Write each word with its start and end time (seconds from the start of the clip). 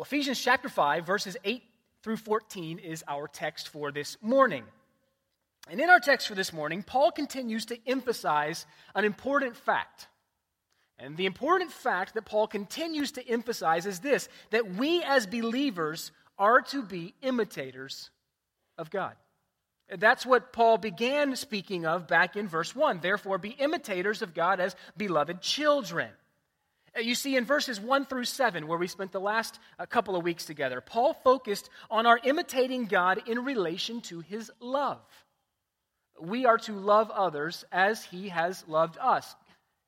Well, 0.00 0.06
Ephesians 0.06 0.40
chapter 0.40 0.70
5, 0.70 1.04
verses 1.04 1.36
8 1.44 1.62
through 2.02 2.16
14 2.16 2.78
is 2.78 3.04
our 3.06 3.28
text 3.28 3.68
for 3.68 3.92
this 3.92 4.16
morning. 4.22 4.64
And 5.68 5.78
in 5.78 5.90
our 5.90 6.00
text 6.00 6.26
for 6.26 6.34
this 6.34 6.54
morning, 6.54 6.82
Paul 6.82 7.10
continues 7.10 7.66
to 7.66 7.76
emphasize 7.86 8.64
an 8.94 9.04
important 9.04 9.58
fact. 9.58 10.08
And 10.98 11.18
the 11.18 11.26
important 11.26 11.70
fact 11.70 12.14
that 12.14 12.24
Paul 12.24 12.46
continues 12.46 13.12
to 13.12 13.28
emphasize 13.28 13.84
is 13.84 14.00
this 14.00 14.30
that 14.52 14.72
we 14.72 15.02
as 15.02 15.26
believers 15.26 16.12
are 16.38 16.62
to 16.62 16.82
be 16.82 17.12
imitators 17.20 18.08
of 18.78 18.88
God. 18.88 19.16
That's 19.94 20.24
what 20.24 20.50
Paul 20.50 20.78
began 20.78 21.36
speaking 21.36 21.84
of 21.84 22.08
back 22.08 22.36
in 22.36 22.48
verse 22.48 22.74
1. 22.74 23.00
Therefore, 23.00 23.36
be 23.36 23.50
imitators 23.50 24.22
of 24.22 24.32
God 24.32 24.60
as 24.60 24.76
beloved 24.96 25.42
children. 25.42 26.08
Uh, 26.96 27.00
you 27.00 27.14
see, 27.14 27.36
in 27.36 27.44
verses 27.44 27.80
1 27.80 28.06
through 28.06 28.24
7, 28.24 28.66
where 28.66 28.78
we 28.78 28.88
spent 28.88 29.12
the 29.12 29.20
last 29.20 29.58
uh, 29.78 29.86
couple 29.86 30.16
of 30.16 30.24
weeks 30.24 30.44
together, 30.44 30.80
Paul 30.80 31.14
focused 31.24 31.70
on 31.90 32.06
our 32.06 32.18
imitating 32.24 32.86
God 32.86 33.22
in 33.26 33.44
relation 33.44 34.00
to 34.02 34.20
his 34.20 34.50
love. 34.60 35.00
We 36.20 36.46
are 36.46 36.58
to 36.58 36.72
love 36.72 37.10
others 37.10 37.64
as 37.72 38.04
he 38.04 38.28
has 38.28 38.64
loved 38.66 38.98
us. 39.00 39.34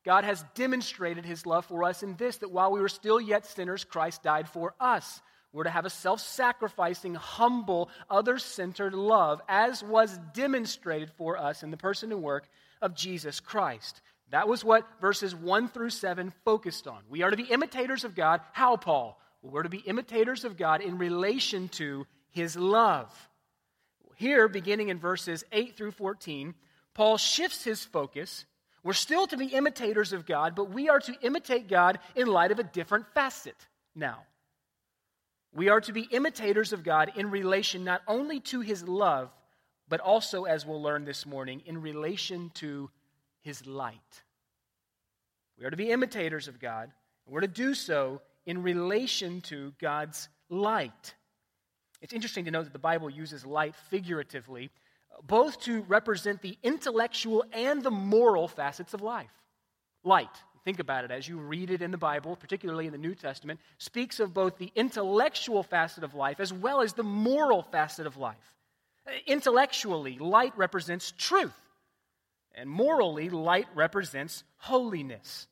God 0.04 0.24
has 0.24 0.44
demonstrated 0.54 1.24
his 1.24 1.46
love 1.46 1.66
for 1.66 1.84
us 1.84 2.02
in 2.02 2.16
this 2.16 2.38
that 2.38 2.50
while 2.50 2.72
we 2.72 2.80
were 2.80 2.88
still 2.88 3.20
yet 3.20 3.46
sinners, 3.46 3.84
Christ 3.84 4.22
died 4.22 4.48
for 4.48 4.74
us. 4.80 5.20
We're 5.52 5.64
to 5.64 5.70
have 5.70 5.84
a 5.84 5.90
self 5.90 6.20
sacrificing, 6.20 7.14
humble, 7.14 7.90
other 8.08 8.38
centered 8.38 8.94
love, 8.94 9.40
as 9.48 9.82
was 9.82 10.18
demonstrated 10.32 11.10
for 11.18 11.36
us 11.36 11.62
in 11.62 11.70
the 11.70 11.76
person 11.76 12.10
and 12.10 12.22
work 12.22 12.48
of 12.80 12.94
Jesus 12.94 13.38
Christ. 13.38 14.00
That 14.32 14.48
was 14.48 14.64
what 14.64 14.88
verses 15.00 15.34
1 15.34 15.68
through 15.68 15.90
7 15.90 16.32
focused 16.44 16.88
on. 16.88 17.02
We 17.08 17.22
are 17.22 17.30
to 17.30 17.36
be 17.36 17.44
imitators 17.44 18.02
of 18.02 18.14
God. 18.14 18.40
How, 18.52 18.76
Paul? 18.76 19.20
Well, 19.42 19.52
we're 19.52 19.62
to 19.62 19.68
be 19.68 19.78
imitators 19.78 20.44
of 20.44 20.56
God 20.56 20.80
in 20.80 20.96
relation 20.96 21.68
to 21.70 22.06
his 22.30 22.56
love. 22.56 23.12
Here, 24.16 24.48
beginning 24.48 24.88
in 24.88 24.98
verses 24.98 25.44
8 25.52 25.76
through 25.76 25.90
14, 25.90 26.54
Paul 26.94 27.18
shifts 27.18 27.62
his 27.62 27.84
focus. 27.84 28.46
We're 28.82 28.94
still 28.94 29.26
to 29.26 29.36
be 29.36 29.46
imitators 29.46 30.14
of 30.14 30.24
God, 30.24 30.54
but 30.54 30.70
we 30.70 30.88
are 30.88 31.00
to 31.00 31.14
imitate 31.20 31.68
God 31.68 31.98
in 32.16 32.26
light 32.26 32.52
of 32.52 32.58
a 32.58 32.64
different 32.64 33.06
facet 33.12 33.56
now. 33.94 34.20
We 35.54 35.68
are 35.68 35.82
to 35.82 35.92
be 35.92 36.08
imitators 36.10 36.72
of 36.72 36.84
God 36.84 37.12
in 37.16 37.30
relation 37.30 37.84
not 37.84 38.00
only 38.08 38.40
to 38.40 38.60
his 38.60 38.82
love, 38.88 39.30
but 39.88 40.00
also, 40.00 40.44
as 40.44 40.64
we'll 40.64 40.80
learn 40.80 41.04
this 41.04 41.26
morning, 41.26 41.62
in 41.66 41.82
relation 41.82 42.50
to 42.54 42.88
his 43.42 43.66
light. 43.66 44.22
We 45.58 45.64
are 45.64 45.70
to 45.70 45.76
be 45.76 45.90
imitators 45.90 46.48
of 46.48 46.58
God, 46.58 46.90
and 47.26 47.34
we're 47.34 47.40
to 47.40 47.48
do 47.48 47.74
so 47.74 48.20
in 48.46 48.62
relation 48.62 49.40
to 49.42 49.72
God's 49.80 50.28
light. 50.48 51.14
It's 52.00 52.12
interesting 52.12 52.46
to 52.46 52.50
note 52.50 52.64
that 52.64 52.72
the 52.72 52.78
Bible 52.78 53.08
uses 53.08 53.46
light 53.46 53.76
figuratively, 53.76 54.70
both 55.24 55.60
to 55.62 55.82
represent 55.82 56.42
the 56.42 56.58
intellectual 56.62 57.44
and 57.52 57.82
the 57.82 57.90
moral 57.90 58.48
facets 58.48 58.94
of 58.94 59.02
life. 59.02 59.30
Light, 60.02 60.34
think 60.64 60.80
about 60.80 61.04
it 61.04 61.12
as 61.12 61.28
you 61.28 61.38
read 61.38 61.70
it 61.70 61.82
in 61.82 61.92
the 61.92 61.98
Bible, 61.98 62.34
particularly 62.34 62.86
in 62.86 62.92
the 62.92 62.98
New 62.98 63.14
Testament, 63.14 63.60
speaks 63.78 64.18
of 64.18 64.34
both 64.34 64.58
the 64.58 64.72
intellectual 64.74 65.62
facet 65.62 66.02
of 66.02 66.14
life 66.14 66.40
as 66.40 66.52
well 66.52 66.80
as 66.80 66.92
the 66.92 67.04
moral 67.04 67.62
facet 67.62 68.06
of 68.06 68.16
life. 68.16 68.56
Intellectually, 69.26 70.18
light 70.18 70.56
represents 70.56 71.12
truth. 71.16 71.54
And 72.54 72.68
morally, 72.68 73.30
light 73.30 73.66
represents 73.74 74.44
holiness. 74.58 75.48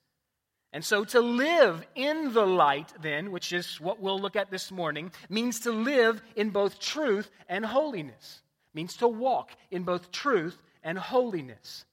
And 0.73 0.85
so 0.85 1.05
to 1.05 1.21
live 1.21 1.85
in 1.95 2.33
the 2.33 2.47
light, 2.47 2.93
then, 3.03 3.33
which 3.33 3.53
is 3.53 3.81
what 3.81 4.01
we'll 4.01 4.21
look 4.21 4.37
at 4.37 4.51
this 4.51 4.71
morning, 4.71 5.11
means 5.29 5.61
to 5.61 5.73
live 5.73 6.23
in 6.37 6.51
both 6.51 6.79
truth 6.79 7.31
and 7.49 7.65
holiness, 7.65 8.43
means 8.73 8.97
to 8.99 9.09
walk 9.09 9.51
in 9.71 9.83
both 9.83 10.13
truth 10.13 10.61
and 10.85 10.97
holiness. 10.97 11.85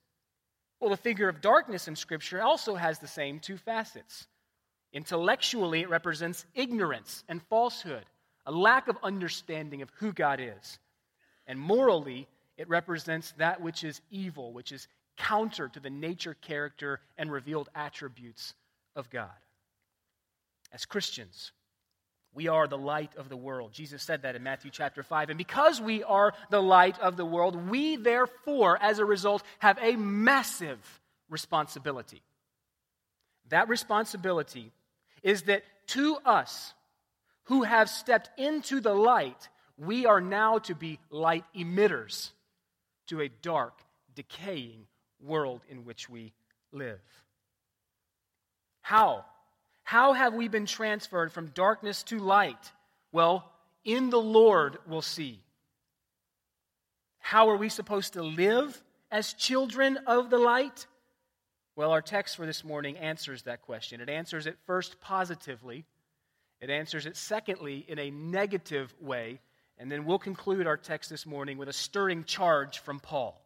Well, 0.80 0.92
the 0.92 0.98
figure 0.98 1.28
of 1.28 1.42
darkness 1.42 1.88
in 1.88 1.96
Scripture 1.96 2.42
also 2.42 2.76
has 2.76 3.00
the 3.00 3.08
same 3.08 3.40
two 3.40 3.58
facets. 3.58 4.28
Intellectually, 4.94 5.82
it 5.82 5.90
represents 5.90 6.46
ignorance 6.54 7.24
and 7.28 7.42
falsehood, 7.50 8.06
a 8.46 8.52
lack 8.52 8.88
of 8.88 8.98
understanding 9.02 9.82
of 9.82 9.92
who 9.98 10.14
God 10.14 10.40
is. 10.40 10.80
And 11.48 11.60
morally, 11.60 12.28
it 12.58 12.70
represents 12.70 13.34
that 13.38 13.62
which 13.62 13.84
is 13.84 14.02
evil, 14.12 14.54
which 14.54 14.72
is 14.72 14.88
counter 15.18 15.68
to 15.68 15.80
the 15.80 15.90
nature, 15.90 16.36
character, 16.36 17.02
and 17.18 17.32
revealed 17.32 17.70
attributes 17.76 18.54
of 18.96 19.10
God. 19.10 19.30
As 20.72 20.86
Christians, 20.86 21.52
we 22.34 22.48
are 22.48 22.68
the 22.68 22.78
light 22.78 23.16
of 23.16 23.30
the 23.30 23.38
world. 23.38 23.74
Jesus 23.74 24.04
said 24.04 24.22
that 24.22 24.36
in 24.36 24.44
Matthew 24.44 24.70
chapter 24.72 25.02
5. 25.02 25.30
And 25.30 25.38
because 25.38 25.82
we 25.82 26.04
are 26.04 26.34
the 26.52 26.62
light 26.62 27.00
of 27.00 27.18
the 27.18 27.26
world, 27.26 27.70
we 27.70 27.96
therefore, 27.96 28.78
as 28.82 29.00
a 29.00 29.06
result, 29.06 29.44
have 29.60 29.80
a 29.82 29.96
massive 29.96 30.80
responsibility. 31.30 32.22
That 33.50 33.70
responsibility 33.70 34.72
is 35.24 35.44
that 35.44 35.64
to 35.88 36.18
us 36.26 36.74
who 37.46 37.64
have 37.64 37.90
stepped 37.90 38.30
into 38.38 38.82
the 38.82 38.94
light, 38.94 39.50
we 39.78 40.06
are 40.06 40.22
now 40.22 40.60
to 40.60 40.76
be 40.76 41.00
light 41.10 41.46
emitters 41.56 42.32
to 43.08 43.22
a 43.22 43.30
dark, 43.30 43.80
decaying 44.16 44.86
world 45.22 45.62
in 45.70 45.86
which 45.86 46.10
we 46.10 46.34
live. 46.72 47.00
How? 48.82 49.26
How 49.84 50.14
have 50.14 50.34
we 50.34 50.48
been 50.48 50.66
transferred 50.66 51.32
from 51.32 51.48
darkness 51.48 52.04
to 52.04 52.20
light? 52.20 52.72
Well, 53.12 53.52
in 53.84 54.10
the 54.10 54.22
Lord 54.22 54.78
we'll 54.88 55.02
see. 55.02 55.40
How 57.20 57.50
are 57.50 57.58
we 57.58 57.70
supposed 57.70 58.14
to 58.14 58.24
live 58.24 58.82
as 59.12 59.34
children 59.34 59.98
of 60.08 60.30
the 60.30 60.38
light? 60.38 60.88
Well, 61.76 61.92
our 61.92 62.02
text 62.02 62.36
for 62.36 62.46
this 62.46 62.64
morning 62.64 62.98
answers 62.98 63.44
that 63.44 63.62
question. 63.62 64.02
It 64.02 64.10
answers 64.10 64.48
it 64.48 64.58
first 64.66 65.00
positively, 65.00 65.86
it 66.60 66.70
answers 66.70 67.06
it 67.06 67.16
secondly 67.16 67.86
in 67.88 68.00
a 68.00 68.10
negative 68.10 68.94
way, 69.00 69.40
and 69.78 69.92
then 69.92 70.06
we'll 70.06 70.20
conclude 70.20 70.66
our 70.66 70.78
text 70.78 71.10
this 71.10 71.26
morning 71.26 71.58
with 71.58 71.70
a 71.70 71.74
stirring 71.74 72.24
charge 72.24 72.80
from 72.80 73.00
Paul. 73.00 73.42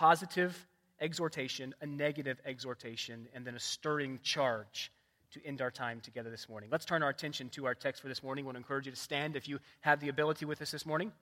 Positive 0.00 0.66
exhortation, 0.98 1.74
a 1.82 1.86
negative 1.86 2.40
exhortation, 2.46 3.28
and 3.34 3.46
then 3.46 3.54
a 3.54 3.60
stirring 3.60 4.18
charge 4.22 4.90
to 5.32 5.44
end 5.44 5.60
our 5.60 5.70
time 5.70 6.00
together 6.00 6.30
this 6.30 6.48
morning. 6.48 6.70
Let's 6.72 6.86
turn 6.86 7.02
our 7.02 7.10
attention 7.10 7.50
to 7.50 7.66
our 7.66 7.74
text 7.74 8.00
for 8.00 8.08
this 8.08 8.22
morning. 8.22 8.44
I 8.44 8.46
want 8.46 8.54
to 8.54 8.60
encourage 8.60 8.86
you 8.86 8.92
to 8.92 8.98
stand 8.98 9.36
if 9.36 9.46
you 9.46 9.58
have 9.82 10.00
the 10.00 10.08
ability 10.08 10.46
with 10.46 10.62
us 10.62 10.70
this 10.70 10.86
morning. 10.86 11.12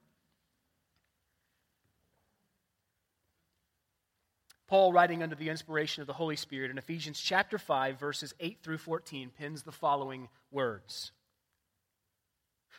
Paul, 4.68 4.92
writing 4.92 5.24
under 5.24 5.34
the 5.34 5.48
inspiration 5.48 6.02
of 6.02 6.06
the 6.06 6.12
Holy 6.12 6.36
Spirit 6.36 6.70
in 6.70 6.78
Ephesians 6.78 7.18
chapter 7.18 7.58
5, 7.58 7.98
verses 7.98 8.32
8 8.38 8.58
through 8.62 8.78
14, 8.78 9.32
pins 9.36 9.64
the 9.64 9.72
following 9.72 10.28
words 10.52 11.10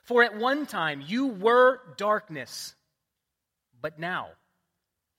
For 0.06 0.24
at 0.24 0.38
one 0.38 0.66
time 0.66 1.04
you 1.06 1.28
were 1.28 1.82
darkness, 1.98 2.74
but 3.82 4.00
now 4.00 4.30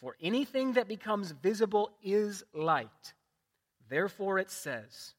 For 0.00 0.16
anything 0.20 0.74
that 0.74 0.88
becomes 0.88 1.30
visible 1.30 1.90
is 2.02 2.42
light. 2.54 3.12
Therefore 3.88 4.38
it 4.38 4.50
says, 4.50 5.14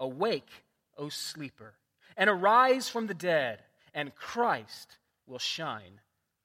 Awake, 0.00 0.50
O 0.98 1.08
sleeper, 1.08 1.74
and 2.16 2.28
arise 2.28 2.88
from 2.88 3.06
the 3.06 3.14
dead, 3.14 3.62
and 3.94 4.14
Christ 4.14 4.96
will 5.26 5.38
shine 5.38 6.00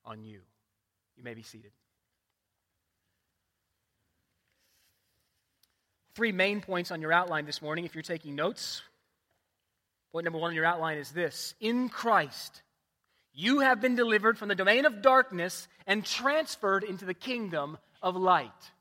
on 0.05 0.23
you. 0.23 0.41
You 1.17 1.23
may 1.23 1.33
be 1.33 1.43
seated. 1.43 1.71
Three 6.13 6.31
main 6.31 6.61
points 6.61 6.91
on 6.91 7.01
your 7.01 7.13
outline 7.13 7.45
this 7.45 7.61
morning 7.61 7.85
if 7.85 7.95
you're 7.95 8.01
taking 8.01 8.35
notes. 8.35 8.81
Point 10.11 10.25
number 10.25 10.39
one 10.39 10.49
on 10.49 10.55
your 10.55 10.65
outline 10.65 10.97
is 10.97 11.11
this 11.11 11.55
In 11.61 11.89
Christ, 11.89 12.61
you 13.33 13.59
have 13.59 13.79
been 13.79 13.95
delivered 13.95 14.37
from 14.37 14.49
the 14.49 14.55
domain 14.55 14.85
of 14.85 15.01
darkness 15.01 15.67
and 15.87 16.05
transferred 16.05 16.83
into 16.83 17.05
the 17.05 17.13
kingdom 17.13 17.77
of 18.01 18.15
light. 18.15 18.71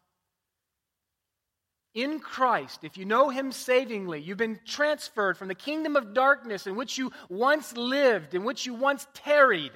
in 1.93 2.21
Christ, 2.21 2.85
if 2.85 2.97
you 2.97 3.05
know 3.05 3.31
Him 3.31 3.51
savingly, 3.51 4.21
you've 4.21 4.39
been 4.39 4.61
transferred 4.65 5.37
from 5.37 5.49
the 5.49 5.55
kingdom 5.57 5.97
of 5.97 6.15
darkness 6.15 6.67
in 6.69 6.77
which 6.77 6.97
you 6.99 7.11
once 7.29 7.77
lived, 7.77 8.35
in 8.35 8.45
which 8.45 8.65
you 8.65 8.75
once 8.75 9.07
tarried, 9.13 9.73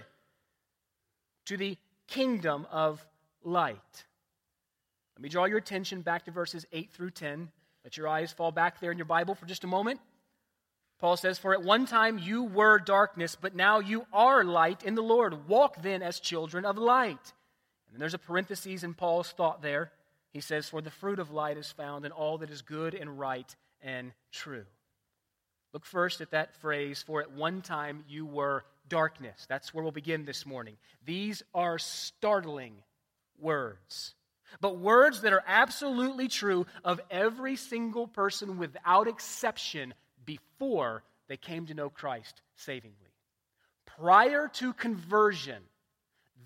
to 1.46 1.56
the 1.56 1.76
kingdom 2.06 2.66
of 2.70 3.04
light. 3.42 4.04
Let 5.16 5.22
me 5.22 5.28
draw 5.28 5.44
your 5.44 5.58
attention 5.58 6.02
back 6.02 6.24
to 6.24 6.30
verses 6.30 6.66
8 6.72 6.90
through 6.92 7.10
10. 7.10 7.50
Let 7.84 7.96
your 7.96 8.08
eyes 8.08 8.32
fall 8.32 8.50
back 8.50 8.80
there 8.80 8.90
in 8.90 8.98
your 8.98 9.04
Bible 9.04 9.34
for 9.34 9.46
just 9.46 9.64
a 9.64 9.68
moment. 9.68 10.00
Paul 11.00 11.16
says, 11.16 11.38
For 11.38 11.52
at 11.52 11.62
one 11.62 11.86
time 11.86 12.18
you 12.18 12.44
were 12.44 12.78
darkness, 12.78 13.36
but 13.40 13.54
now 13.54 13.80
you 13.80 14.06
are 14.12 14.44
light 14.44 14.82
in 14.84 14.94
the 14.94 15.02
Lord. 15.02 15.48
Walk 15.48 15.82
then 15.82 16.02
as 16.02 16.20
children 16.20 16.64
of 16.64 16.78
light. 16.78 17.32
And 17.92 18.00
there's 18.00 18.14
a 18.14 18.18
parenthesis 18.18 18.82
in 18.82 18.94
Paul's 18.94 19.30
thought 19.30 19.62
there. 19.62 19.92
He 20.32 20.40
says, 20.40 20.68
For 20.68 20.80
the 20.80 20.90
fruit 20.90 21.18
of 21.18 21.30
light 21.30 21.56
is 21.56 21.70
found 21.70 22.04
in 22.04 22.12
all 22.12 22.38
that 22.38 22.50
is 22.50 22.62
good 22.62 22.94
and 22.94 23.18
right 23.18 23.54
and 23.82 24.12
true. 24.32 24.64
Look 25.72 25.84
first 25.84 26.20
at 26.20 26.30
that 26.30 26.54
phrase, 26.56 27.02
for 27.04 27.20
at 27.20 27.32
one 27.32 27.60
time 27.60 28.04
you 28.08 28.26
were 28.26 28.64
darkness. 28.88 29.46
That's 29.48 29.74
where 29.74 29.82
we'll 29.82 29.92
begin 29.92 30.24
this 30.24 30.46
morning. 30.46 30.76
These 31.04 31.42
are 31.52 31.78
startling 31.78 32.74
words, 33.40 34.14
but 34.60 34.78
words 34.78 35.22
that 35.22 35.32
are 35.32 35.42
absolutely 35.46 36.28
true 36.28 36.66
of 36.84 37.00
every 37.10 37.56
single 37.56 38.06
person 38.06 38.58
without 38.58 39.08
exception 39.08 39.94
before 40.24 41.02
they 41.28 41.36
came 41.36 41.66
to 41.66 41.74
know 41.74 41.90
Christ 41.90 42.42
savingly. 42.56 43.12
Prior 43.86 44.48
to 44.54 44.72
conversion, 44.72 45.62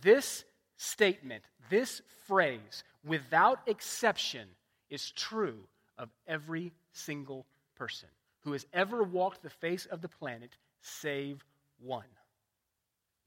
this 0.00 0.44
statement, 0.76 1.44
this 1.70 2.02
phrase, 2.26 2.84
without 3.04 3.60
exception, 3.66 4.48
is 4.90 5.10
true 5.12 5.58
of 5.96 6.08
every 6.26 6.72
single 6.92 7.46
person 7.74 8.08
who 8.40 8.52
has 8.52 8.66
ever 8.72 9.02
walked 9.02 9.42
the 9.42 9.50
face 9.50 9.86
of 9.86 10.00
the 10.00 10.08
planet, 10.08 10.56
save 10.80 11.44
one 11.80 12.04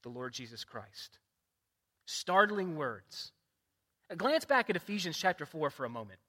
the 0.04 0.10
Lord 0.10 0.34
Jesus 0.34 0.64
Christ. 0.64 1.20
Startling 2.06 2.76
words. 2.76 3.32
A 4.10 4.16
glance 4.16 4.46
back 4.46 4.70
at 4.70 4.76
Ephesians 4.76 5.18
chapter 5.18 5.46
4 5.46 5.70
for 5.70 5.86
a 5.86 5.90
moment. 5.90 6.20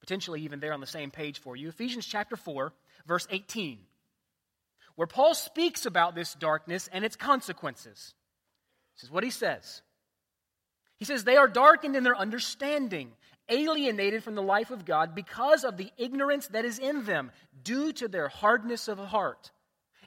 Potentially 0.00 0.42
even 0.42 0.60
there 0.60 0.72
on 0.72 0.80
the 0.80 0.86
same 0.86 1.10
page 1.10 1.38
for 1.38 1.56
you. 1.56 1.68
Ephesians 1.68 2.06
chapter 2.06 2.36
4, 2.36 2.72
verse 3.06 3.26
18, 3.30 3.78
where 4.96 5.06
Paul 5.06 5.34
speaks 5.34 5.86
about 5.86 6.14
this 6.14 6.34
darkness 6.34 6.88
and 6.92 7.04
its 7.04 7.16
consequences. 7.16 8.14
This 8.96 9.04
is 9.04 9.10
what 9.10 9.24
he 9.24 9.30
says. 9.30 9.82
He 10.96 11.04
says, 11.04 11.24
They 11.24 11.36
are 11.36 11.48
darkened 11.48 11.96
in 11.96 12.04
their 12.04 12.16
understanding, 12.16 13.12
alienated 13.48 14.22
from 14.22 14.34
the 14.34 14.42
life 14.42 14.70
of 14.70 14.84
God 14.84 15.14
because 15.14 15.64
of 15.64 15.76
the 15.76 15.90
ignorance 15.96 16.48
that 16.48 16.64
is 16.64 16.78
in 16.78 17.04
them, 17.04 17.30
due 17.62 17.92
to 17.94 18.08
their 18.08 18.28
hardness 18.28 18.88
of 18.88 18.98
heart. 18.98 19.50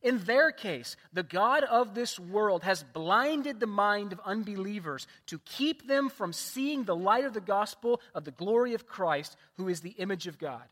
In 0.04 0.20
their 0.26 0.52
case, 0.52 0.98
the 1.14 1.24
God 1.24 1.64
of 1.64 1.96
this 1.96 2.20
world 2.20 2.64
has 2.64 2.84
blinded 2.84 3.60
the 3.60 3.68
mind 3.68 4.12
of 4.12 4.20
unbelievers 4.26 5.08
to 5.28 5.40
keep 5.40 5.88
them 5.88 6.10
from 6.10 6.34
seeing 6.34 6.84
the 6.84 6.96
light 6.96 7.24
of 7.24 7.34
the 7.34 7.42
gospel 7.42 8.02
of 8.14 8.26
the 8.26 8.32
glory 8.32 8.74
of 8.74 8.86
Christ, 8.86 9.38
who 9.56 9.70
is 9.70 9.80
the 9.80 9.92
image 9.92 10.28
of 10.28 10.38
God. 10.38 10.64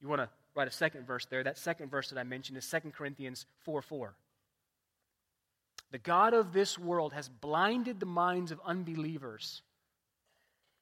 You 0.00 0.08
want 0.08 0.20
to 0.20 0.28
write 0.54 0.68
a 0.68 0.72
second 0.72 1.06
verse 1.06 1.24
there. 1.24 1.42
That 1.42 1.56
second 1.56 1.90
verse 1.90 2.10
that 2.10 2.18
I 2.18 2.24
mentioned 2.24 2.58
is 2.58 2.70
2 2.70 2.90
Corinthians 2.90 3.46
4 3.60 3.80
4. 3.80 4.14
The 5.90 5.98
God 5.98 6.34
of 6.34 6.52
this 6.52 6.78
world 6.78 7.14
has 7.14 7.28
blinded 7.28 7.98
the 7.98 8.06
minds 8.06 8.52
of 8.52 8.60
unbelievers 8.64 9.62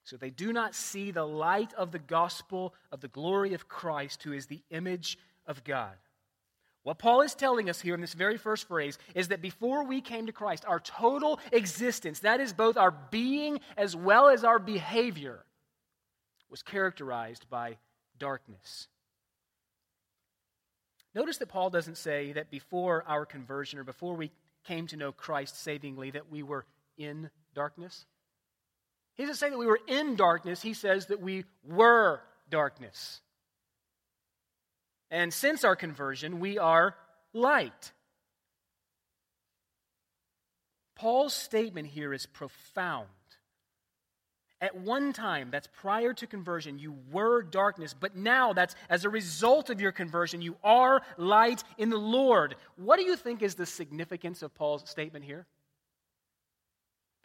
so 0.05 0.17
they 0.17 0.31
do 0.31 0.53
not 0.53 0.75
see 0.75 1.11
the 1.11 1.26
light 1.26 1.73
of 1.75 1.93
the 1.93 1.99
gospel 1.99 2.75
of 2.91 3.00
the 3.00 3.09
glory 3.09 3.55
of 3.55 3.69
Christ, 3.69 4.23
who 4.23 4.32
is 4.32 4.47
the 4.47 4.62
image 4.70 5.17
of 5.47 5.62
God. 5.64 5.94
What 6.84 6.99
Paul 6.99 7.20
is 7.23 7.34
telling 7.34 7.70
us 7.70 7.81
here 7.81 7.94
in 7.94 8.00
this 8.00 8.14
very 8.14 8.37
first 8.37 8.67
phrase 8.67 8.99
is 9.14 9.29
that 9.29 9.40
before 9.40 9.84
we 9.84 10.00
came 10.00 10.26
to 10.26 10.32
Christ, 10.32 10.64
our 10.67 10.81
total 10.81 11.38
existence, 11.52 12.20
that 12.20 12.40
is 12.40 12.52
both 12.52 12.76
our 12.76 12.90
being 12.90 13.61
as 13.76 13.94
well 13.94 14.29
as 14.29 14.43
our 14.43 14.58
behavior, 14.58 15.44
was 16.50 16.62
characterized 16.62 17.49
by 17.49 17.76
darkness. 18.19 18.88
Notice 21.14 21.38
that 21.38 21.49
Paul 21.49 21.70
doesn't 21.70 21.99
say 21.99 22.32
that 22.32 22.50
before 22.50 23.05
our 23.06 23.26
conversion 23.26 23.78
or 23.78 23.85
before 23.85 24.14
we 24.14 24.32
came 24.64 24.87
to 24.88 24.96
know 24.96 25.12
Christ 25.12 25.62
savingly 25.62 26.11
that 26.11 26.31
we 26.31 26.43
were 26.43 26.67
in 26.96 27.31
darkness. 27.55 28.06
He 29.14 29.25
doesn't 29.25 29.37
say 29.37 29.50
that 29.50 29.58
we 29.58 29.67
were 29.67 29.81
in 29.87 30.17
darkness, 30.17 30.62
he 30.62 30.75
says 30.75 31.06
that 31.06 31.20
we 31.20 31.44
were 31.64 32.20
darkness. 32.50 33.20
And 35.12 35.32
since 35.32 35.62
our 35.62 35.76
conversion, 35.76 36.41
we 36.41 36.59
are 36.59 36.97
light. 37.35 37.93
Paul's 40.97 41.35
statement 41.35 41.88
here 41.88 42.14
is 42.14 42.25
profound. 42.25 43.09
At 44.59 44.75
one 44.75 45.12
time, 45.12 45.50
that's 45.50 45.69
prior 45.81 46.14
to 46.14 46.26
conversion, 46.26 46.79
you 46.79 46.97
were 47.11 47.43
darkness, 47.43 47.94
but 47.99 48.17
now 48.17 48.55
that's 48.55 48.75
as 48.88 49.05
a 49.05 49.11
result 49.11 49.69
of 49.69 49.81
your 49.82 49.93
conversion, 49.93 50.41
you 50.41 50.56
are 50.64 51.03
light 51.19 51.62
in 51.76 51.91
the 51.91 51.99
Lord. 51.99 52.55
What 52.76 52.99
do 52.99 53.05
you 53.05 53.17
think 53.17 53.43
is 53.43 53.55
the 53.55 53.67
significance 53.67 54.41
of 54.41 54.55
Paul's 54.55 54.88
statement 54.88 55.26
here? 55.26 55.47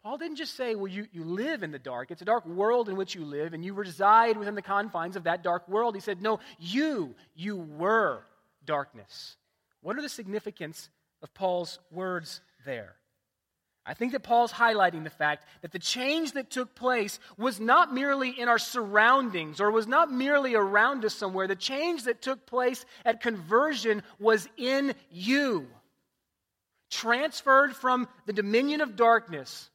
Paul 0.08 0.16
didn't 0.16 0.36
just 0.36 0.56
say, 0.56 0.74
well, 0.74 0.86
you, 0.86 1.06
you 1.12 1.22
live 1.22 1.62
in 1.62 1.70
the 1.70 1.78
dark. 1.78 2.10
It's 2.10 2.22
a 2.22 2.24
dark 2.24 2.46
world 2.46 2.88
in 2.88 2.96
which 2.96 3.14
you 3.14 3.26
live, 3.26 3.52
and 3.52 3.62
you 3.62 3.74
reside 3.74 4.38
within 4.38 4.54
the 4.54 4.62
confines 4.62 5.16
of 5.16 5.24
that 5.24 5.42
dark 5.42 5.68
world. 5.68 5.94
He 5.94 6.00
said, 6.00 6.22
no, 6.22 6.40
you, 6.58 7.14
you 7.36 7.58
were 7.58 8.22
darkness. 8.64 9.36
What 9.82 9.98
are 9.98 10.00
the 10.00 10.08
significance 10.08 10.88
of 11.22 11.34
Paul's 11.34 11.78
words 11.90 12.40
there? 12.64 12.94
I 13.84 13.92
think 13.92 14.12
that 14.12 14.22
Paul's 14.22 14.50
highlighting 14.50 15.04
the 15.04 15.10
fact 15.10 15.44
that 15.60 15.72
the 15.72 15.78
change 15.78 16.32
that 16.32 16.48
took 16.48 16.74
place 16.74 17.20
was 17.36 17.60
not 17.60 17.92
merely 17.92 18.30
in 18.30 18.48
our 18.48 18.58
surroundings 18.58 19.60
or 19.60 19.70
was 19.70 19.86
not 19.86 20.10
merely 20.10 20.54
around 20.54 21.04
us 21.04 21.12
somewhere. 21.12 21.46
The 21.46 21.54
change 21.54 22.04
that 22.04 22.22
took 22.22 22.46
place 22.46 22.86
at 23.04 23.20
conversion 23.20 24.02
was 24.18 24.48
in 24.56 24.94
you. 25.10 25.66
Transferred 26.88 27.76
from 27.76 28.08
the 28.24 28.32
dominion 28.32 28.80
of 28.80 28.96
darkness 28.96 29.68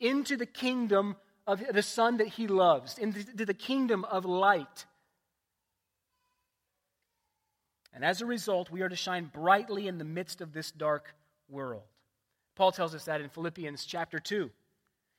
into 0.00 0.36
the 0.36 0.46
kingdom 0.46 1.16
of 1.46 1.62
the 1.72 1.82
Son 1.82 2.18
that 2.18 2.28
he 2.28 2.46
loves, 2.46 2.98
into 2.98 3.44
the 3.46 3.54
kingdom 3.54 4.04
of 4.04 4.24
light. 4.24 4.86
And 7.92 8.04
as 8.04 8.20
a 8.20 8.26
result, 8.26 8.70
we 8.70 8.82
are 8.82 8.88
to 8.88 8.96
shine 8.96 9.30
brightly 9.32 9.88
in 9.88 9.98
the 9.98 10.04
midst 10.04 10.40
of 10.40 10.52
this 10.52 10.70
dark 10.70 11.14
world. 11.48 11.82
Paul 12.54 12.70
tells 12.72 12.94
us 12.94 13.06
that 13.06 13.20
in 13.20 13.28
Philippians 13.28 13.84
chapter 13.84 14.18
2. 14.18 14.50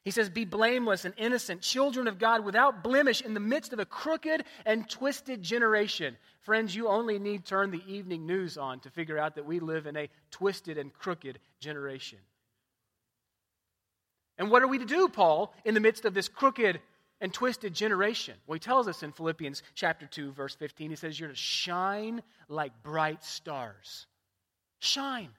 He 0.05 0.11
says, 0.11 0.29
Be 0.29 0.45
blameless 0.45 1.03
and 1.03 1.13
innocent, 1.17 1.61
children 1.61 2.07
of 2.07 2.19
God, 2.19 2.45
without 2.45 2.83
blemish, 2.83 3.21
in 3.21 3.33
the 3.33 3.39
midst 3.39 3.73
of 3.73 3.79
a 3.79 3.85
crooked 3.85 4.43
and 4.65 4.89
twisted 4.89 5.41
generation. 5.41 6.17
Friends, 6.41 6.75
you 6.75 6.87
only 6.87 7.19
need 7.19 7.45
turn 7.45 7.71
the 7.71 7.83
evening 7.85 8.25
news 8.25 8.57
on 8.57 8.79
to 8.81 8.89
figure 8.89 9.17
out 9.17 9.35
that 9.35 9.45
we 9.45 9.59
live 9.59 9.87
in 9.87 9.97
a 9.97 10.09
twisted 10.31 10.77
and 10.77 10.93
crooked 10.93 11.39
generation. 11.59 12.19
And 14.39 14.49
what 14.49 14.63
are 14.63 14.67
we 14.67 14.79
to 14.79 14.85
do, 14.85 15.09
Paul, 15.09 15.53
in 15.65 15.73
the 15.73 15.81
midst 15.81 16.05
of 16.05 16.13
this 16.13 16.29
crooked 16.29 16.79
and 17.19 17.33
twisted 17.33 17.73
generation? 17.73 18.35
Well, 18.47 18.55
he 18.55 18.59
tells 18.59 18.87
us 18.87 19.03
in 19.03 19.11
Philippians 19.11 19.61
chapter 19.75 20.07
2, 20.07 20.31
verse 20.31 20.55
15, 20.55 20.89
he 20.89 20.95
says, 20.95 21.19
You're 21.19 21.29
to 21.29 21.35
shine 21.35 22.23
like 22.47 22.71
bright 22.81 23.23
stars. 23.23 24.07
Shine. 24.79 25.29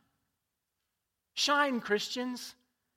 Shine, 1.33 1.81
Christians, 1.81 2.55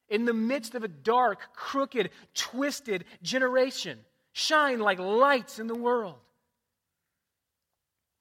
in 0.10 0.26
the 0.26 0.34
midst 0.34 0.76
of 0.76 0.84
a 0.84 0.90
dark, 0.90 1.54
crooked, 1.54 2.10
twisted 2.36 3.06
generation. 3.22 3.98
Shine 4.34 4.80
like 4.80 5.00
lights 5.00 5.58
in 5.58 5.68
the 5.68 5.76
world. 5.76 6.18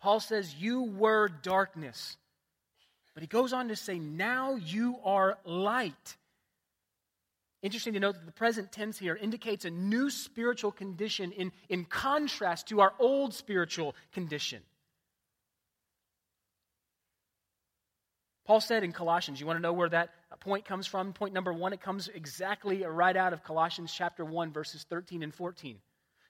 Paul 0.01 0.21
says, 0.21 0.55
You 0.55 0.83
were 0.83 1.29
darkness. 1.29 2.17
But 3.15 3.23
he 3.25 3.27
goes 3.27 3.53
on 3.53 3.69
to 3.69 3.77
say, 3.77 3.99
Now 3.99 4.55
you 4.55 4.99
are 5.05 5.37
light. 5.45 6.17
Interesting 7.63 7.95
to 7.95 8.01
note 8.01 8.15
that 8.15 8.27
the 8.27 8.33
present 8.33 8.73
tense 8.73 8.99
here 8.99 9.15
indicates 9.15 9.65
a 9.65 9.71
new 9.71 10.11
spiritual 10.11 10.73
condition 10.73 11.31
in, 11.33 11.53
in 11.69 11.85
contrast 11.85 12.69
to 12.69 12.81
our 12.81 12.93
old 12.99 13.33
spiritual 13.35 13.95
condition. 14.13 14.63
Paul 18.45 18.61
said 18.61 18.83
in 18.83 18.93
Colossians, 18.93 19.41
you 19.41 19.47
want 19.47 19.59
to 19.59 19.63
know 19.63 19.73
where 19.73 19.89
that 19.89 20.11
point 20.41 20.65
comes 20.65 20.89
from? 20.89 21.13
Point 21.13 21.33
number 21.33 21.53
one, 21.53 21.73
it 21.73 21.81
comes 21.81 22.09
exactly 22.09 22.83
right 22.83 23.17
out 23.17 23.33
of 23.33 23.45
Colossians 23.45 23.93
chapter 23.97 24.25
1, 24.25 24.53
verses 24.53 24.85
13 24.91 25.23
and 25.23 25.33
14. 25.33 25.79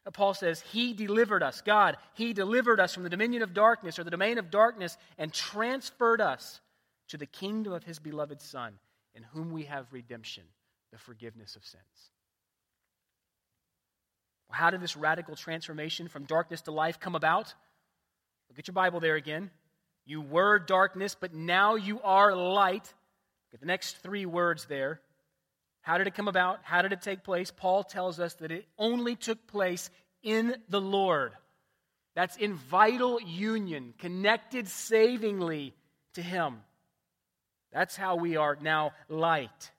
Uh, 0.05 0.11
Paul 0.11 0.35
says, 0.35 0.61
He 0.61 0.93
delivered 0.93 1.43
us, 1.43 1.63
God, 1.63 1.97
He 2.15 2.35
delivered 2.35 2.81
us 2.81 2.93
from 2.93 3.05
the 3.05 3.11
dominion 3.11 3.43
of 3.43 3.55
darkness 3.55 3.99
or 3.99 4.05
the 4.05 4.11
domain 4.11 4.37
of 4.37 4.51
darkness 4.51 4.99
and 5.17 5.33
transferred 5.33 6.21
us 6.21 6.61
to 7.09 7.17
the 7.17 7.27
kingdom 7.27 7.73
of 7.73 7.85
His 7.85 7.99
beloved 7.99 8.43
Son, 8.43 8.75
in 9.15 9.23
whom 9.23 9.51
we 9.51 9.65
have 9.65 9.87
redemption, 9.91 10.45
the 10.93 10.99
forgiveness 10.99 11.57
of 11.57 11.65
sins. 11.65 11.83
How 14.51 14.71
did 14.71 14.83
this 14.83 14.97
radical 14.97 15.35
transformation 15.35 16.09
from 16.09 16.25
darkness 16.25 16.61
to 16.63 16.73
life 16.73 17.01
come 17.01 17.15
about? 17.15 17.55
Look 18.51 18.59
at 18.59 18.69
your 18.69 18.75
Bible 18.75 19.01
there 19.01 19.17
again. 19.17 19.51
You 20.05 20.21
were 20.21 20.59
darkness, 20.59 21.17
but 21.19 21.33
now 21.33 21.77
you 21.77 22.01
are 22.03 22.37
light. 22.37 22.93
At 23.55 23.61
the 23.61 23.67
next 23.67 23.99
three 24.03 24.27
words 24.27 24.67
there. 24.67 25.01
How 25.81 25.99
did 25.99 26.07
it 26.07 26.15
come 26.15 26.29
about? 26.29 26.61
How 26.63 26.83
did 26.83 26.93
it 26.93 27.03
take 27.03 27.25
place? 27.25 27.51
Paul 27.51 27.83
tells 27.83 28.21
us 28.21 28.35
that 28.35 28.53
it 28.53 28.67
only 28.79 29.17
took 29.17 29.47
place 29.47 29.91
in 30.23 30.55
the 30.69 30.81
Lord. 30.81 31.33
That's 32.15 32.37
in 32.37 32.55
vital 32.55 33.21
union, 33.21 33.95
connected 33.99 34.69
savingly 34.69 35.75
to 36.15 36.23
Him. 36.23 36.59
That's 37.73 37.97
how 37.97 38.17
we 38.17 38.37
are 38.37 38.57
now 38.61 38.93
light. 39.09 39.71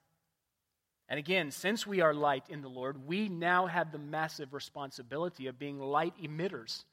And 1.08 1.18
again, 1.18 1.50
since 1.50 1.86
we 1.86 2.00
are 2.00 2.14
light 2.14 2.44
in 2.48 2.62
the 2.62 2.68
Lord, 2.68 3.06
we 3.06 3.28
now 3.28 3.66
have 3.66 3.92
the 3.92 3.98
massive 3.98 4.54
responsibility 4.54 5.46
of 5.46 5.58
being 5.58 5.78
light 5.78 6.14
emitters 6.22 6.84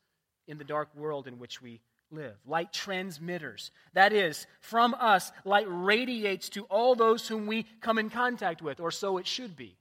in 0.47 0.57
the 0.57 0.63
dark 0.63 0.89
world 0.95 1.27
in 1.27 1.39
which 1.39 1.61
we 1.61 1.81
live. 2.11 2.35
Light 2.45 2.73
transmitters. 2.73 3.71
That 3.93 4.11
is, 4.11 4.47
from 4.59 4.93
us, 4.99 5.31
light 5.45 5.67
radiates 5.69 6.49
to 6.49 6.63
all 6.65 6.93
those 6.93 7.27
whom 7.27 7.47
we 7.47 7.65
come 7.79 7.97
in 7.97 8.09
contact 8.09 8.61
with, 8.61 8.79
or 8.79 8.91
so 8.91 9.17
it 9.17 9.27
should 9.27 9.55
be. 9.55 9.77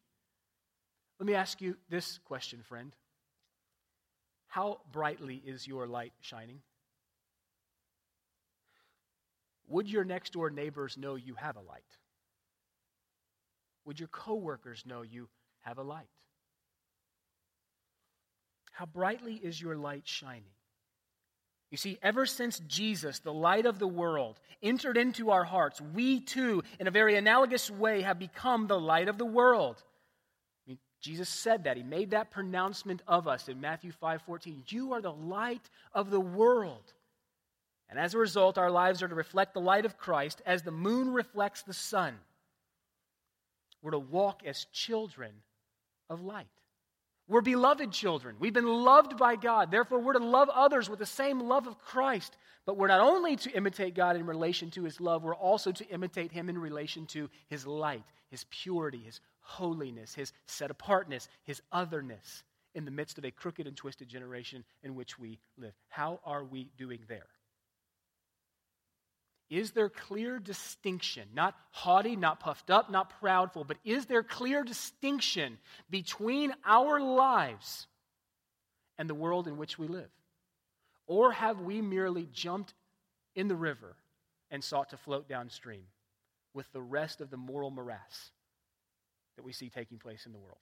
Let 1.19 1.27
me 1.27 1.35
ask 1.35 1.61
you 1.61 1.77
this 1.89 2.19
question, 2.25 2.63
friend 2.63 2.95
How 4.47 4.81
brightly 4.93 5.43
is 5.45 5.67
your 5.67 5.87
light 5.87 6.13
shining? 6.21 6.61
Would 9.69 9.89
your 9.89 10.05
next 10.05 10.33
door 10.33 10.51
neighbors 10.51 10.97
know 10.97 11.15
you 11.15 11.35
have 11.35 11.57
a 11.57 11.61
light? 11.61 11.83
Would 13.91 13.99
your 13.99 14.07
coworkers 14.07 14.85
know 14.87 15.03
you 15.03 15.29
have 15.63 15.79
a 15.79 15.83
light? 15.83 16.07
How 18.71 18.87
brightly 18.87 19.35
is 19.35 19.61
your 19.61 19.75
light 19.75 20.07
shining? 20.07 20.45
You 21.73 21.77
see, 21.77 21.99
ever 22.01 22.25
since 22.25 22.61
Jesus, 22.69 23.19
the 23.19 23.33
light 23.33 23.67
of 23.67 23.81
the 23.81 23.89
world, 23.89 24.39
entered 24.63 24.97
into 24.97 25.33
our 25.33 25.43
hearts, 25.43 25.81
we 25.81 26.21
too, 26.21 26.63
in 26.79 26.87
a 26.87 26.93
very 26.93 27.17
analogous 27.17 27.69
way, 27.69 28.03
have 28.03 28.21
become 28.21 28.69
the 28.69 28.79
light 28.79 29.09
of 29.09 29.19
the 29.19 29.27
world. 29.27 29.83
I 30.65 30.71
mean, 30.71 30.79
Jesus 31.01 31.29
said 31.29 31.65
that. 31.65 31.77
He 31.77 31.83
made 31.83 32.13
that 32.13 32.31
pronouncement 32.31 33.03
of 33.09 33.27
us 33.27 33.49
in 33.49 33.61
Matthew 33.61 33.91
5 33.91 34.23
14. 34.23 34.63
You 34.69 34.93
are 34.93 35.01
the 35.01 35.11
light 35.11 35.69
of 35.93 36.13
the 36.13 36.21
world. 36.21 36.93
And 37.89 37.99
as 37.99 38.15
a 38.15 38.19
result, 38.19 38.57
our 38.57 38.71
lives 38.71 39.03
are 39.03 39.09
to 39.09 39.17
reflect 39.17 39.53
the 39.53 39.61
light 39.61 39.85
of 39.85 39.99
Christ 39.99 40.43
as 40.47 40.63
the 40.63 40.71
moon 40.71 41.13
reflects 41.13 41.65
the 41.65 41.75
sun. 41.75 42.17
We're 43.83 43.93
to 43.93 43.99
walk 43.99 44.43
as 44.45 44.67
children 44.73 45.33
of 46.09 46.23
light. 46.23 46.47
We're 47.29 47.41
beloved 47.43 47.93
children. 47.93 48.37
We've 48.41 48.53
been 48.53 48.67
loved 48.67 49.17
by 49.17 49.37
God. 49.37 49.71
Therefore, 49.71 50.01
we're 50.01 50.15
to 50.15 50.19
love 50.19 50.49
others 50.49 50.91
with 50.91 50.99
the 50.99 51.07
same 51.07 51.41
love 51.41 51.69
of 51.69 51.79
Christ. 51.79 52.37
But 52.67 52.77
we're 52.77 52.89
not 52.89 53.01
only 53.01 53.37
to 53.37 53.53
imitate 53.53 53.95
God 53.95 54.17
in 54.17 54.27
relation 54.27 54.71
to 54.73 54.83
his 54.83 55.01
love, 55.01 55.23
we're 55.23 55.35
also 55.35 55.71
to 55.71 55.89
imitate 55.89 56.33
him 56.33 56.49
in 56.49 56.59
relation 56.59 57.07
to 57.07 57.31
his 57.47 57.67
light, 57.67 58.05
his 58.31 58.45
purity, 58.51 58.99
his 58.99 59.21
holiness, 59.43 60.13
his 60.13 60.33
set 60.47 60.73
apartness, 60.73 61.29
his 61.45 61.63
otherness 61.71 62.43
in 62.75 62.85
the 62.85 62.91
midst 62.91 63.17
of 63.17 63.25
a 63.25 63.31
crooked 63.31 63.67
and 63.67 63.77
twisted 63.77 64.09
generation 64.09 64.65
in 64.83 64.95
which 64.95 65.19
we 65.19 65.39
live. 65.57 65.73
How 65.89 66.21
are 66.25 66.45
we 66.45 66.69
doing 66.77 67.01
there? 67.09 67.27
Is 69.51 69.73
there 69.73 69.89
clear 69.89 70.39
distinction? 70.39 71.29
Not 71.35 71.57
haughty, 71.73 72.15
not 72.15 72.39
puffed 72.39 72.71
up, 72.71 72.89
not 72.89 73.21
proudful, 73.21 73.67
but 73.67 73.79
is 73.85 74.07
there 74.07 74.23
clear 74.23 74.63
distinction 74.63 75.59
between 75.91 76.55
our 76.65 77.01
lives 77.01 77.89
and 78.97 79.11
the 79.11 79.15
world 79.15 79.49
in 79.49 79.57
which 79.57 79.77
we 79.77 79.89
live? 79.89 80.11
Or 81.09 81.33
have 81.33 81.61
we 81.61 81.81
merely 81.81 82.29
jumped 82.33 82.75
in 83.35 83.49
the 83.49 83.57
river 83.57 83.97
and 84.53 84.63
sought 84.63 84.91
to 84.91 84.97
float 84.97 85.29
downstream 85.29 85.83
with 86.55 86.71
the 86.73 86.81
rest 86.81 87.21
of 87.21 87.31
the 87.31 87.37
moral 87.37 87.73
morass 87.73 88.31
that 89.37 89.45
we 89.45 89.53
see 89.53 89.69
taking 89.69 89.99
place 89.99 90.27
in 90.27 90.33
the 90.33 90.39
world? 90.39 90.59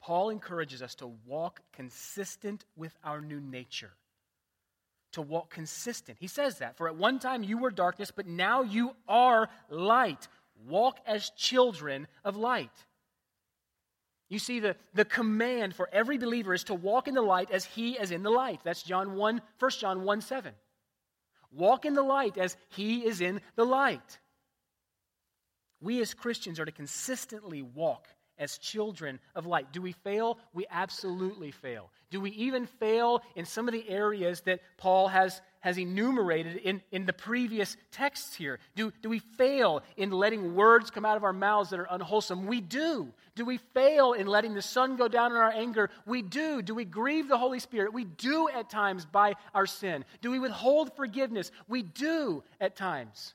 Paul 0.00 0.30
encourages 0.30 0.80
us 0.80 0.94
to 0.96 1.08
walk 1.26 1.60
consistent 1.74 2.64
with 2.74 2.96
our 3.04 3.20
new 3.20 3.38
nature 3.38 3.92
to 5.12 5.22
walk 5.22 5.50
consistent. 5.50 6.18
He 6.20 6.26
says 6.26 6.58
that. 6.58 6.76
For 6.76 6.88
at 6.88 6.96
one 6.96 7.18
time 7.18 7.42
you 7.42 7.58
were 7.58 7.70
darkness, 7.70 8.10
but 8.14 8.26
now 8.26 8.62
you 8.62 8.94
are 9.08 9.48
light. 9.68 10.28
Walk 10.68 10.98
as 11.06 11.30
children 11.30 12.06
of 12.24 12.36
light. 12.36 12.70
You 14.28 14.38
see, 14.38 14.60
the, 14.60 14.76
the 14.94 15.04
command 15.04 15.74
for 15.74 15.88
every 15.92 16.16
believer 16.16 16.54
is 16.54 16.64
to 16.64 16.74
walk 16.74 17.08
in 17.08 17.14
the 17.14 17.22
light 17.22 17.50
as 17.50 17.64
he 17.64 17.98
is 17.98 18.12
in 18.12 18.22
the 18.22 18.30
light. 18.30 18.60
That's 18.62 18.82
John 18.82 19.16
1, 19.16 19.42
1 19.58 19.70
John 19.72 20.04
1 20.04 20.20
7. 20.20 20.52
Walk 21.52 21.84
in 21.84 21.94
the 21.94 22.02
light 22.02 22.38
as 22.38 22.56
he 22.68 23.04
is 23.04 23.20
in 23.20 23.40
the 23.56 23.64
light. 23.64 24.18
We 25.80 26.00
as 26.00 26.14
Christians 26.14 26.60
are 26.60 26.64
to 26.64 26.72
consistently 26.72 27.62
walk 27.62 28.06
as 28.40 28.58
children 28.58 29.20
of 29.36 29.46
light. 29.46 29.70
Do 29.70 29.80
we 29.82 29.92
fail? 29.92 30.38
We 30.52 30.66
absolutely 30.70 31.52
fail. 31.52 31.90
Do 32.10 32.20
we 32.20 32.30
even 32.30 32.66
fail 32.66 33.22
in 33.36 33.44
some 33.44 33.68
of 33.68 33.72
the 33.72 33.88
areas 33.88 34.40
that 34.40 34.60
Paul 34.78 35.06
has, 35.08 35.40
has 35.60 35.78
enumerated 35.78 36.56
in, 36.56 36.82
in 36.90 37.06
the 37.06 37.12
previous 37.12 37.76
texts 37.92 38.34
here? 38.34 38.58
Do, 38.74 38.92
do 39.02 39.08
we 39.08 39.20
fail 39.20 39.82
in 39.96 40.10
letting 40.10 40.56
words 40.56 40.90
come 40.90 41.04
out 41.04 41.16
of 41.16 41.22
our 41.22 41.34
mouths 41.34 41.70
that 41.70 41.78
are 41.78 41.86
unwholesome? 41.88 42.46
We 42.46 42.60
do. 42.60 43.12
Do 43.36 43.44
we 43.44 43.58
fail 43.74 44.14
in 44.14 44.26
letting 44.26 44.54
the 44.54 44.62
sun 44.62 44.96
go 44.96 45.06
down 45.06 45.30
in 45.30 45.36
our 45.36 45.52
anger? 45.52 45.90
We 46.06 46.22
do. 46.22 46.62
Do 46.62 46.74
we 46.74 46.84
grieve 46.84 47.28
the 47.28 47.38
Holy 47.38 47.60
Spirit? 47.60 47.92
We 47.92 48.04
do 48.04 48.48
at 48.48 48.70
times 48.70 49.04
by 49.04 49.34
our 49.54 49.66
sin. 49.66 50.04
Do 50.20 50.30
we 50.30 50.38
withhold 50.38 50.96
forgiveness? 50.96 51.52
We 51.68 51.82
do 51.82 52.42
at 52.60 52.74
times. 52.74 53.34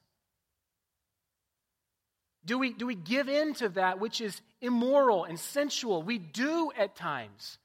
Do 2.46 2.60
we, 2.60 2.74
do 2.74 2.86
we 2.86 2.96
give 2.96 3.28
in 3.28 3.54
to 3.56 3.70
that 3.70 4.00
which 4.00 4.22
is 4.22 4.42
immoral 4.62 5.24
and 5.24 5.40
sensual? 5.40 6.04
We 6.04 6.20
do 6.20 6.72
at 6.78 6.96
times. 6.96 7.58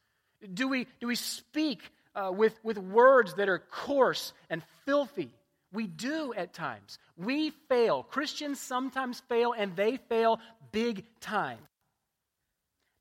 Do 0.54 0.68
we, 0.68 0.86
do 1.00 1.06
we 1.06 1.16
speak 1.16 1.82
uh, 2.14 2.32
with, 2.32 2.58
with 2.62 2.78
words 2.78 3.34
that 3.34 3.48
are 3.48 3.58
coarse 3.58 4.32
and 4.48 4.62
filthy? 4.86 5.32
We 5.72 5.86
do 5.86 6.32
at 6.34 6.54
times. 6.54 6.98
We 7.16 7.50
fail. 7.68 8.02
Christians 8.02 8.58
sometimes 8.58 9.20
fail, 9.28 9.52
and 9.56 9.76
they 9.76 9.98
fail 9.98 10.40
big 10.72 11.04
time. 11.20 11.58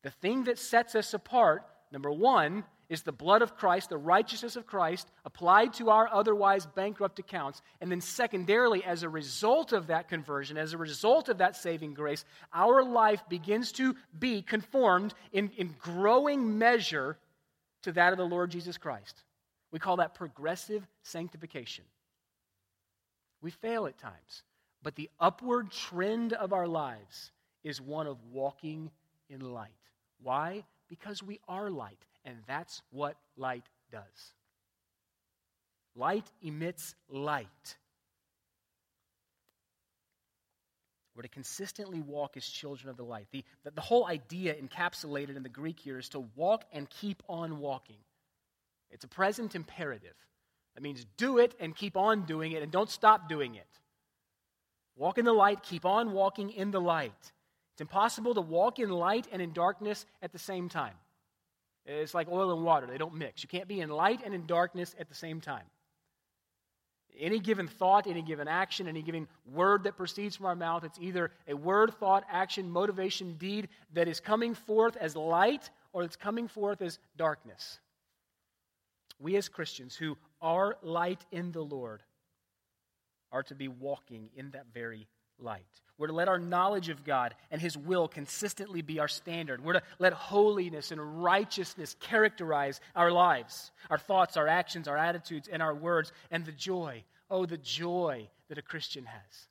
The 0.03 0.11
thing 0.11 0.43
that 0.45 0.59
sets 0.59 0.95
us 0.95 1.13
apart, 1.13 1.63
number 1.91 2.11
one, 2.11 2.63
is 2.89 3.03
the 3.03 3.11
blood 3.11 3.43
of 3.43 3.55
Christ, 3.55 3.89
the 3.89 3.97
righteousness 3.97 4.55
of 4.55 4.65
Christ, 4.65 5.07
applied 5.23 5.73
to 5.75 5.91
our 5.91 6.09
otherwise 6.11 6.65
bankrupt 6.65 7.19
accounts. 7.19 7.61
And 7.79 7.91
then, 7.91 8.01
secondarily, 8.01 8.83
as 8.83 9.03
a 9.03 9.09
result 9.09 9.73
of 9.73 9.87
that 9.87 10.09
conversion, 10.09 10.57
as 10.57 10.73
a 10.73 10.77
result 10.77 11.29
of 11.29 11.37
that 11.37 11.55
saving 11.55 11.93
grace, 11.93 12.25
our 12.51 12.83
life 12.83 13.21
begins 13.29 13.71
to 13.73 13.95
be 14.17 14.41
conformed 14.41 15.13
in, 15.31 15.51
in 15.55 15.75
growing 15.79 16.57
measure 16.57 17.17
to 17.83 17.91
that 17.91 18.11
of 18.11 18.17
the 18.17 18.25
Lord 18.25 18.49
Jesus 18.49 18.77
Christ. 18.77 19.23
We 19.71 19.77
call 19.77 19.97
that 19.97 20.15
progressive 20.15 20.85
sanctification. 21.03 21.85
We 23.41 23.51
fail 23.51 23.85
at 23.85 23.99
times, 23.99 24.43
but 24.81 24.95
the 24.95 25.11
upward 25.19 25.71
trend 25.71 26.33
of 26.33 26.53
our 26.53 26.67
lives 26.67 27.31
is 27.63 27.79
one 27.79 28.07
of 28.07 28.17
walking 28.31 28.89
in 29.29 29.41
light. 29.41 29.69
Why? 30.23 30.63
Because 30.89 31.21
we 31.21 31.39
are 31.47 31.69
light. 31.69 32.03
And 32.25 32.37
that's 32.47 32.81
what 32.91 33.15
light 33.37 33.65
does. 33.91 34.33
Light 35.95 36.25
emits 36.41 36.95
light. 37.09 37.77
We're 41.15 41.23
to 41.23 41.29
consistently 41.29 41.99
walk 41.99 42.37
as 42.37 42.45
children 42.45 42.89
of 42.89 42.95
the 42.95 43.03
light. 43.03 43.27
The, 43.31 43.43
the, 43.65 43.71
the, 43.71 43.81
whole 43.81 44.07
idea 44.07 44.55
encapsulated 44.55 45.35
in 45.35 45.43
the 45.43 45.49
Greek 45.49 45.77
here 45.77 45.97
is 45.97 46.07
to 46.09 46.21
walk 46.37 46.63
and 46.71 46.89
keep 46.89 47.21
on 47.27 47.59
walking. 47.59 47.97
It's 48.89 49.03
a 49.03 49.09
present 49.09 49.53
imperative. 49.53 50.15
That 50.75 50.81
means 50.81 51.05
do 51.17 51.39
it 51.39 51.55
and 51.59 51.75
keep 51.75 51.97
on 51.97 52.21
doing 52.21 52.53
it 52.53 52.63
and 52.63 52.71
don't 52.71 52.89
stop 52.89 53.27
doing 53.27 53.55
it. 53.55 53.67
Walk 54.95 55.17
in 55.17 55.25
the 55.25 55.33
light, 55.33 55.61
keep 55.61 55.85
on 55.85 56.13
walking 56.13 56.51
in 56.51 56.71
the 56.71 56.79
light. 56.79 57.33
It's 57.73 57.81
impossible 57.81 58.33
to 58.35 58.41
walk 58.41 58.79
in 58.79 58.89
light 58.89 59.27
and 59.31 59.41
in 59.41 59.51
darkness 59.51 60.05
at 60.21 60.31
the 60.31 60.39
same 60.39 60.69
time. 60.69 60.93
It's 61.91 62.13
like 62.13 62.27
oil 62.29 62.53
and 62.53 62.63
water, 62.63 62.85
they 62.85 62.99
don't 62.99 63.15
mix. 63.15 63.41
You 63.41 63.49
can't 63.49 63.67
be 63.67 63.81
in 63.81 63.89
light 63.89 64.21
and 64.23 64.35
in 64.35 64.45
darkness 64.45 64.95
at 64.99 65.09
the 65.09 65.15
same 65.15 65.41
time. 65.41 65.65
Any 67.19 67.39
given 67.39 67.67
thought, 67.67 68.05
any 68.05 68.21
given 68.21 68.47
action, 68.47 68.87
any 68.87 69.01
given 69.01 69.27
word 69.51 69.83
that 69.83 69.97
proceeds 69.97 70.35
from 70.35 70.45
our 70.45 70.55
mouth, 70.55 70.83
it's 70.83 70.99
either 71.01 71.31
a 71.47 71.55
word, 71.55 71.93
thought, 71.95 72.23
action, 72.31 72.69
motivation, 72.69 73.33
deed 73.33 73.69
that 73.93 74.07
is 74.07 74.19
coming 74.19 74.53
forth 74.53 74.95
as 74.97 75.15
light 75.15 75.69
or 75.91 76.03
it's 76.03 76.15
coming 76.15 76.47
forth 76.47 76.81
as 76.83 76.99
darkness. 77.17 77.79
We 79.19 79.35
as 79.35 79.49
Christians 79.49 79.95
who 79.95 80.15
are 80.41 80.77
light 80.83 81.25
in 81.31 81.51
the 81.51 81.61
Lord 81.61 82.03
are 83.31 83.43
to 83.43 83.55
be 83.55 83.67
walking 83.67 84.29
in 84.35 84.51
that 84.51 84.67
very 84.73 85.07
light. 85.41 85.65
We're 85.99 86.07
to 86.07 86.13
let 86.13 86.29
our 86.29 86.39
knowledge 86.39 86.87
of 86.87 87.03
God 87.03 87.35
and 87.51 87.61
His 87.61 87.77
will 87.77 88.07
consistently 88.07 88.81
be 88.81 88.99
our 88.99 89.09
standard. 89.09 89.61
We're 89.61 89.73
to 89.73 89.83
let 89.99 90.13
holiness 90.13 90.91
and 90.91 91.21
righteousness 91.21 91.97
characterize 91.99 92.79
our 92.95 93.11
lives, 93.11 93.71
our 93.89 93.97
thoughts, 93.97 94.37
our 94.37 94.47
actions, 94.47 94.87
our 94.87 94.95
attitudes, 94.95 95.49
and 95.51 95.61
our 95.61 95.75
words, 95.75 96.13
and 96.31 96.45
the 96.45 96.53
joy. 96.53 97.03
Oh, 97.29 97.45
the 97.45 97.57
joy 97.57 98.29
that 98.47 98.57
a 98.57 98.61
Christian 98.61 99.03
has. 99.05 99.47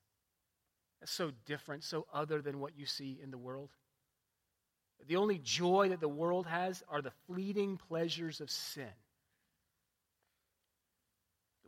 That's 1.00 1.12
so 1.12 1.32
different, 1.44 1.84
so 1.84 2.06
other 2.14 2.40
than 2.40 2.60
what 2.60 2.72
you 2.78 2.86
see 2.86 3.18
in 3.22 3.30
the 3.30 3.38
world. 3.38 3.68
The 5.06 5.16
only 5.16 5.38
joy 5.38 5.90
that 5.90 6.00
the 6.00 6.08
world 6.08 6.46
has 6.46 6.82
are 6.88 7.02
the 7.02 7.12
fleeting 7.26 7.76
pleasures 7.76 8.40
of 8.40 8.50
sin. 8.50 8.88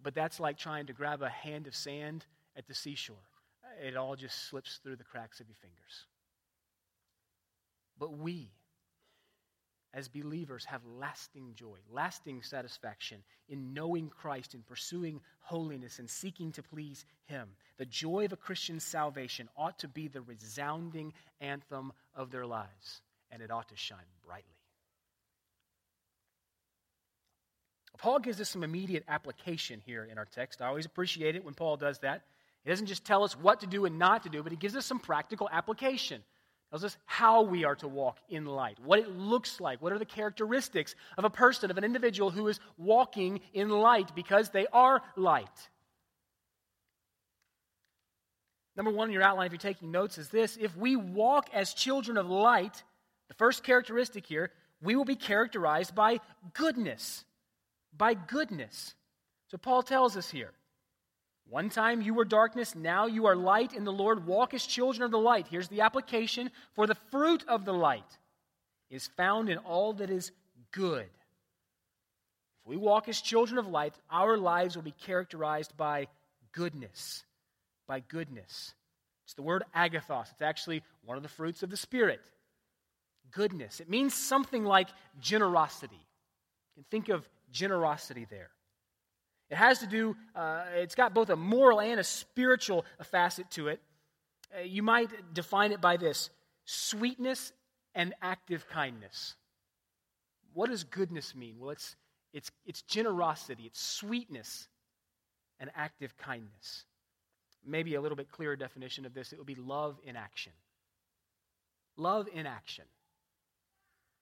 But 0.02 0.14
that's 0.14 0.40
like 0.40 0.56
trying 0.56 0.86
to 0.86 0.94
grab 0.94 1.20
a 1.20 1.28
hand 1.28 1.66
of 1.66 1.76
sand 1.76 2.24
at 2.56 2.66
the 2.66 2.74
seashore 2.74 3.29
it 3.80 3.96
all 3.96 4.16
just 4.16 4.48
slips 4.48 4.78
through 4.82 4.96
the 4.96 5.04
cracks 5.04 5.40
of 5.40 5.48
your 5.48 5.56
fingers. 5.56 6.06
But 7.98 8.16
we, 8.16 8.50
as 9.92 10.08
believers, 10.08 10.64
have 10.66 10.82
lasting 10.98 11.52
joy, 11.54 11.76
lasting 11.90 12.42
satisfaction 12.42 13.22
in 13.48 13.74
knowing 13.74 14.08
Christ 14.08 14.54
in 14.54 14.62
pursuing 14.62 15.20
holiness 15.40 15.98
and 15.98 16.08
seeking 16.08 16.52
to 16.52 16.62
please 16.62 17.04
Him. 17.26 17.48
The 17.78 17.86
joy 17.86 18.26
of 18.26 18.32
a 18.32 18.36
Christian's 18.36 18.84
salvation 18.84 19.48
ought 19.56 19.78
to 19.80 19.88
be 19.88 20.08
the 20.08 20.22
resounding 20.22 21.12
anthem 21.40 21.92
of 22.14 22.30
their 22.30 22.46
lives, 22.46 23.02
and 23.30 23.42
it 23.42 23.50
ought 23.50 23.68
to 23.68 23.76
shine 23.76 23.98
brightly. 24.24 24.54
Paul 27.98 28.18
gives 28.18 28.40
us 28.40 28.48
some 28.48 28.64
immediate 28.64 29.04
application 29.08 29.82
here 29.84 30.04
in 30.10 30.16
our 30.16 30.24
text. 30.24 30.62
I 30.62 30.68
always 30.68 30.86
appreciate 30.86 31.36
it 31.36 31.44
when 31.44 31.52
Paul 31.52 31.76
does 31.76 31.98
that. 31.98 32.22
He 32.64 32.70
doesn't 32.70 32.86
just 32.86 33.04
tell 33.04 33.24
us 33.24 33.38
what 33.38 33.60
to 33.60 33.66
do 33.66 33.84
and 33.84 33.98
not 33.98 34.24
to 34.24 34.28
do, 34.28 34.42
but 34.42 34.52
he 34.52 34.56
gives 34.56 34.76
us 34.76 34.86
some 34.86 34.98
practical 34.98 35.48
application. 35.50 36.22
Tells 36.70 36.84
us 36.84 36.96
how 37.04 37.42
we 37.42 37.64
are 37.64 37.74
to 37.76 37.88
walk 37.88 38.18
in 38.28 38.44
light, 38.44 38.78
what 38.84 39.00
it 39.00 39.10
looks 39.10 39.60
like, 39.60 39.82
what 39.82 39.92
are 39.92 39.98
the 39.98 40.04
characteristics 40.04 40.94
of 41.18 41.24
a 41.24 41.30
person, 41.30 41.70
of 41.70 41.78
an 41.78 41.84
individual 41.84 42.30
who 42.30 42.46
is 42.46 42.60
walking 42.78 43.40
in 43.52 43.70
light 43.70 44.14
because 44.14 44.50
they 44.50 44.66
are 44.72 45.02
light. 45.16 45.48
Number 48.76 48.92
one 48.92 49.08
in 49.08 49.12
your 49.12 49.22
outline, 49.22 49.46
if 49.46 49.52
you're 49.52 49.58
taking 49.58 49.90
notes, 49.90 50.16
is 50.16 50.28
this 50.28 50.56
if 50.60 50.76
we 50.76 50.94
walk 50.94 51.50
as 51.52 51.74
children 51.74 52.16
of 52.16 52.30
light, 52.30 52.84
the 53.26 53.34
first 53.34 53.64
characteristic 53.64 54.24
here, 54.24 54.52
we 54.80 54.94
will 54.94 55.04
be 55.04 55.16
characterized 55.16 55.94
by 55.94 56.20
goodness. 56.54 57.24
By 57.96 58.14
goodness. 58.14 58.94
So 59.48 59.58
Paul 59.58 59.82
tells 59.82 60.16
us 60.16 60.30
here 60.30 60.52
one 61.50 61.68
time 61.68 62.00
you 62.00 62.14
were 62.14 62.24
darkness, 62.24 62.76
now 62.76 63.06
you 63.06 63.26
are 63.26 63.34
light 63.34 63.74
in 63.74 63.82
the 63.82 63.92
Lord. 63.92 64.24
Walk 64.24 64.54
as 64.54 64.64
children 64.64 65.02
of 65.02 65.10
the 65.10 65.18
light. 65.18 65.48
Here's 65.50 65.66
the 65.66 65.80
application 65.80 66.52
for 66.74 66.86
the 66.86 66.94
fruit 67.10 67.44
of 67.48 67.64
the 67.64 67.72
light 67.72 68.18
is 68.88 69.08
found 69.16 69.48
in 69.48 69.58
all 69.58 69.92
that 69.94 70.10
is 70.10 70.30
good. 70.70 71.08
If 72.62 72.66
we 72.66 72.76
walk 72.76 73.08
as 73.08 73.20
children 73.20 73.58
of 73.58 73.66
light, 73.66 73.94
our 74.12 74.36
lives 74.36 74.76
will 74.76 74.84
be 74.84 74.94
characterized 75.04 75.76
by 75.76 76.06
goodness. 76.52 77.24
By 77.88 77.98
goodness. 78.00 78.74
It's 79.24 79.34
the 79.34 79.42
word 79.42 79.64
agathos. 79.74 80.30
It's 80.30 80.42
actually 80.42 80.82
one 81.04 81.16
of 81.16 81.24
the 81.24 81.28
fruits 81.28 81.64
of 81.64 81.70
the 81.70 81.76
Spirit. 81.76 82.20
Goodness. 83.32 83.80
It 83.80 83.90
means 83.90 84.14
something 84.14 84.64
like 84.64 84.88
generosity. 85.20 85.96
You 85.96 86.82
can 86.82 86.84
think 86.90 87.08
of 87.08 87.28
generosity 87.50 88.26
there. 88.30 88.50
It 89.50 89.56
has 89.56 89.80
to 89.80 89.86
do, 89.86 90.16
uh, 90.34 90.64
it's 90.74 90.94
got 90.94 91.12
both 91.12 91.28
a 91.28 91.36
moral 91.36 91.80
and 91.80 91.98
a 91.98 92.04
spiritual 92.04 92.84
facet 93.02 93.50
to 93.52 93.68
it. 93.68 93.80
Uh, 94.56 94.62
you 94.62 94.82
might 94.82 95.34
define 95.34 95.72
it 95.72 95.80
by 95.80 95.96
this 95.96 96.30
sweetness 96.64 97.52
and 97.94 98.14
active 98.22 98.68
kindness. 98.68 99.34
What 100.54 100.70
does 100.70 100.84
goodness 100.84 101.34
mean? 101.34 101.56
Well, 101.58 101.70
it's, 101.70 101.96
it's, 102.32 102.50
it's 102.64 102.82
generosity, 102.82 103.64
it's 103.64 103.80
sweetness 103.80 104.68
and 105.58 105.70
active 105.74 106.16
kindness. 106.16 106.84
Maybe 107.66 107.96
a 107.96 108.00
little 108.00 108.16
bit 108.16 108.30
clearer 108.30 108.56
definition 108.56 109.04
of 109.04 109.14
this 109.14 109.32
it 109.32 109.38
would 109.38 109.46
be 109.46 109.56
love 109.56 109.98
in 110.04 110.14
action. 110.16 110.52
Love 111.96 112.28
in 112.32 112.46
action. 112.46 112.84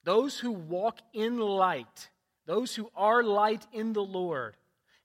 Those 0.05 0.39
who 0.39 0.53
walk 0.53 0.99
in 1.13 1.39
light, 1.39 2.09
those 2.47 2.75
who 2.75 2.91
are 2.97 3.23
light 3.23 3.67
in 3.73 3.93
the 3.93 4.03
Lord, 4.03 4.57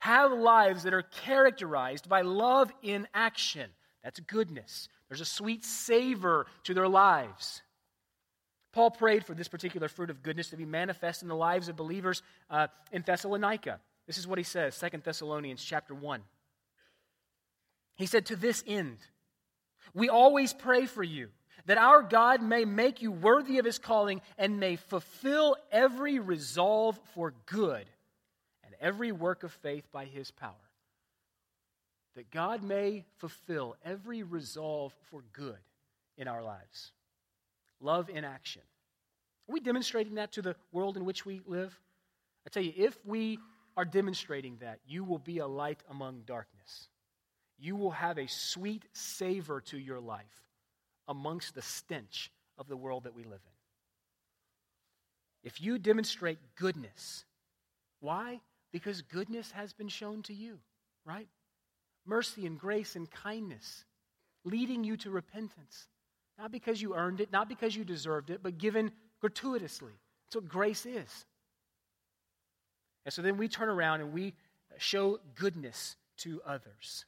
have 0.03 0.33
lives 0.33 0.83
that 0.83 0.93
are 0.93 1.01
characterized 1.01 2.09
by 2.09 2.23
love 2.23 2.69
in 2.81 3.07
action. 3.13 3.69
That's 4.03 4.19
goodness. 4.19 4.89
There's 5.07 5.21
a 5.21 5.25
sweet 5.25 5.63
savor 5.63 6.45
to 6.65 6.73
their 6.73 6.89
lives. 6.89 7.61
Paul 8.73 8.91
prayed 8.91 9.25
for 9.25 9.33
this 9.33 9.47
particular 9.47 9.87
fruit 9.87 10.09
of 10.09 10.21
goodness 10.21 10.49
to 10.49 10.57
be 10.57 10.65
manifest 10.65 11.21
in 11.21 11.29
the 11.29 11.37
lives 11.37 11.69
of 11.69 11.77
believers 11.77 12.21
uh, 12.49 12.67
in 12.91 13.01
Thessalonica. 13.03 13.79
This 14.05 14.17
is 14.17 14.27
what 14.27 14.37
he 14.37 14.43
says, 14.43 14.77
2 14.77 14.97
Thessalonians 14.97 15.63
chapter 15.63 15.95
1. 15.95 16.19
He 17.95 18.05
said, 18.05 18.25
To 18.25 18.35
this 18.35 18.61
end, 18.67 18.97
we 19.93 20.09
always 20.09 20.51
pray 20.51 20.85
for 20.85 21.03
you, 21.03 21.29
that 21.65 21.77
our 21.77 22.01
God 22.03 22.41
may 22.43 22.65
make 22.65 23.01
you 23.01 23.13
worthy 23.13 23.57
of 23.57 23.63
his 23.63 23.79
calling 23.79 24.19
and 24.37 24.59
may 24.59 24.75
fulfill 24.75 25.55
every 25.71 26.19
resolve 26.19 26.99
for 27.13 27.33
good 27.45 27.85
every 28.79 29.11
work 29.11 29.43
of 29.43 29.51
faith 29.51 29.85
by 29.91 30.05
his 30.05 30.31
power, 30.31 30.51
that 32.15 32.31
God 32.31 32.63
may 32.63 33.05
fulfill 33.17 33.75
every 33.83 34.23
resolve 34.23 34.93
for 35.09 35.23
good 35.33 35.57
in 36.17 36.27
our 36.27 36.43
lives. 36.43 36.91
Love 37.79 38.09
in 38.09 38.23
action. 38.23 38.61
Are 39.49 39.53
we 39.53 39.59
demonstrating 39.59 40.15
that 40.15 40.31
to 40.33 40.41
the 40.41 40.55
world 40.71 40.95
in 40.95 41.05
which 41.05 41.25
we 41.25 41.41
live? 41.45 41.77
I 42.45 42.49
tell 42.49 42.63
you, 42.63 42.73
if 42.75 42.97
we 43.05 43.39
are 43.75 43.85
demonstrating 43.85 44.57
that, 44.61 44.79
you 44.87 45.03
will 45.03 45.19
be 45.19 45.39
a 45.39 45.47
light 45.47 45.81
among 45.89 46.21
darkness. 46.25 46.87
You 47.59 47.75
will 47.75 47.91
have 47.91 48.17
a 48.17 48.27
sweet 48.27 48.83
savor 48.93 49.61
to 49.61 49.77
your 49.77 49.99
life 49.99 50.47
amongst 51.07 51.55
the 51.55 51.61
stench 51.61 52.31
of 52.57 52.67
the 52.67 52.77
world 52.77 53.03
that 53.03 53.15
we 53.15 53.23
live 53.23 53.41
in. 53.43 53.51
If 55.43 55.61
you 55.61 55.77
demonstrate 55.77 56.37
goodness, 56.55 57.25
why? 57.99 58.39
Because 58.73 59.03
goodness 59.03 59.51
has 59.51 59.71
been 59.71 59.87
shown 59.87 60.23
to 60.23 60.33
you, 60.33 60.57
right? 61.05 61.27
Mercy 62.05 62.45
and 62.45 62.59
grace 62.59 62.97
and 62.97 63.09
kindness 63.09 63.85
leading 64.43 64.83
you 64.83 64.97
to 64.97 65.11
repentance. 65.11 65.87
Not 66.37 66.51
because 66.51 66.81
you 66.81 66.95
earned 66.95 67.21
it, 67.21 67.31
not 67.31 67.47
because 67.47 67.75
you 67.75 67.85
deserved 67.85 68.31
it, 68.31 68.41
but 68.41 68.57
given 68.57 68.91
gratuitously. 69.21 69.93
That's 70.25 70.35
what 70.35 70.49
grace 70.49 70.85
is. 70.87 71.25
And 73.05 73.13
so 73.13 73.21
then 73.21 73.37
we 73.37 73.47
turn 73.47 73.69
around 73.69 74.01
and 74.01 74.11
we 74.11 74.33
show 74.77 75.19
goodness 75.35 75.95
to 76.17 76.41
others. 76.45 77.05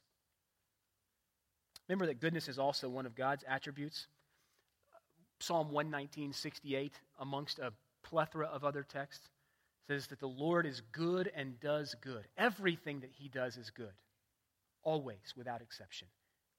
Remember 1.88 2.06
that 2.06 2.20
goodness 2.20 2.48
is 2.48 2.58
also 2.58 2.88
one 2.88 3.06
of 3.06 3.16
God's 3.16 3.44
attributes. 3.46 4.06
Psalm 5.40 5.72
119, 5.72 6.32
68, 6.32 6.94
amongst 7.18 7.58
a 7.58 7.72
plethora 8.02 8.46
of 8.46 8.64
other 8.64 8.84
texts 8.84 9.28
says 9.88 10.08
that 10.08 10.20
the 10.20 10.28
Lord 10.28 10.66
is 10.66 10.82
good 10.92 11.30
and 11.34 11.60
does 11.60 11.94
good. 12.00 12.26
Everything 12.36 13.00
that 13.00 13.10
he 13.12 13.28
does 13.28 13.56
is 13.56 13.70
good, 13.70 13.92
always, 14.82 15.34
without 15.36 15.62
exception. 15.62 16.08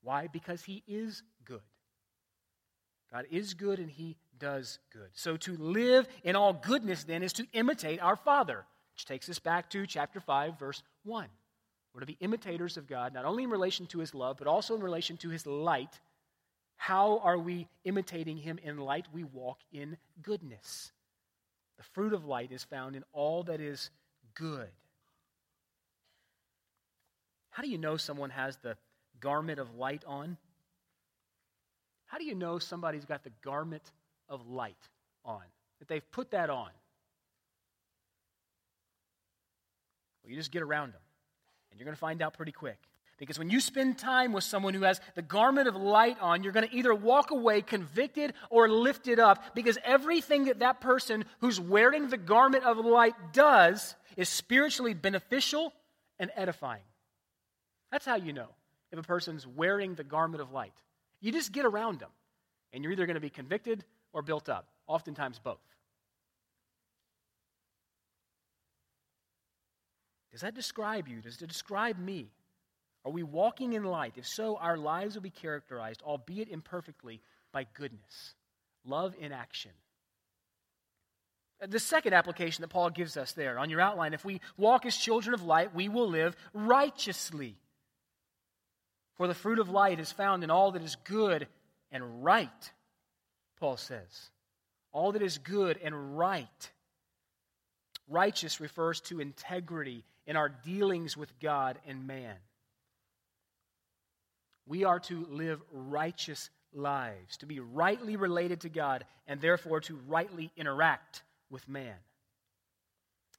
Why? 0.01 0.27
Because 0.27 0.63
he 0.63 0.83
is 0.87 1.23
good. 1.45 1.61
God 3.11 3.25
is 3.31 3.53
good 3.53 3.79
and 3.79 3.89
he 3.89 4.17
does 4.37 4.79
good. 4.91 5.09
So 5.13 5.37
to 5.37 5.55
live 5.57 6.07
in 6.23 6.35
all 6.35 6.53
goodness 6.53 7.03
then 7.03 7.23
is 7.23 7.33
to 7.33 7.47
imitate 7.53 8.01
our 8.01 8.15
Father, 8.15 8.65
which 8.93 9.05
takes 9.05 9.29
us 9.29 9.39
back 9.39 9.69
to 9.71 9.85
chapter 9.85 10.19
5, 10.19 10.59
verse 10.59 10.83
1. 11.03 11.27
We're 11.93 12.01
to 12.01 12.05
be 12.05 12.17
imitators 12.19 12.77
of 12.77 12.87
God, 12.87 13.13
not 13.13 13.25
only 13.25 13.43
in 13.43 13.49
relation 13.49 13.87
to 13.87 13.99
his 13.99 14.13
love, 14.13 14.37
but 14.37 14.47
also 14.47 14.75
in 14.75 14.81
relation 14.81 15.17
to 15.17 15.29
his 15.29 15.47
light. 15.47 15.99
How 16.75 17.19
are 17.19 17.37
we 17.37 17.67
imitating 17.85 18.37
him 18.37 18.59
in 18.61 18.77
light? 18.77 19.07
We 19.11 19.23
walk 19.23 19.59
in 19.71 19.97
goodness. 20.21 20.91
The 21.77 21.83
fruit 21.83 22.13
of 22.13 22.25
light 22.25 22.51
is 22.51 22.63
found 22.63 22.95
in 22.95 23.03
all 23.13 23.43
that 23.43 23.61
is 23.61 23.89
good. 24.33 24.69
How 27.49 27.63
do 27.63 27.69
you 27.69 27.77
know 27.77 27.97
someone 27.97 28.29
has 28.31 28.57
the 28.57 28.77
garment 29.19 29.59
of 29.59 29.75
light 29.75 30.03
on? 30.05 30.37
How 32.05 32.17
do 32.17 32.23
you 32.23 32.35
know 32.35 32.59
somebody's 32.59 33.05
got 33.05 33.23
the 33.23 33.31
garment 33.43 33.91
of 34.29 34.47
light 34.47 34.89
on? 35.25 35.41
That 35.79 35.87
they've 35.87 36.11
put 36.11 36.31
that 36.31 36.49
on? 36.49 36.69
Well, 40.23 40.31
you 40.31 40.35
just 40.35 40.51
get 40.51 40.61
around 40.61 40.93
them, 40.93 41.01
and 41.71 41.79
you're 41.79 41.85
going 41.85 41.95
to 41.95 41.99
find 41.99 42.21
out 42.21 42.33
pretty 42.33 42.51
quick. 42.51 42.79
Because 43.17 43.39
when 43.39 43.49
you 43.49 43.59
spend 43.59 43.97
time 43.97 44.31
with 44.31 44.43
someone 44.43 44.75
who 44.75 44.83
has 44.83 45.01
the 45.15 45.23
garment 45.23 45.67
of 45.67 45.75
light 45.75 46.17
on, 46.21 46.43
you're 46.43 46.53
going 46.53 46.67
to 46.67 46.75
either 46.75 46.93
walk 46.93 47.31
away 47.31 47.61
convicted 47.63 48.33
or 48.51 48.69
lifted 48.69 49.19
up 49.19 49.55
because 49.55 49.77
everything 49.83 50.45
that 50.45 50.59
that 50.59 50.81
person 50.81 51.25
who's 51.39 51.59
wearing 51.59 52.09
the 52.09 52.17
garment 52.17 52.63
of 52.63 52.77
light 52.77 53.15
does 53.33 53.95
is 54.15 54.29
spiritually 54.29 54.93
beneficial 54.93 55.73
and 56.19 56.29
edifying. 56.35 56.83
That's 57.91 58.05
how 58.05 58.15
you 58.15 58.33
know 58.33 58.49
if 58.91 58.99
a 58.99 59.03
person's 59.03 59.47
wearing 59.47 59.95
the 59.95 60.03
garment 60.03 60.41
of 60.41 60.51
light. 60.51 60.73
You 61.19 61.31
just 61.31 61.51
get 61.51 61.65
around 61.65 61.99
them, 61.99 62.11
and 62.71 62.83
you're 62.83 62.93
either 62.93 63.07
going 63.07 63.15
to 63.15 63.21
be 63.21 63.31
convicted 63.31 63.83
or 64.13 64.21
built 64.21 64.47
up, 64.47 64.67
oftentimes 64.85 65.39
both. 65.39 65.59
Does 70.31 70.41
that 70.41 70.53
describe 70.53 71.07
you? 71.07 71.19
Does 71.19 71.41
it 71.41 71.47
describe 71.47 71.97
me? 71.97 72.29
Are 73.07 73.11
we 73.11 73.23
walking 73.23 73.71
in 73.71 73.85
light? 73.85 74.15
If 74.17 74.27
so, 74.27 74.57
our 74.57 74.75
lives 74.75 75.15
will 75.15 75.21
be 75.21 75.29
characterized, 75.29 76.01
albeit 76.01 76.49
imperfectly, 76.49 77.21
by 77.53 77.65
goodness, 77.73 78.33
love 78.83 79.15
in 79.17 79.31
action. 79.31 79.71
The 81.65 81.79
second 81.79 82.13
application 82.13 82.63
that 82.63 82.67
Paul 82.67 82.89
gives 82.89 83.15
us 83.15 83.31
there 83.31 83.59
on 83.59 83.69
your 83.69 83.79
outline 83.79 84.13
if 84.13 84.25
we 84.25 84.41
walk 84.57 84.85
as 84.85 84.97
children 84.97 85.33
of 85.33 85.41
light, 85.41 85.73
we 85.73 85.87
will 85.87 86.09
live 86.09 86.35
righteously. 86.53 87.55
For 89.15 89.25
the 89.25 89.33
fruit 89.33 89.59
of 89.59 89.69
light 89.69 90.01
is 90.01 90.11
found 90.11 90.43
in 90.43 90.51
all 90.51 90.73
that 90.73 90.83
is 90.83 90.97
good 91.05 91.47
and 91.93 92.25
right, 92.25 92.71
Paul 93.57 93.77
says. 93.77 94.31
All 94.91 95.13
that 95.13 95.21
is 95.21 95.37
good 95.37 95.79
and 95.81 96.17
right. 96.17 96.71
Righteous 98.09 98.59
refers 98.59 98.99
to 99.01 99.21
integrity 99.21 100.03
in 100.25 100.35
our 100.35 100.49
dealings 100.49 101.15
with 101.15 101.31
God 101.39 101.79
and 101.87 102.05
man. 102.05 102.35
We 104.67 104.83
are 104.83 104.99
to 105.01 105.25
live 105.29 105.61
righteous 105.71 106.49
lives, 106.73 107.37
to 107.37 107.45
be 107.45 107.59
rightly 107.59 108.17
related 108.17 108.61
to 108.61 108.69
God, 108.69 109.05
and 109.25 109.39
therefore 109.39 109.79
to 109.81 109.95
rightly 110.07 110.51
interact 110.57 111.23
with 111.49 111.67
man. 111.67 111.95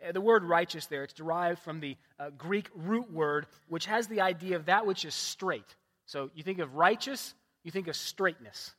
Uh, 0.07 0.13
the 0.13 0.21
word 0.21 0.45
righteous 0.45 0.87
there, 0.87 1.05
it's 1.05 1.13
derived 1.13 1.61
from 1.61 1.81
the 1.81 1.97
uh, 2.19 2.31
Greek 2.31 2.71
root 2.75 3.13
word, 3.13 3.47
which 3.69 3.87
has 3.87 4.07
the 4.07 4.21
idea 4.21 4.57
of 4.57 4.67
that 4.67 4.87
which 4.87 5.05
is 5.05 5.15
straight. 5.15 5.77
So 6.07 6.31
you 6.35 6.43
think 6.43 6.61
of 6.61 6.75
righteous, 6.75 7.35
you 7.65 7.71
think 7.71 7.89
of 7.89 7.97
straightness. 7.97 8.75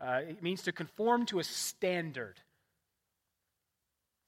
Uh, 0.00 0.20
it 0.28 0.42
means 0.42 0.62
to 0.62 0.72
conform 0.72 1.26
to 1.26 1.38
a 1.38 1.44
standard, 1.44 2.40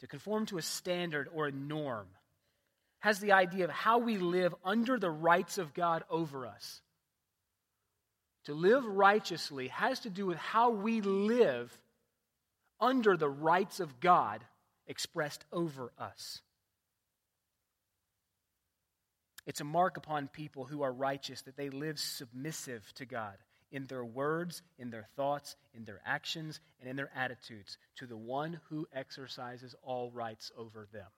to 0.01 0.07
conform 0.07 0.47
to 0.47 0.59
a 0.59 0.63
standard 0.63 1.29
or 1.35 1.47
a 1.47 1.53
norm. 1.53 2.07
Has 3.01 3.19
the 3.19 3.33
idea 3.33 3.65
of 3.65 3.71
how 3.71 3.99
we 3.99 4.17
live 4.17 4.55
under 4.65 4.99
the 4.99 5.11
rights 5.11 5.59
of 5.59 5.75
God 5.75 6.05
over 6.09 6.47
us. 6.47 6.81
To 8.45 8.55
live 8.55 8.85
righteously 8.85 9.69
has 9.69 10.01
to 10.01 10.11
do 10.11 10.27
with 10.27 10.39
how 10.39 10.71
we 10.71 11.01
live 11.01 11.79
under 12.81 13.17
the 13.17 13.29
rights 13.29 13.79
of 13.79 14.01
God 14.01 14.45
expressed 14.87 15.45
over 15.53 15.93
us. 15.97 16.41
It's 19.47 19.61
a 19.61 19.65
mark 19.65 19.97
upon 19.97 20.29
people 20.29 20.65
who 20.65 20.83
are 20.83 20.93
righteous 20.93 21.43
that 21.43 21.57
they 21.57 21.71
live 21.71 21.99
submissive 21.99 22.93
to 22.95 23.07
God 23.07 23.37
in 23.71 23.87
their 23.87 24.05
words, 24.05 24.63
in 24.79 24.91
their 24.91 25.07
thoughts, 25.17 25.57
in 25.75 25.85
their 25.85 26.01
actions, 26.05 26.61
and 26.81 26.89
in 26.89 26.97
their 26.97 27.11
attitudes 27.15 27.79
to 27.97 28.07
the 28.07 28.17
one 28.17 28.61
who 28.69 28.87
exercises 28.93 29.75
all 29.83 30.11
rights 30.11 30.53
over 30.57 30.87
them. 30.93 31.09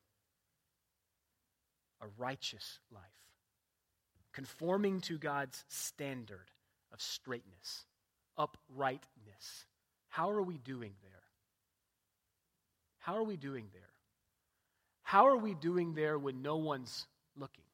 A 2.01 2.07
righteous 2.17 2.79
life, 2.93 3.03
conforming 4.33 5.01
to 5.03 5.19
God's 5.19 5.65
standard 5.69 6.51
of 6.95 7.03
straightness, 7.03 7.85
uprightness. 8.39 9.67
How 10.09 10.31
are 10.31 10.43
we 10.43 10.59
doing 10.59 10.93
there? 11.03 11.11
How 13.01 13.17
are 13.17 13.25
we 13.25 13.37
doing 13.37 13.67
there? 13.73 13.83
How 15.03 15.27
are 15.27 15.37
we 15.37 15.55
doing 15.55 15.95
there 15.95 16.19
when 16.19 16.41
no 16.41 16.57
one's 16.57 17.07
looking? 17.37 17.65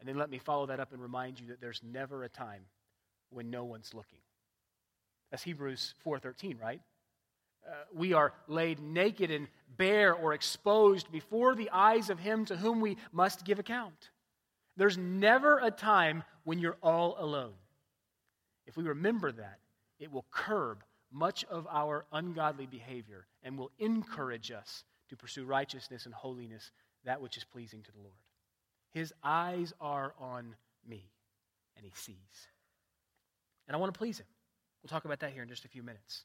And 0.00 0.08
then 0.08 0.16
let 0.16 0.30
me 0.30 0.38
follow 0.38 0.66
that 0.66 0.80
up 0.80 0.92
and 0.92 1.00
remind 1.00 1.38
you 1.38 1.48
that 1.48 1.60
there's 1.60 1.80
never 1.84 2.24
a 2.24 2.28
time 2.28 2.62
when 3.30 3.50
no 3.50 3.64
one's 3.64 3.94
looking. 3.94 4.18
That's 5.30 5.42
Hebrews 5.42 5.94
4:13, 6.04 6.58
right? 6.58 6.80
Uh, 7.66 7.72
we 7.92 8.12
are 8.12 8.32
laid 8.46 8.80
naked 8.80 9.30
and 9.30 9.48
bare 9.76 10.14
or 10.14 10.32
exposed 10.32 11.10
before 11.10 11.54
the 11.54 11.70
eyes 11.70 12.10
of 12.10 12.18
him 12.18 12.44
to 12.46 12.56
whom 12.56 12.80
we 12.80 12.96
must 13.12 13.44
give 13.44 13.58
account. 13.58 14.10
There's 14.76 14.98
never 14.98 15.58
a 15.58 15.70
time 15.70 16.22
when 16.44 16.58
you're 16.58 16.76
all 16.82 17.16
alone. 17.18 17.54
If 18.66 18.76
we 18.76 18.84
remember 18.84 19.32
that, 19.32 19.58
it 19.98 20.12
will 20.12 20.26
curb 20.30 20.84
much 21.12 21.44
of 21.44 21.66
our 21.70 22.04
ungodly 22.12 22.66
behavior 22.66 23.26
and 23.42 23.56
will 23.56 23.70
encourage 23.78 24.50
us 24.50 24.84
to 25.08 25.16
pursue 25.16 25.44
righteousness 25.44 26.04
and 26.04 26.14
holiness, 26.14 26.72
that 27.04 27.20
which 27.20 27.36
is 27.36 27.44
pleasing 27.44 27.82
to 27.82 27.92
the 27.92 28.00
Lord. 28.00 28.12
His 28.92 29.14
eyes 29.22 29.72
are 29.80 30.14
on 30.18 30.56
me, 30.86 31.10
and 31.76 31.84
he 31.84 31.92
sees. 31.94 32.16
And 33.66 33.76
I 33.76 33.78
want 33.78 33.94
to 33.94 33.98
please 33.98 34.18
him. 34.18 34.26
We'll 34.82 34.88
talk 34.88 35.04
about 35.04 35.20
that 35.20 35.32
here 35.32 35.42
in 35.42 35.48
just 35.48 35.64
a 35.64 35.68
few 35.68 35.82
minutes. 35.82 36.24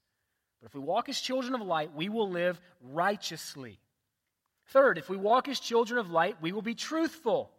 But 0.59 0.67
if 0.67 0.73
we 0.73 0.81
walk 0.81 1.09
as 1.09 1.19
children 1.19 1.55
of 1.55 1.61
light, 1.61 1.95
we 1.95 2.09
will 2.09 2.29
live 2.29 2.59
righteously. 2.81 3.79
Third, 4.67 4.97
if 4.97 5.09
we 5.09 5.17
walk 5.17 5.47
as 5.47 5.59
children 5.59 5.99
of 5.99 6.11
light, 6.11 6.37
we 6.41 6.51
will 6.51 6.61
be 6.61 6.75
truthful. 6.75 7.51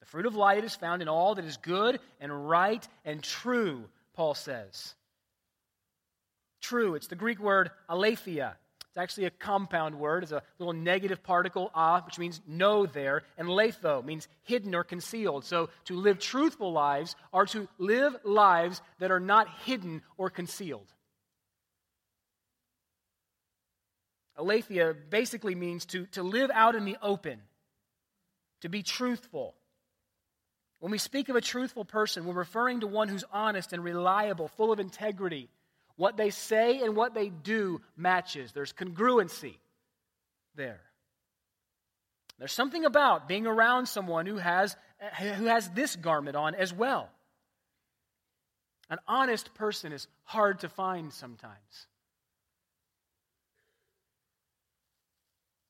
The 0.00 0.06
fruit 0.06 0.26
of 0.26 0.34
light 0.34 0.64
is 0.64 0.74
found 0.74 1.02
in 1.02 1.08
all 1.08 1.34
that 1.34 1.44
is 1.44 1.56
good 1.56 2.00
and 2.20 2.48
right 2.48 2.86
and 3.04 3.22
true, 3.22 3.84
Paul 4.14 4.34
says. 4.34 4.94
True, 6.60 6.94
it's 6.94 7.08
the 7.08 7.16
Greek 7.16 7.38
word 7.38 7.70
aletheia. 7.88 8.56
It's 8.88 8.96
actually 8.96 9.26
a 9.26 9.30
compound 9.30 9.98
word. 9.98 10.22
It's 10.22 10.32
a 10.32 10.42
little 10.58 10.72
negative 10.72 11.22
particle, 11.22 11.70
a, 11.74 12.00
which 12.02 12.18
means 12.18 12.40
no 12.46 12.86
there, 12.86 13.22
and 13.36 13.48
letho 13.48 14.04
means 14.04 14.26
hidden 14.42 14.74
or 14.74 14.82
concealed. 14.82 15.44
So 15.44 15.70
to 15.84 15.94
live 15.94 16.18
truthful 16.18 16.72
lives 16.72 17.14
are 17.32 17.46
to 17.46 17.68
live 17.78 18.16
lives 18.24 18.80
that 18.98 19.10
are 19.10 19.20
not 19.20 19.48
hidden 19.64 20.02
or 20.16 20.30
concealed. 20.30 20.92
Aletheia 24.36 24.94
basically 25.10 25.54
means 25.54 25.84
to, 25.86 26.06
to 26.06 26.22
live 26.22 26.50
out 26.52 26.74
in 26.74 26.84
the 26.84 26.96
open, 27.02 27.40
to 28.62 28.68
be 28.68 28.82
truthful. 28.82 29.54
When 30.80 30.92
we 30.92 30.98
speak 30.98 31.28
of 31.28 31.36
a 31.36 31.40
truthful 31.40 31.84
person, 31.84 32.24
we're 32.24 32.34
referring 32.34 32.80
to 32.80 32.86
one 32.86 33.08
who's 33.08 33.24
honest 33.32 33.72
and 33.72 33.82
reliable, 33.82 34.48
full 34.48 34.70
of 34.70 34.78
integrity. 34.78 35.48
What 35.96 36.16
they 36.16 36.30
say 36.30 36.80
and 36.82 36.94
what 36.94 37.14
they 37.14 37.28
do 37.28 37.80
matches. 37.96 38.52
There's 38.52 38.72
congruency 38.72 39.56
there. 40.54 40.80
There's 42.38 42.52
something 42.52 42.84
about 42.84 43.26
being 43.26 43.48
around 43.48 43.86
someone 43.86 44.26
who 44.26 44.36
has, 44.36 44.76
who 45.18 45.46
has 45.46 45.68
this 45.70 45.96
garment 45.96 46.36
on 46.36 46.54
as 46.54 46.72
well. 46.72 47.08
An 48.90 48.98
honest 49.08 49.52
person 49.54 49.92
is 49.92 50.06
hard 50.22 50.60
to 50.60 50.68
find 50.68 51.12
sometimes. 51.12 51.86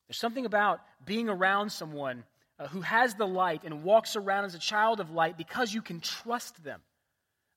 There's 0.06 0.18
something 0.18 0.44
about 0.44 0.80
being 1.04 1.28
around 1.28 1.70
someone 1.70 2.24
uh, 2.58 2.68
who 2.68 2.80
has 2.80 3.14
the 3.14 3.26
light 3.26 3.62
and 3.64 3.84
walks 3.84 4.16
around 4.16 4.44
as 4.44 4.54
a 4.54 4.58
child 4.58 5.00
of 5.00 5.10
light 5.10 5.36
because 5.36 5.72
you 5.72 5.82
can 5.82 6.00
trust 6.00 6.62
them. 6.64 6.80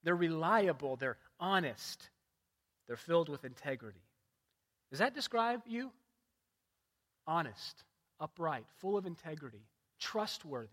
They're 0.03 0.15
reliable, 0.15 0.95
they're 0.95 1.17
honest, 1.39 2.09
they're 2.87 2.97
filled 2.97 3.29
with 3.29 3.45
integrity. 3.45 4.01
Does 4.89 4.99
that 4.99 5.15
describe 5.15 5.61
you? 5.67 5.91
Honest, 7.27 7.83
upright, 8.19 8.65
full 8.79 8.97
of 8.97 9.05
integrity, 9.05 9.65
trustworthy. 9.99 10.69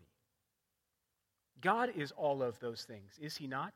God 1.61 1.91
is 1.97 2.13
all 2.13 2.43
of 2.43 2.59
those 2.61 2.83
things, 2.83 3.19
is 3.21 3.37
He 3.37 3.47
not? 3.47 3.73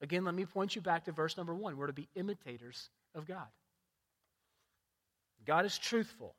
Again, 0.00 0.24
let 0.24 0.34
me 0.34 0.44
point 0.44 0.76
you 0.76 0.82
back 0.82 1.04
to 1.06 1.12
verse 1.12 1.36
number 1.36 1.54
one. 1.54 1.76
We're 1.76 1.88
to 1.88 1.92
be 1.92 2.08
imitators 2.14 2.90
of 3.14 3.26
God. 3.26 3.48
God 5.44 5.64
is 5.64 5.76
truthful. 5.78 6.34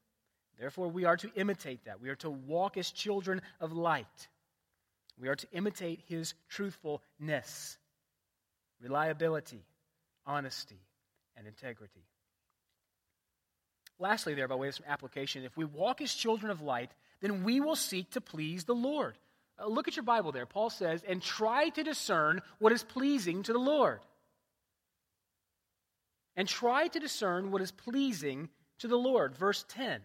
Therefore, 0.59 0.89
we 0.89 1.05
are 1.05 1.15
to 1.17 1.31
imitate 1.35 1.85
that. 1.85 2.01
We 2.01 2.09
are 2.09 2.15
to 2.17 2.29
walk 2.29 2.75
as 2.75 2.91
children 2.91 3.41
of 3.61 3.71
light. 3.71 4.27
We 5.17 5.29
are 5.29 5.35
to 5.35 5.47
imitate 5.53 6.01
his 6.07 6.33
truthfulness, 6.49 7.77
reliability, 8.81 9.63
honesty, 10.25 10.81
and 11.37 11.47
integrity. 11.47 12.03
Lastly, 13.99 14.33
there, 14.33 14.47
by 14.47 14.55
way 14.55 14.67
of 14.67 14.75
some 14.75 14.85
application, 14.87 15.43
if 15.43 15.55
we 15.55 15.65
walk 15.65 16.01
as 16.01 16.13
children 16.13 16.51
of 16.51 16.61
light, 16.61 16.91
then 17.21 17.43
we 17.43 17.61
will 17.61 17.75
seek 17.75 18.11
to 18.11 18.21
please 18.21 18.65
the 18.65 18.75
Lord. 18.75 19.17
Uh, 19.57 19.67
look 19.67 19.87
at 19.87 19.95
your 19.95 20.03
Bible 20.03 20.31
there. 20.31 20.45
Paul 20.45 20.69
says, 20.69 21.03
and 21.07 21.21
try 21.21 21.69
to 21.69 21.83
discern 21.83 22.41
what 22.59 22.71
is 22.71 22.83
pleasing 22.83 23.43
to 23.43 23.53
the 23.53 23.59
Lord. 23.59 23.99
And 26.35 26.47
try 26.47 26.87
to 26.87 26.99
discern 26.99 27.51
what 27.51 27.61
is 27.61 27.71
pleasing 27.71 28.49
to 28.79 28.87
the 28.87 28.97
Lord. 28.97 29.35
Verse 29.35 29.65
10. 29.69 30.01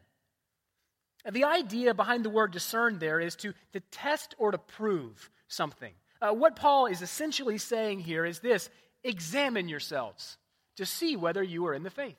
The 1.30 1.44
idea 1.44 1.94
behind 1.94 2.24
the 2.24 2.30
word 2.30 2.52
discern 2.52 2.98
there 2.98 3.18
is 3.18 3.34
to, 3.36 3.54
to 3.72 3.80
test 3.90 4.34
or 4.38 4.50
to 4.50 4.58
prove 4.58 5.30
something. 5.48 5.92
Uh, 6.20 6.32
what 6.32 6.56
Paul 6.56 6.86
is 6.86 7.02
essentially 7.02 7.58
saying 7.58 8.00
here 8.00 8.24
is 8.24 8.40
this 8.40 8.68
examine 9.02 9.68
yourselves 9.68 10.38
to 10.76 10.86
see 10.86 11.16
whether 11.16 11.42
you 11.42 11.66
are 11.66 11.74
in 11.74 11.82
the 11.82 11.90
faith. 11.90 12.16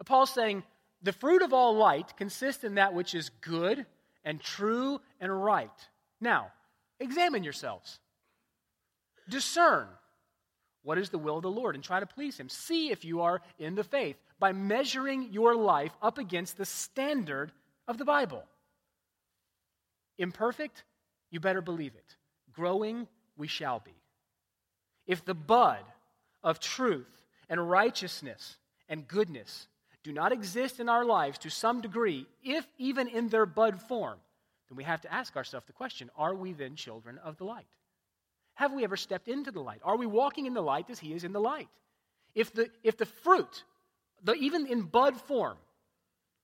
Uh, 0.00 0.04
Paul's 0.04 0.32
saying 0.32 0.64
the 1.02 1.12
fruit 1.12 1.42
of 1.42 1.52
all 1.52 1.76
light 1.76 2.16
consists 2.16 2.64
in 2.64 2.76
that 2.76 2.94
which 2.94 3.14
is 3.14 3.30
good 3.40 3.86
and 4.24 4.40
true 4.40 5.00
and 5.20 5.44
right. 5.44 5.70
Now, 6.20 6.50
examine 6.98 7.44
yourselves. 7.44 8.00
discern 9.28 9.88
what 10.82 10.98
is 10.98 11.10
the 11.10 11.18
will 11.18 11.36
of 11.36 11.42
the 11.42 11.50
Lord 11.50 11.74
and 11.74 11.82
try 11.82 11.98
to 11.98 12.06
please 12.06 12.38
Him. 12.38 12.48
See 12.48 12.90
if 12.90 13.04
you 13.04 13.22
are 13.22 13.42
in 13.58 13.74
the 13.74 13.82
faith 13.82 14.16
by 14.38 14.52
measuring 14.52 15.32
your 15.32 15.56
life 15.56 15.92
up 16.00 16.18
against 16.18 16.56
the 16.56 16.64
standard 16.64 17.50
of 17.86 17.98
the 17.98 18.04
Bible. 18.04 18.44
Imperfect? 20.18 20.84
You 21.30 21.40
better 21.40 21.60
believe 21.60 21.94
it. 21.94 22.16
Growing? 22.52 23.06
We 23.36 23.48
shall 23.48 23.80
be. 23.80 23.94
If 25.06 25.24
the 25.24 25.34
bud 25.34 25.84
of 26.42 26.58
truth 26.58 27.24
and 27.48 27.68
righteousness 27.68 28.56
and 28.88 29.06
goodness 29.06 29.68
do 30.02 30.12
not 30.12 30.32
exist 30.32 30.80
in 30.80 30.88
our 30.88 31.04
lives 31.04 31.38
to 31.38 31.50
some 31.50 31.80
degree, 31.80 32.26
if 32.42 32.66
even 32.78 33.08
in 33.08 33.28
their 33.28 33.46
bud 33.46 33.80
form, 33.82 34.18
then 34.68 34.76
we 34.76 34.84
have 34.84 35.00
to 35.02 35.12
ask 35.12 35.36
ourselves 35.36 35.66
the 35.66 35.72
question 35.72 36.10
are 36.16 36.34
we 36.34 36.52
then 36.52 36.76
children 36.76 37.18
of 37.18 37.36
the 37.36 37.44
light? 37.44 37.66
Have 38.54 38.72
we 38.72 38.84
ever 38.84 38.96
stepped 38.96 39.28
into 39.28 39.50
the 39.50 39.60
light? 39.60 39.80
Are 39.84 39.96
we 39.96 40.06
walking 40.06 40.46
in 40.46 40.54
the 40.54 40.62
light 40.62 40.88
as 40.88 40.98
He 40.98 41.12
is 41.12 41.24
in 41.24 41.32
the 41.32 41.40
light? 41.40 41.68
If 42.34 42.52
the, 42.52 42.70
if 42.82 42.96
the 42.96 43.06
fruit, 43.06 43.64
the, 44.22 44.32
even 44.34 44.66
in 44.66 44.82
bud 44.82 45.20
form, 45.20 45.58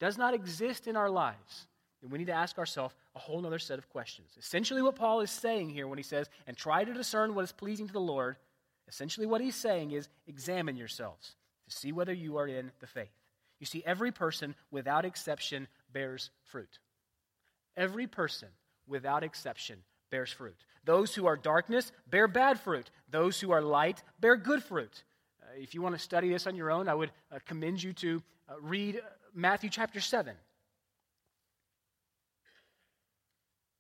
does 0.03 0.19
not 0.19 0.35
exist 0.35 0.89
in 0.89 0.97
our 0.97 1.09
lives, 1.09 1.69
then 2.01 2.11
we 2.11 2.19
need 2.19 2.27
to 2.27 2.33
ask 2.33 2.59
ourselves 2.59 2.93
a 3.15 3.21
whole 3.21 3.47
other 3.47 3.61
set 3.61 3.79
of 3.79 3.89
questions. 3.89 4.31
Essentially, 4.37 4.83
what 4.83 4.97
Paul 4.97 5.21
is 5.21 5.31
saying 5.31 5.71
here 5.71 5.87
when 5.87 5.97
he 5.97 6.03
says, 6.03 6.29
and 6.49 6.57
try 6.57 6.83
to 6.83 6.93
discern 6.93 7.37
what 7.37 7.45
is 7.45 7.53
pleasing 7.53 7.87
to 7.87 7.93
the 7.93 8.01
Lord, 8.01 8.35
essentially 8.89 9.27
what 9.27 9.41
he's 9.41 9.55
saying 9.55 9.93
is, 9.93 10.09
examine 10.27 10.77
yourselves 10.77 11.37
to 11.69 11.77
see 11.77 11.93
whether 11.93 12.13
you 12.13 12.37
are 12.37 12.49
in 12.49 12.73
the 12.81 12.87
faith. 12.89 13.13
You 13.61 13.67
see, 13.67 13.85
every 13.87 14.11
person, 14.11 14.57
without 14.73 15.05
exception, 15.05 15.69
bears 15.93 16.31
fruit. 16.43 16.81
Every 17.77 18.09
person, 18.09 18.49
without 18.89 19.23
exception, 19.23 19.85
bears 20.11 20.33
fruit. 20.33 20.57
Those 20.85 21.15
who 21.15 21.27
are 21.27 21.37
darkness 21.37 21.93
bear 22.11 22.27
bad 22.27 22.59
fruit. 22.59 22.91
Those 23.09 23.39
who 23.39 23.53
are 23.53 23.63
light 23.63 24.03
bear 24.19 24.35
good 24.35 24.65
fruit. 24.65 25.05
Uh, 25.41 25.61
if 25.61 25.75
you 25.75 25.81
want 25.81 25.95
to 25.95 26.01
study 26.01 26.29
this 26.29 26.49
on 26.49 26.57
your 26.57 26.73
own, 26.73 26.89
I 26.89 26.95
would 26.95 27.13
uh, 27.31 27.39
commend 27.47 27.81
you 27.81 27.93
to 27.93 28.21
uh, 28.49 28.55
read 28.61 29.01
Matthew 29.35 29.71
chapter 29.71 30.01
7. 30.01 30.35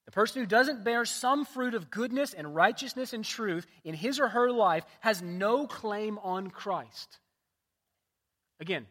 The 0.06 0.12
person 0.12 0.42
who 0.42 0.46
doesn't 0.46 0.84
bear 0.84 1.04
some 1.04 1.44
fruit 1.44 1.74
of 1.74 1.90
goodness 1.90 2.34
and 2.34 2.54
righteousness 2.54 3.12
and 3.12 3.24
truth 3.24 3.66
in 3.84 3.94
his 3.94 4.20
or 4.20 4.28
her 4.28 4.50
life 4.50 4.84
has 5.00 5.22
no 5.22 5.66
claim 5.66 6.18
on 6.18 6.50
Christ. 6.50 7.18
Again, 8.60 8.86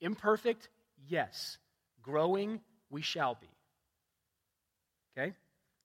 imperfect, 0.00 0.68
yes. 1.08 1.58
Growing, 2.02 2.60
we 2.90 3.02
shall 3.02 3.34
be. 3.34 3.48
Okay? 5.16 5.34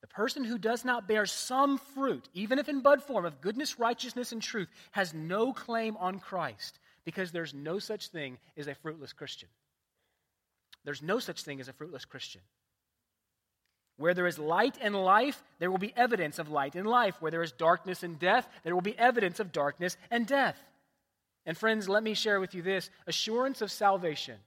The 0.02 0.08
person 0.08 0.44
who 0.44 0.58
does 0.58 0.86
not 0.86 1.08
bear 1.08 1.26
some 1.26 1.78
fruit, 1.78 2.28
even 2.34 2.60
if 2.60 2.70
in 2.70 2.82
bud 2.82 3.04
form, 3.04 3.26
of 3.26 3.42
goodness, 3.42 3.80
righteousness, 3.80 4.32
and 4.32 4.42
truth, 4.42 4.70
has 4.92 5.14
no 5.14 5.54
claim 5.54 5.98
on 5.98 6.20
Christ 6.20 6.80
because 7.06 7.32
there's 7.32 7.54
no 7.54 7.80
such 7.80 8.10
thing 8.10 8.38
as 8.58 8.68
a 8.68 8.76
fruitless 8.76 9.14
Christian. 9.14 9.50
There's 10.86 11.02
no 11.02 11.20
such 11.20 11.44
thing 11.44 11.60
as 11.60 11.68
a 11.68 11.74
fruitless 11.74 12.06
Christian. 12.06 12.42
Where 13.98 14.14
there 14.14 14.28
is 14.28 14.40
light 14.40 14.78
and 14.82 14.96
life, 14.96 15.44
there 15.60 15.70
will 15.70 15.78
be 15.78 15.94
evidence 15.96 16.40
of 16.40 16.50
light 16.50 16.76
and 16.76 16.88
life. 16.88 17.22
Where 17.22 17.32
there 17.32 17.44
is 17.44 17.52
darkness 17.52 18.04
and 18.04 18.20
death, 18.20 18.48
there 18.64 18.74
will 18.74 18.82
be 18.82 18.98
evidence 18.98 19.40
of 19.40 19.52
darkness 19.52 19.98
and 20.10 20.26
death. 20.26 20.58
And 21.46 21.58
friends, 21.58 21.88
let 21.88 22.04
me 22.04 22.14
share 22.14 22.40
with 22.40 22.56
you 22.56 22.62
this 22.62 22.90
assurance 23.06 23.62
of 23.62 23.72
salvation, 23.72 24.38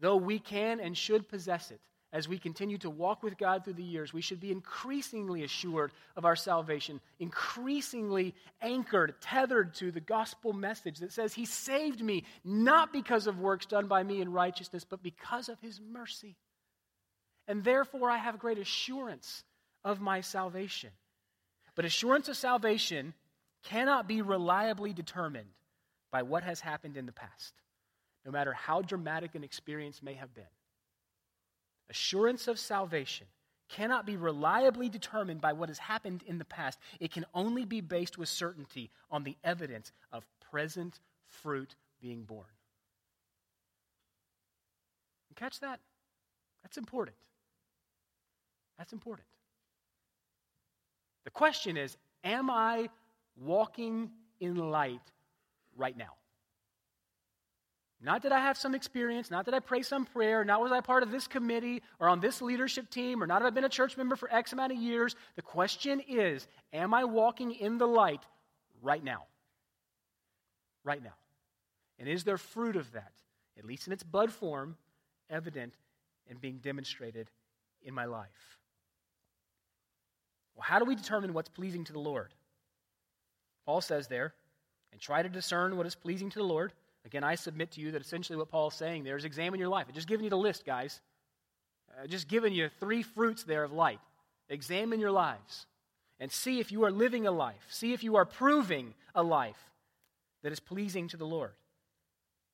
though 0.00 0.16
we 0.16 0.38
can 0.38 0.80
and 0.80 0.96
should 0.96 1.28
possess 1.28 1.70
it, 1.70 1.80
as 2.16 2.26
we 2.26 2.38
continue 2.38 2.78
to 2.78 2.88
walk 2.88 3.22
with 3.22 3.36
God 3.36 3.62
through 3.62 3.74
the 3.74 3.82
years, 3.82 4.10
we 4.10 4.22
should 4.22 4.40
be 4.40 4.50
increasingly 4.50 5.44
assured 5.44 5.92
of 6.16 6.24
our 6.24 6.34
salvation, 6.34 6.98
increasingly 7.18 8.34
anchored, 8.62 9.14
tethered 9.20 9.74
to 9.74 9.92
the 9.92 10.00
gospel 10.00 10.54
message 10.54 11.00
that 11.00 11.12
says, 11.12 11.34
He 11.34 11.44
saved 11.44 12.00
me 12.00 12.24
not 12.42 12.90
because 12.90 13.26
of 13.26 13.38
works 13.38 13.66
done 13.66 13.86
by 13.86 14.02
me 14.02 14.22
in 14.22 14.32
righteousness, 14.32 14.82
but 14.82 15.02
because 15.02 15.50
of 15.50 15.60
His 15.60 15.78
mercy. 15.78 16.36
And 17.46 17.62
therefore, 17.62 18.10
I 18.10 18.16
have 18.16 18.38
great 18.38 18.58
assurance 18.58 19.44
of 19.84 20.00
my 20.00 20.22
salvation. 20.22 20.92
But 21.74 21.84
assurance 21.84 22.30
of 22.30 22.38
salvation 22.38 23.12
cannot 23.62 24.08
be 24.08 24.22
reliably 24.22 24.94
determined 24.94 25.50
by 26.10 26.22
what 26.22 26.44
has 26.44 26.60
happened 26.60 26.96
in 26.96 27.04
the 27.04 27.12
past, 27.12 27.52
no 28.24 28.32
matter 28.32 28.54
how 28.54 28.80
dramatic 28.80 29.34
an 29.34 29.44
experience 29.44 30.02
may 30.02 30.14
have 30.14 30.32
been 30.32 30.44
assurance 31.90 32.48
of 32.48 32.58
salvation 32.58 33.26
cannot 33.68 34.06
be 34.06 34.16
reliably 34.16 34.88
determined 34.88 35.40
by 35.40 35.52
what 35.52 35.68
has 35.68 35.78
happened 35.78 36.22
in 36.26 36.38
the 36.38 36.44
past. 36.44 36.78
It 37.00 37.12
can 37.12 37.24
only 37.34 37.64
be 37.64 37.80
based 37.80 38.16
with 38.16 38.28
certainty 38.28 38.90
on 39.10 39.24
the 39.24 39.36
evidence 39.42 39.92
of 40.12 40.24
present 40.50 41.00
fruit 41.26 41.74
being 42.00 42.22
borne. 42.22 42.44
You 45.30 45.34
catch 45.36 45.60
that? 45.60 45.80
That's 46.62 46.78
important. 46.78 47.16
That's 48.78 48.92
important. 48.92 49.26
The 51.24 51.30
question 51.30 51.76
is 51.76 51.96
Am 52.24 52.50
I 52.50 52.88
walking 53.36 54.10
in 54.40 54.56
light 54.56 55.00
right 55.76 55.96
now? 55.96 56.14
Not 58.00 58.22
that 58.22 58.32
I 58.32 58.40
have 58.40 58.58
some 58.58 58.74
experience, 58.74 59.30
not 59.30 59.46
that 59.46 59.54
I 59.54 59.60
pray 59.60 59.82
some 59.82 60.04
prayer, 60.04 60.44
not 60.44 60.60
was 60.60 60.70
I 60.70 60.80
part 60.80 61.02
of 61.02 61.10
this 61.10 61.26
committee 61.26 61.82
or 61.98 62.08
on 62.08 62.20
this 62.20 62.42
leadership 62.42 62.90
team, 62.90 63.22
or 63.22 63.26
not 63.26 63.40
have 63.40 63.46
I 63.46 63.54
been 63.54 63.64
a 63.64 63.70
church 63.70 63.96
member 63.96 64.16
for 64.16 64.32
X 64.32 64.52
amount 64.52 64.72
of 64.72 64.78
years. 64.78 65.16
The 65.34 65.42
question 65.42 66.02
is, 66.06 66.46
am 66.72 66.92
I 66.92 67.04
walking 67.04 67.52
in 67.52 67.78
the 67.78 67.86
light 67.86 68.22
right 68.82 69.02
now? 69.02 69.24
Right 70.84 71.02
now. 71.02 71.14
And 71.98 72.08
is 72.08 72.24
there 72.24 72.36
fruit 72.36 72.76
of 72.76 72.92
that, 72.92 73.12
at 73.58 73.64
least 73.64 73.86
in 73.86 73.92
its 73.94 74.02
bud 74.02 74.30
form, 74.30 74.76
evident 75.30 75.74
and 76.28 76.40
being 76.40 76.58
demonstrated 76.58 77.30
in 77.82 77.94
my 77.94 78.04
life? 78.04 78.58
Well, 80.54 80.64
how 80.64 80.78
do 80.78 80.84
we 80.84 80.94
determine 80.94 81.32
what's 81.32 81.48
pleasing 81.48 81.84
to 81.84 81.92
the 81.92 81.98
Lord? 81.98 82.34
Paul 83.64 83.80
says 83.80 84.06
there, 84.06 84.34
and 84.92 85.00
try 85.00 85.22
to 85.22 85.28
discern 85.28 85.76
what 85.76 85.86
is 85.86 85.94
pleasing 85.94 86.30
to 86.30 86.38
the 86.38 86.44
Lord. 86.44 86.72
Again, 87.06 87.22
I 87.22 87.36
submit 87.36 87.70
to 87.72 87.80
you 87.80 87.92
that 87.92 88.02
essentially 88.02 88.36
what 88.36 88.50
Paul 88.50 88.68
is 88.68 88.74
saying 88.74 89.04
there 89.04 89.16
is 89.16 89.24
examine 89.24 89.60
your 89.60 89.68
life. 89.68 89.86
I'm 89.88 89.94
just 89.94 90.08
giving 90.08 90.24
you 90.24 90.30
the 90.30 90.36
list, 90.36 90.66
guys. 90.66 91.00
Just 92.08 92.28
giving 92.28 92.52
you 92.52 92.68
three 92.80 93.02
fruits 93.02 93.44
there 93.44 93.64
of 93.64 93.72
light. 93.72 94.00
Examine 94.48 95.00
your 95.00 95.12
lives 95.12 95.66
and 96.20 96.30
see 96.30 96.60
if 96.60 96.72
you 96.72 96.84
are 96.84 96.90
living 96.90 97.26
a 97.26 97.30
life. 97.30 97.64
See 97.68 97.92
if 97.92 98.02
you 98.02 98.16
are 98.16 98.24
proving 98.24 98.92
a 99.14 99.22
life 99.22 99.70
that 100.42 100.52
is 100.52 100.60
pleasing 100.60 101.08
to 101.08 101.16
the 101.16 101.24
Lord. 101.24 101.52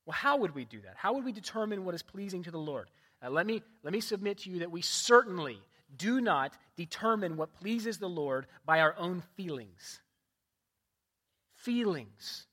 Well, 0.05 0.15
how 0.15 0.37
would 0.39 0.55
we 0.55 0.65
do 0.65 0.81
that? 0.83 0.97
How 0.97 1.15
would 1.15 1.25
we 1.25 1.33
determine 1.33 1.85
what 1.85 1.95
is 1.95 2.03
pleasing 2.03 2.43
to 2.45 2.51
the 2.51 2.59
Lord? 2.59 2.89
Uh, 3.25 3.31
let, 3.31 3.47
me, 3.47 3.63
let 3.83 3.93
me 3.93 4.01
submit 4.01 4.39
to 4.39 4.51
you 4.51 4.61
that 4.61 4.71
we 4.71 4.83
certainly 4.83 5.59
do 5.97 6.21
not 6.21 6.53
determine 6.77 7.37
what 7.37 7.55
pleases 7.55 7.99
the 7.99 8.09
Lord 8.09 8.47
by 8.67 8.81
our 8.81 8.95
own 8.99 9.23
feelings. 9.37 10.01
Feelings 11.55 12.47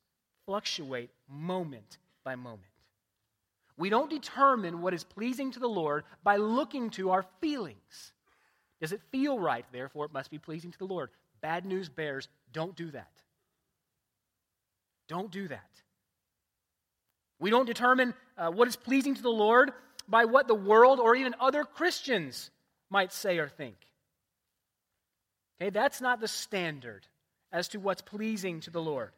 fluctuate 0.50 1.12
moment 1.30 2.00
by 2.24 2.36
moment. 2.36 2.64
We 3.78 3.92
don't 3.92 4.10
determine 4.10 4.82
what 4.82 4.96
is 4.96 5.04
pleasing 5.04 5.52
to 5.52 5.60
the 5.60 5.70
Lord 5.70 6.06
by 6.24 6.38
looking 6.38 6.90
to 6.92 7.12
our 7.12 7.24
feelings. 7.40 8.14
Does 8.82 8.92
it 8.92 9.00
feel 9.12 9.38
right? 9.38 9.64
Therefore, 9.72 10.06
it 10.06 10.12
must 10.12 10.32
be 10.32 10.40
pleasing 10.40 10.72
to 10.72 10.78
the 10.80 10.88
Lord. 10.88 11.12
Bad 11.40 11.68
news 11.68 11.88
bears, 11.88 12.30
don't 12.52 12.76
do 12.76 12.90
that. 12.90 13.12
Don't 15.08 15.30
do 15.30 15.48
that. 15.50 15.70
We 17.40 17.52
don't 17.52 17.68
determine 17.68 18.16
uh, 18.36 18.50
what 18.50 18.68
is 18.68 18.76
pleasing 18.76 19.14
to 19.14 19.22
the 19.22 19.30
Lord 19.30 19.72
by 20.08 20.26
what 20.26 20.48
the 20.48 20.56
world 20.56 21.00
or 21.00 21.16
even 21.16 21.36
other 21.40 21.64
Christians 21.64 22.50
might 22.90 23.14
say 23.14 23.38
or 23.38 23.50
think. 23.50 23.76
Okay, 25.62 25.70
that's 25.70 26.02
not 26.02 26.20
the 26.20 26.28
standard 26.28 27.06
as 27.52 27.68
to 27.68 27.80
what's 27.80 28.02
pleasing 28.02 28.62
to 28.62 28.72
the 28.72 28.82
Lord. 28.82 29.12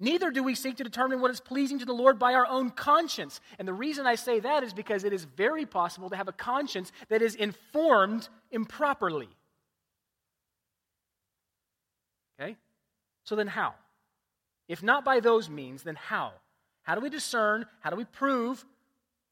Neither 0.00 0.30
do 0.30 0.44
we 0.44 0.54
seek 0.54 0.76
to 0.76 0.84
determine 0.84 1.20
what 1.20 1.30
is 1.30 1.40
pleasing 1.40 1.80
to 1.80 1.84
the 1.84 1.92
Lord 1.92 2.18
by 2.18 2.34
our 2.34 2.46
own 2.46 2.70
conscience. 2.70 3.40
And 3.58 3.66
the 3.66 3.72
reason 3.72 4.06
I 4.06 4.14
say 4.14 4.38
that 4.40 4.62
is 4.62 4.72
because 4.72 5.02
it 5.02 5.12
is 5.12 5.24
very 5.24 5.66
possible 5.66 6.08
to 6.10 6.16
have 6.16 6.28
a 6.28 6.32
conscience 6.32 6.92
that 7.08 7.20
is 7.20 7.34
informed 7.34 8.28
improperly. 8.52 9.28
Okay? 12.40 12.56
So 13.24 13.34
then, 13.34 13.48
how? 13.48 13.74
If 14.68 14.82
not 14.82 15.04
by 15.04 15.18
those 15.18 15.50
means, 15.50 15.82
then 15.82 15.96
how? 15.96 16.32
How 16.82 16.94
do 16.94 17.00
we 17.00 17.10
discern? 17.10 17.66
How 17.80 17.90
do 17.90 17.96
we 17.96 18.04
prove 18.04 18.64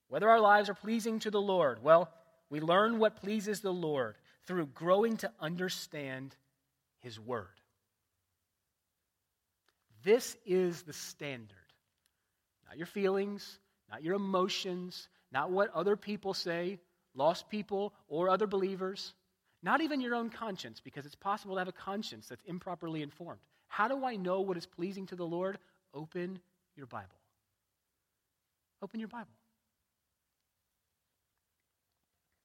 whether 0.09 0.29
our 0.29 0.41
lives 0.41 0.69
are 0.69 0.75
pleasing 0.75 1.21
to 1.21 1.31
the 1.31 1.41
Lord? 1.41 1.83
Well, 1.83 2.11
we 2.51 2.61
learn 2.61 2.99
what 2.99 3.17
pleases 3.17 3.61
the 3.61 3.73
Lord 3.73 4.17
through 4.47 4.67
growing 4.67 5.17
to 5.19 5.31
understand 5.41 6.35
His 7.01 7.21
Word. 7.21 7.47
This 10.07 10.37
is 10.47 10.83
the 10.83 10.93
standard. 10.93 11.51
Not 12.69 12.77
your 12.77 12.87
feelings, 12.87 13.59
not 13.91 14.05
your 14.05 14.15
emotions, 14.15 15.09
not 15.33 15.51
what 15.51 15.75
other 15.75 15.97
people 15.97 16.33
say, 16.33 16.79
lost 17.13 17.51
people 17.51 17.93
or 18.07 18.29
other 18.29 18.47
believers. 18.47 19.15
Not 19.65 19.81
even 19.81 20.01
your 20.01 20.15
own 20.15 20.31
conscience, 20.31 20.81
because 20.81 21.07
it's 21.07 21.17
possible 21.17 21.57
to 21.57 21.59
have 21.59 21.67
a 21.67 21.73
conscience 21.73 22.29
that's 22.29 22.45
improperly 22.45 23.03
informed. 23.03 23.41
How 23.67 23.89
do 23.89 24.05
I 24.05 24.15
know 24.15 24.43
what 24.43 24.57
is 24.57 24.65
pleasing 24.65 25.07
to 25.07 25.17
the 25.17 25.27
Lord? 25.27 25.59
Open 25.93 26.39
your 26.77 26.87
Bible. 26.87 27.19
Open 28.81 29.01
your 29.01 29.09
Bible. 29.09 29.27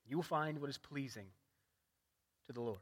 You 0.08 0.16
will 0.16 0.24
find 0.24 0.60
what 0.60 0.72
is 0.72 0.80
pleasing 0.80 1.28
to 2.48 2.54
the 2.54 2.62
Lord. 2.62 2.80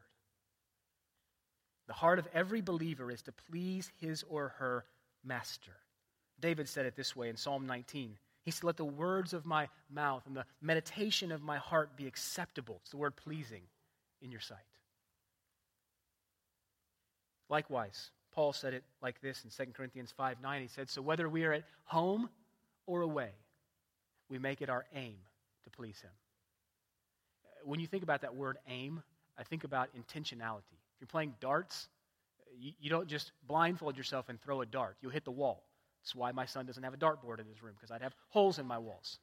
The 1.89 1.95
heart 1.95 2.19
of 2.19 2.28
every 2.36 2.62
believer 2.62 3.10
is 3.10 3.23
to 3.23 3.32
please 3.32 3.91
his 3.99 4.23
or 4.30 4.49
her 4.60 4.86
master. 5.23 5.71
David 6.39 6.69
said 6.69 6.86
it 6.86 6.95
this 6.95 7.15
way 7.15 7.30
in 7.30 7.36
Psalm 7.36 7.65
19. 7.65 8.15
He 8.43 8.52
said, 8.52 8.63
Let 8.63 8.78
the 8.78 8.86
words 8.86 9.34
of 9.34 9.43
my 9.43 9.67
mouth 9.89 10.21
and 10.28 10.36
the 10.36 10.45
meditation 10.62 11.32
of 11.32 11.41
my 11.41 11.58
heart 11.58 11.97
be 11.97 12.06
acceptable. 12.06 12.78
It's 12.82 12.91
the 12.91 12.97
word 12.97 13.15
pleasing 13.15 13.63
in 14.21 14.30
your 14.32 14.39
sight. 14.39 14.60
Likewise, 17.49 18.12
Paul 18.34 18.54
said 18.54 18.75
it 18.75 18.84
like 19.02 19.19
this 19.21 19.43
in 19.43 19.49
2 19.49 19.71
Corinthians 19.71 20.13
5 20.15 20.43
9. 20.43 20.62
He 20.62 20.67
said, 20.67 20.91
So 20.91 21.02
whether 21.02 21.28
we 21.28 21.43
are 21.45 21.54
at 21.54 21.63
home 21.86 22.30
or 22.86 23.02
away, 23.02 23.32
we 24.30 24.38
make 24.38 24.62
it 24.62 24.69
our 24.69 24.86
aim 24.93 25.17
to 25.63 25.71
please 25.71 25.99
him. 26.02 26.12
When 27.63 27.80
you 27.80 27.88
think 27.88 28.04
about 28.04 28.21
that 28.21 28.36
word 28.36 28.58
aim, 28.67 29.02
I 29.39 29.43
think 29.43 29.63
about 29.63 29.89
intentionality. 29.97 30.79
If 31.00 31.04
you're 31.04 31.08
playing 31.08 31.36
darts, 31.40 31.88
you, 32.60 32.74
you 32.78 32.90
don't 32.90 33.08
just 33.08 33.32
blindfold 33.48 33.96
yourself 33.96 34.28
and 34.28 34.38
throw 34.42 34.60
a 34.60 34.66
dart. 34.66 34.98
You'll 35.02 35.12
hit 35.12 35.24
the 35.24 35.32
wall. 35.32 35.64
That's 36.02 36.14
why 36.14 36.34
my 36.34 36.46
son 36.46 36.66
doesn't 36.66 36.84
have 36.84 36.94
a 36.94 36.98
dartboard 36.98 37.40
in 37.40 37.48
his 37.48 37.64
room, 37.64 37.74
because 37.74 37.90
I'd 37.90 38.02
have 38.02 38.14
holes 38.28 38.60
in 38.60 38.66
my 38.66 38.78
walls. 38.78 39.18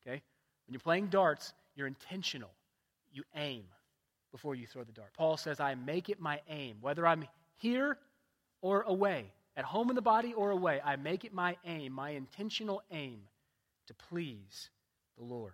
Okay? 0.00 0.22
When 0.66 0.72
you're 0.72 0.80
playing 0.80 1.08
darts, 1.08 1.52
you're 1.76 1.86
intentional. 1.86 2.52
You 3.12 3.22
aim 3.36 3.64
before 4.32 4.54
you 4.54 4.66
throw 4.66 4.82
the 4.82 4.92
dart. 4.92 5.10
Paul 5.14 5.36
says, 5.36 5.60
I 5.60 5.74
make 5.74 6.08
it 6.08 6.20
my 6.20 6.40
aim, 6.48 6.78
whether 6.80 7.06
I'm 7.06 7.26
here 7.58 7.98
or 8.62 8.80
away, 8.82 9.26
at 9.58 9.66
home 9.66 9.90
in 9.90 9.94
the 9.96 10.00
body 10.00 10.32
or 10.32 10.52
away, 10.52 10.80
I 10.82 10.96
make 10.96 11.26
it 11.26 11.34
my 11.34 11.56
aim, 11.66 11.92
my 11.92 12.10
intentional 12.10 12.82
aim 12.90 13.20
to 13.88 13.94
please 13.94 14.70
the 15.18 15.24
Lord. 15.24 15.52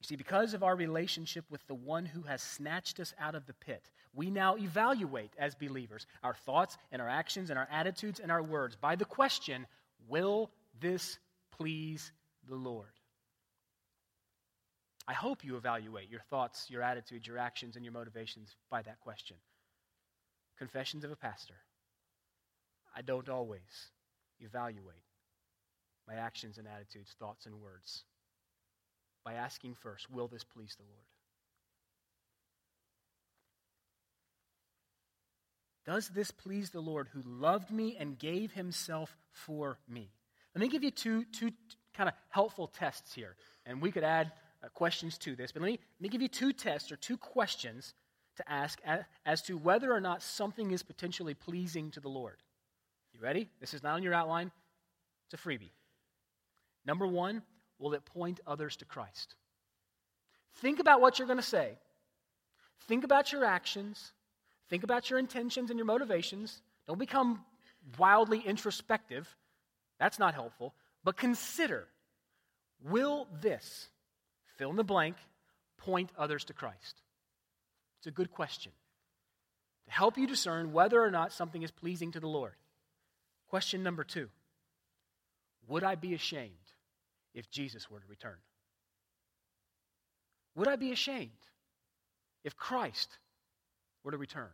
You 0.00 0.06
see, 0.06 0.16
because 0.16 0.52
of 0.52 0.62
our 0.62 0.76
relationship 0.76 1.44
with 1.50 1.66
the 1.66 1.74
one 1.74 2.04
who 2.04 2.22
has 2.22 2.42
snatched 2.42 3.00
us 3.00 3.14
out 3.18 3.34
of 3.34 3.46
the 3.46 3.54
pit, 3.54 3.90
we 4.12 4.30
now 4.30 4.56
evaluate 4.56 5.32
as 5.38 5.54
believers 5.54 6.06
our 6.22 6.34
thoughts 6.34 6.76
and 6.92 7.00
our 7.00 7.08
actions 7.08 7.48
and 7.50 7.58
our 7.58 7.68
attitudes 7.70 8.20
and 8.20 8.30
our 8.30 8.42
words 8.42 8.76
by 8.76 8.96
the 8.96 9.04
question 9.04 9.66
Will 10.08 10.50
this 10.78 11.18
please 11.50 12.12
the 12.48 12.54
Lord? 12.54 12.92
I 15.08 15.14
hope 15.14 15.44
you 15.44 15.56
evaluate 15.56 16.10
your 16.10 16.20
thoughts, 16.30 16.66
your 16.68 16.82
attitudes, 16.82 17.26
your 17.26 17.38
actions, 17.38 17.76
and 17.76 17.84
your 17.84 17.94
motivations 17.94 18.56
by 18.70 18.82
that 18.82 19.00
question. 19.00 19.36
Confessions 20.58 21.04
of 21.04 21.12
a 21.12 21.16
Pastor. 21.16 21.54
I 22.94 23.02
don't 23.02 23.28
always 23.28 23.90
evaluate 24.40 25.04
my 26.06 26.14
actions 26.14 26.58
and 26.58 26.66
attitudes, 26.66 27.14
thoughts 27.18 27.46
and 27.46 27.60
words 27.60 28.04
by 29.26 29.34
asking 29.34 29.74
first, 29.74 30.08
Will 30.08 30.28
this 30.28 30.44
please 30.44 30.76
the 30.76 30.84
Lord? 30.84 31.04
Does 35.84 36.08
this 36.08 36.30
please 36.30 36.70
the 36.70 36.80
Lord 36.80 37.08
who 37.12 37.22
loved 37.26 37.70
me 37.70 37.96
and 37.98 38.18
gave 38.18 38.52
himself 38.52 39.16
for 39.32 39.78
me? 39.88 40.10
Let 40.54 40.62
me 40.62 40.68
give 40.68 40.84
you 40.84 40.90
two, 40.90 41.24
two 41.24 41.50
kind 41.94 42.08
of 42.08 42.14
helpful 42.30 42.68
tests 42.68 43.12
here. 43.14 43.36
And 43.66 43.82
we 43.82 43.90
could 43.90 44.04
add 44.04 44.32
uh, 44.64 44.68
questions 44.68 45.18
to 45.18 45.36
this, 45.36 45.52
but 45.52 45.60
let 45.60 45.68
me, 45.68 45.78
let 46.00 46.02
me 46.02 46.08
give 46.08 46.22
you 46.22 46.28
two 46.28 46.52
tests 46.52 46.90
or 46.90 46.96
two 46.96 47.16
questions 47.16 47.94
to 48.36 48.50
ask 48.50 48.80
as, 48.84 49.02
as 49.24 49.42
to 49.42 49.56
whether 49.56 49.92
or 49.92 50.00
not 50.00 50.22
something 50.22 50.70
is 50.70 50.82
potentially 50.82 51.34
pleasing 51.34 51.90
to 51.92 52.00
the 52.00 52.08
Lord. 52.08 52.36
You 53.12 53.20
ready? 53.20 53.48
This 53.60 53.74
is 53.74 53.82
not 53.82 53.94
on 53.94 54.02
your 54.02 54.14
outline, 54.14 54.50
it's 55.26 55.40
a 55.40 55.48
freebie. 55.48 55.70
Number 56.84 57.06
one, 57.06 57.42
will 57.78 57.94
it 57.94 58.04
point 58.04 58.40
others 58.46 58.76
to 58.76 58.84
Christ? 58.84 59.34
Think 60.56 60.80
about 60.80 61.00
what 61.00 61.18
you're 61.18 61.28
going 61.28 61.38
to 61.38 61.42
say. 61.42 61.78
Think 62.88 63.04
about 63.04 63.32
your 63.32 63.44
actions. 63.44 64.12
Think 64.68 64.84
about 64.84 65.10
your 65.10 65.18
intentions 65.18 65.70
and 65.70 65.78
your 65.78 65.86
motivations. 65.86 66.62
Don't 66.86 66.98
become 66.98 67.44
wildly 67.98 68.40
introspective. 68.40 69.28
That's 69.98 70.18
not 70.18 70.34
helpful. 70.34 70.74
But 71.04 71.16
consider 71.16 71.86
will 72.82 73.28
this, 73.40 73.88
fill 74.56 74.70
in 74.70 74.76
the 74.76 74.84
blank, 74.84 75.16
point 75.78 76.10
others 76.18 76.44
to 76.44 76.52
Christ? 76.52 77.00
It's 77.98 78.06
a 78.06 78.10
good 78.10 78.30
question 78.30 78.72
to 79.86 79.92
help 79.92 80.18
you 80.18 80.26
discern 80.26 80.72
whether 80.72 81.02
or 81.02 81.10
not 81.10 81.32
something 81.32 81.62
is 81.62 81.70
pleasing 81.70 82.12
to 82.12 82.20
the 82.20 82.28
Lord. 82.28 82.54
Question 83.48 83.82
number 83.82 84.04
two 84.04 84.28
Would 85.68 85.84
I 85.84 85.94
be 85.94 86.14
ashamed 86.14 86.52
if 87.36 87.48
Jesus 87.50 87.88
were 87.88 88.00
to 88.00 88.06
return? 88.08 88.38
Would 90.56 90.66
I 90.66 90.76
be 90.76 90.90
ashamed 90.90 91.30
if 92.42 92.56
Christ 92.56 93.18
were 94.02 94.10
to 94.10 94.16
return? 94.16 94.48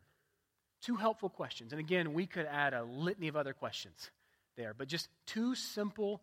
Two 0.83 0.97
helpful 0.97 1.31
questions. 1.31 1.73
And 1.73 1.81
again, 1.81 2.13
we 2.13 2.27
could 2.27 2.45
add 2.45 2.75
a 2.75 2.83
litany 2.83 3.29
of 3.29 3.37
other 3.37 3.55
questions 3.55 4.11
there, 4.57 4.75
but 4.77 4.89
just 4.89 5.09
two 5.27 5.55
simple 5.55 6.21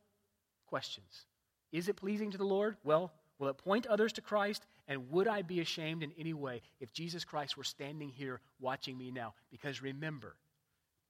questions. 0.67 1.25
Is 1.71 1.87
it 1.87 1.95
pleasing 1.95 2.31
to 2.31 2.37
the 2.37 2.43
Lord? 2.43 2.75
Well, 2.83 3.13
will 3.39 3.47
it 3.47 3.57
point 3.57 3.87
others 3.87 4.13
to 4.13 4.21
Christ? 4.21 4.65
And 4.87 5.09
would 5.11 5.27
I 5.27 5.43
be 5.43 5.61
ashamed 5.61 6.03
in 6.03 6.11
any 6.17 6.33
way 6.33 6.61
if 6.81 6.91
Jesus 6.91 7.23
Christ 7.23 7.55
were 7.55 7.63
standing 7.63 8.09
here 8.09 8.41
watching 8.59 8.97
me 8.97 9.11
now? 9.11 9.33
Because 9.49 9.81
remember, 9.81 10.35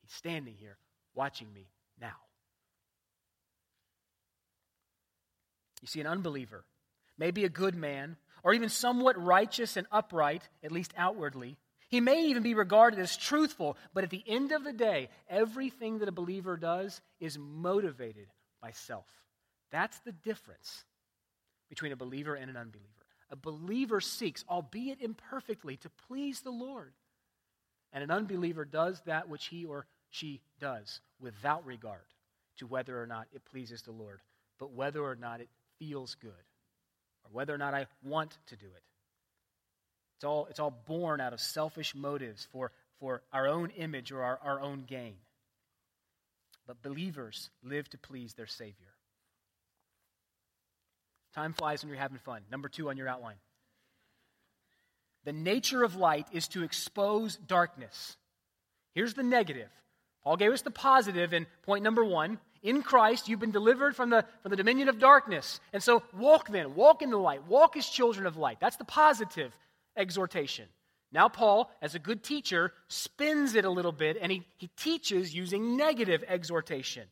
he's 0.02 0.14
standing 0.14 0.54
here 0.54 0.78
watching 1.16 1.52
me 1.52 1.70
now. 2.00 2.18
You 5.82 5.88
see, 5.88 6.02
an 6.02 6.08
unbeliever, 6.08 6.66
maybe 7.18 7.46
a 7.46 7.50
good 7.50 7.76
man, 7.76 8.18
or 8.44 8.54
even 8.54 8.70
somewhat 8.70 9.22
righteous 9.22 9.78
and 9.78 9.88
upright, 9.92 10.48
at 10.64 10.72
least 10.72 10.94
outwardly. 10.98 11.58
He 11.90 12.02
may 12.02 12.28
even 12.28 12.44
be 12.44 12.54
regarded 12.54 13.00
as 13.00 13.18
truthful, 13.18 13.78
but 13.94 14.04
at 14.04 14.10
the 14.10 14.24
end 14.28 14.52
of 14.52 14.64
the 14.64 14.74
day, 14.74 15.10
everything 15.30 16.00
that 16.00 16.10
a 16.10 16.14
believer 16.14 16.56
does 16.56 17.02
is 17.20 17.38
motivated 17.38 18.28
by 18.62 18.72
self. 18.72 19.08
That's 19.72 20.00
the 20.00 20.12
difference 20.12 20.86
between 21.70 21.92
a 21.92 21.98
believer 21.98 22.36
and 22.36 22.50
an 22.50 22.58
unbeliever. 22.58 22.88
A 23.32 23.36
believer 23.36 24.02
seeks, 24.02 24.44
albeit 24.50 25.02
imperfectly, 25.02 25.78
to 25.78 25.90
please 26.08 26.42
the 26.42 26.52
Lord. 26.52 26.94
And 27.92 28.04
an 28.04 28.12
unbeliever 28.12 28.66
does 28.66 29.02
that 29.06 29.30
which 29.30 29.46
he 29.48 29.66
or 29.66 29.86
she 30.10 30.42
does 30.60 31.02
without 31.20 31.66
regard 31.66 32.06
to 32.58 32.68
whether 32.68 33.02
or 33.02 33.08
not 33.08 33.28
it 33.34 33.46
pleases 33.46 33.82
the 33.82 33.92
Lord, 33.92 34.22
but 34.60 34.72
whether 34.72 35.04
or 35.04 35.16
not 35.16 35.42
it 35.42 35.50
feels 35.80 36.16
good 36.16 36.32
or 37.24 37.32
whether 37.32 37.54
or 37.54 37.58
not 37.58 37.74
I 37.74 37.88
want 38.04 38.38
to 38.48 38.56
do 38.56 38.66
it. 38.66 38.84
It's 40.18 40.26
all, 40.26 40.48
it's 40.50 40.60
all 40.60 40.84
born 40.86 41.22
out 41.22 41.34
of 41.34 41.40
selfish 41.40 41.96
motives 41.96 42.48
for, 42.52 42.72
for 43.00 43.22
our 43.32 43.48
own 43.48 43.70
image 43.72 44.12
or 44.12 44.22
our, 44.22 44.40
our 44.44 44.60
own 44.60 44.84
gain. 44.86 45.16
But 46.68 46.84
believers 46.84 47.50
live 47.64 47.90
to 47.92 47.98
please 47.98 48.34
their 48.34 48.46
Savior. 48.46 48.94
Time 51.34 51.54
flies 51.54 51.84
when 51.84 51.90
you're 51.90 52.02
having 52.02 52.18
fun. 52.18 52.42
Number 52.52 52.68
two 52.70 52.90
on 52.90 52.98
your 52.98 53.08
outline. 53.08 53.38
The 55.26 55.34
nature 55.34 55.84
of 55.84 55.96
light 55.96 56.28
is 56.32 56.48
to 56.50 56.64
expose 56.64 57.36
darkness. 57.36 58.18
Here's 58.94 59.14
the 59.14 59.24
negative. 59.24 59.70
Paul 60.24 60.38
gave 60.38 60.52
us 60.52 60.62
the 60.64 60.72
positive 60.72 61.34
in 61.34 61.48
point 61.64 61.84
number 61.84 62.04
one 62.04 62.40
in 62.62 62.84
Christ, 62.84 63.28
you've 63.28 63.40
been 63.40 63.52
delivered 63.52 63.96
from 63.96 64.10
the, 64.10 64.26
from 64.42 64.52
the 64.52 64.58
dominion 64.58 64.90
of 64.90 65.00
darkness. 65.00 65.60
And 65.74 65.82
so 65.82 66.04
walk 66.18 66.50
then, 66.50 66.76
walk 66.76 67.02
in 67.02 67.10
the 67.10 67.18
light, 67.18 67.48
walk 67.48 67.78
as 67.78 67.86
children 67.88 68.26
of 68.26 68.38
light. 68.38 68.60
That's 68.60 68.78
the 68.78 68.86
positive 68.86 69.54
exhortation. 69.96 70.66
Now, 71.12 71.28
Paul, 71.28 71.72
as 71.82 71.96
a 71.96 72.00
good 72.00 72.24
teacher, 72.24 72.74
spins 72.88 73.56
it 73.56 73.66
a 73.66 73.70
little 73.70 73.92
bit 73.92 74.18
and 74.22 74.32
he, 74.32 74.46
he 74.58 74.70
teaches 74.78 75.34
using 75.34 75.76
negative 75.76 76.24
exhortation. 76.28 77.08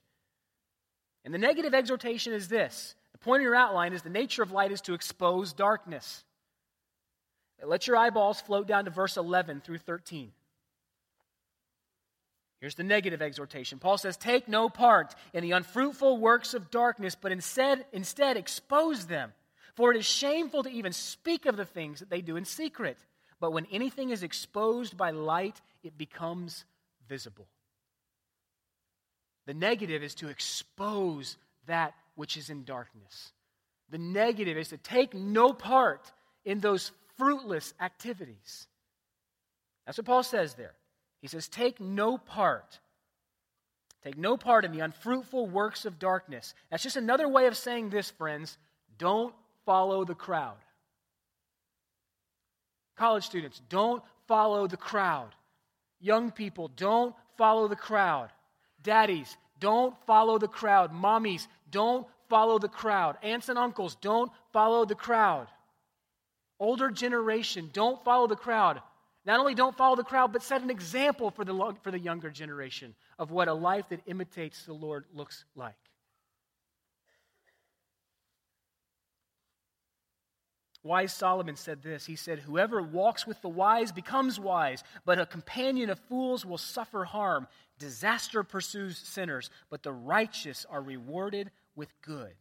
And 1.25 1.33
the 1.33 1.39
negative 1.39 1.73
exhortation 1.73 2.33
is 2.33 2.47
this 2.47 2.95
the 3.11 3.17
point 3.17 3.41
of 3.41 3.43
your 3.43 3.55
outline 3.55 3.93
is 3.93 4.01
the 4.01 4.09
nature 4.09 4.43
of 4.43 4.51
light 4.51 4.71
is 4.71 4.81
to 4.81 4.93
expose 4.93 5.53
darkness. 5.53 6.23
Let 7.63 7.87
your 7.87 7.97
eyeballs 7.97 8.39
float 8.39 8.67
down 8.67 8.85
to 8.85 8.91
verse 8.91 9.17
11 9.17 9.61
through 9.61 9.79
13. 9.79 10.31
Here's 12.59 12.75
the 12.75 12.83
negative 12.83 13.21
exhortation. 13.21 13.77
Paul 13.77 13.97
says, 13.97 14.17
Take 14.17 14.47
no 14.47 14.67
part 14.67 15.13
in 15.33 15.43
the 15.43 15.51
unfruitful 15.51 16.17
works 16.17 16.53
of 16.53 16.71
darkness, 16.71 17.15
but 17.15 17.31
instead, 17.31 17.85
instead 17.91 18.35
expose 18.35 19.05
them. 19.05 19.33
For 19.75 19.91
it 19.91 19.97
is 19.97 20.05
shameful 20.05 20.63
to 20.63 20.69
even 20.69 20.91
speak 20.91 21.45
of 21.45 21.55
the 21.55 21.65
things 21.65 21.99
that 21.99 22.09
they 22.09 22.21
do 22.21 22.35
in 22.35 22.45
secret. 22.45 22.97
But 23.39 23.53
when 23.53 23.67
anything 23.71 24.09
is 24.09 24.23
exposed 24.23 24.97
by 24.97 25.11
light, 25.11 25.61
it 25.83 25.97
becomes 25.97 26.65
visible. 27.07 27.47
The 29.45 29.53
negative 29.53 30.01
is 30.01 30.15
to 30.15 30.27
expose 30.27 31.37
that 31.67 31.93
which 32.15 32.37
is 32.37 32.49
in 32.49 32.63
darkness. 32.63 33.31
The 33.89 33.99
negative 33.99 34.57
is 34.57 34.69
to 34.69 34.77
take 34.77 35.13
no 35.13 35.53
part 35.53 36.11
in 36.43 36.59
those 36.59 36.91
fruitless 37.17 37.73
activities. 37.79 38.67
That's 39.85 39.99
what 39.99 40.05
Paul 40.05 40.23
says 40.23 40.55
there. 40.55 40.73
He 41.21 41.27
says, 41.27 41.47
Take 41.47 41.79
no 41.79 42.17
part. 42.17 42.79
Take 44.03 44.17
no 44.17 44.37
part 44.37 44.63
in 44.63 44.71
the 44.71 44.79
unfruitful 44.81 45.47
works 45.47 45.85
of 45.85 45.99
darkness. 45.99 46.53
That's 46.69 46.83
just 46.83 46.95
another 46.95 47.27
way 47.27 47.47
of 47.47 47.57
saying 47.57 47.89
this, 47.89 48.11
friends. 48.11 48.57
Don't 48.97 49.33
follow 49.65 50.05
the 50.05 50.15
crowd. 50.15 50.57
College 52.95 53.25
students, 53.25 53.61
don't 53.69 54.01
follow 54.27 54.67
the 54.67 54.77
crowd. 54.77 55.29
Young 55.99 56.31
people, 56.31 56.69
don't 56.75 57.15
follow 57.37 57.67
the 57.67 57.75
crowd. 57.75 58.29
Daddies, 58.81 59.35
don't 59.59 59.95
follow 60.05 60.37
the 60.37 60.47
crowd. 60.47 60.91
Mommies, 60.91 61.47
don't 61.69 62.07
follow 62.29 62.59
the 62.59 62.67
crowd. 62.67 63.17
Aunts 63.21 63.49
and 63.49 63.57
uncles, 63.57 63.95
don't 63.95 64.31
follow 64.53 64.85
the 64.85 64.95
crowd. 64.95 65.47
Older 66.59 66.89
generation, 66.89 67.69
don't 67.73 68.03
follow 68.03 68.27
the 68.27 68.35
crowd. 68.35 68.81
Not 69.27 69.41
only 69.41 69.55
don't 69.55 69.75
follow 69.75 69.97
the 69.97 70.05
crowd, 70.05 70.31
but 70.31 70.41
set 70.41 70.61
an 70.61 70.69
example 70.69 71.31
for 71.31 71.43
the, 71.43 71.75
for 71.83 71.91
the 71.91 71.99
younger 71.99 72.29
generation 72.29 72.95
of 73.19 73.29
what 73.29 73.49
a 73.49 73.53
life 73.53 73.89
that 73.89 73.99
imitates 74.05 74.63
the 74.63 74.73
Lord 74.73 75.03
looks 75.13 75.43
like. 75.53 75.75
Wise 80.81 81.11
Solomon 81.11 81.57
said 81.57 81.83
this. 81.83 82.05
He 82.05 82.15
said, 82.15 82.39
Whoever 82.39 82.81
walks 82.81 83.27
with 83.27 83.41
the 83.41 83.49
wise 83.49 83.91
becomes 83.91 84.39
wise, 84.39 84.81
but 85.03 85.19
a 85.19 85.25
companion 85.25 85.89
of 85.89 85.99
fools 85.99 86.45
will 86.45 86.57
suffer 86.57 87.03
harm. 87.03 87.49
Disaster 87.77 88.43
pursues 88.43 88.97
sinners, 88.97 89.49
but 89.69 89.83
the 89.83 89.91
righteous 89.91 90.65
are 90.69 90.81
rewarded 90.81 91.51
with 91.75 91.89
good. 92.01 92.33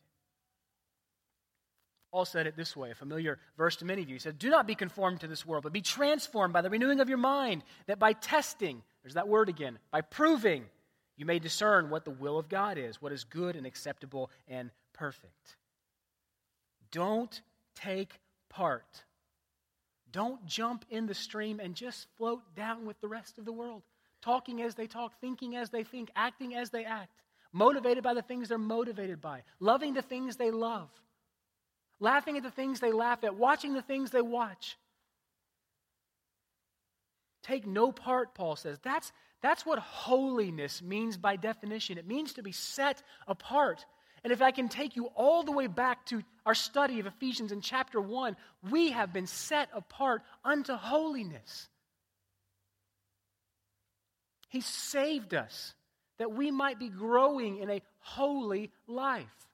Paul 2.16 2.24
said 2.24 2.46
it 2.46 2.56
this 2.56 2.74
way, 2.74 2.90
a 2.90 2.94
familiar 2.94 3.38
verse 3.58 3.76
to 3.76 3.84
many 3.84 4.00
of 4.00 4.08
you. 4.08 4.14
He 4.14 4.18
said, 4.18 4.38
Do 4.38 4.48
not 4.48 4.66
be 4.66 4.74
conformed 4.74 5.20
to 5.20 5.26
this 5.26 5.44
world, 5.44 5.64
but 5.64 5.74
be 5.74 5.82
transformed 5.82 6.54
by 6.54 6.62
the 6.62 6.70
renewing 6.70 7.00
of 7.00 7.10
your 7.10 7.18
mind, 7.18 7.62
that 7.88 7.98
by 7.98 8.14
testing, 8.14 8.80
there's 9.02 9.12
that 9.12 9.28
word 9.28 9.50
again, 9.50 9.78
by 9.90 10.00
proving, 10.00 10.64
you 11.18 11.26
may 11.26 11.38
discern 11.38 11.90
what 11.90 12.06
the 12.06 12.10
will 12.10 12.38
of 12.38 12.48
God 12.48 12.78
is, 12.78 13.02
what 13.02 13.12
is 13.12 13.24
good 13.24 13.54
and 13.54 13.66
acceptable 13.66 14.30
and 14.48 14.70
perfect. 14.94 15.56
Don't 16.90 17.38
take 17.74 18.18
part. 18.48 19.04
Don't 20.10 20.46
jump 20.46 20.86
in 20.88 21.04
the 21.04 21.12
stream 21.12 21.60
and 21.60 21.74
just 21.74 22.06
float 22.16 22.40
down 22.54 22.86
with 22.86 22.98
the 23.02 23.08
rest 23.08 23.36
of 23.36 23.44
the 23.44 23.52
world, 23.52 23.82
talking 24.22 24.62
as 24.62 24.74
they 24.74 24.86
talk, 24.86 25.20
thinking 25.20 25.54
as 25.54 25.68
they 25.68 25.84
think, 25.84 26.10
acting 26.16 26.54
as 26.54 26.70
they 26.70 26.86
act, 26.86 27.20
motivated 27.52 28.02
by 28.02 28.14
the 28.14 28.22
things 28.22 28.48
they're 28.48 28.56
motivated 28.56 29.20
by, 29.20 29.42
loving 29.60 29.92
the 29.92 30.00
things 30.00 30.36
they 30.36 30.50
love, 30.50 30.88
laughing 32.00 32.36
at 32.36 32.42
the 32.42 32.50
things 32.50 32.80
they 32.80 32.92
laugh 32.92 33.24
at, 33.24 33.34
watching 33.36 33.74
the 33.74 33.82
things 33.82 34.10
they 34.10 34.22
watch. 34.22 34.76
Take 37.42 37.66
no 37.66 37.92
part, 37.92 38.34
Paul 38.34 38.56
says. 38.56 38.78
That's, 38.82 39.12
that's 39.40 39.64
what 39.64 39.78
holiness 39.78 40.82
means 40.82 41.16
by 41.16 41.36
definition. 41.36 41.98
It 41.98 42.06
means 42.06 42.34
to 42.34 42.42
be 42.42 42.52
set 42.52 43.02
apart. 43.28 43.84
And 44.24 44.32
if 44.32 44.42
I 44.42 44.50
can 44.50 44.68
take 44.68 44.96
you 44.96 45.06
all 45.14 45.44
the 45.44 45.52
way 45.52 45.68
back 45.68 46.04
to 46.06 46.22
our 46.44 46.54
study 46.54 46.98
of 46.98 47.06
Ephesians 47.06 47.52
in 47.52 47.60
chapter 47.60 48.00
1, 48.00 48.36
we 48.70 48.90
have 48.90 49.12
been 49.12 49.28
set 49.28 49.68
apart 49.72 50.22
unto 50.44 50.74
holiness. 50.74 51.68
He 54.48 54.60
saved 54.60 55.34
us 55.34 55.74
that 56.18 56.32
we 56.32 56.50
might 56.50 56.78
be 56.78 56.88
growing 56.88 57.58
in 57.58 57.70
a 57.70 57.82
holy 58.00 58.72
life. 58.88 59.45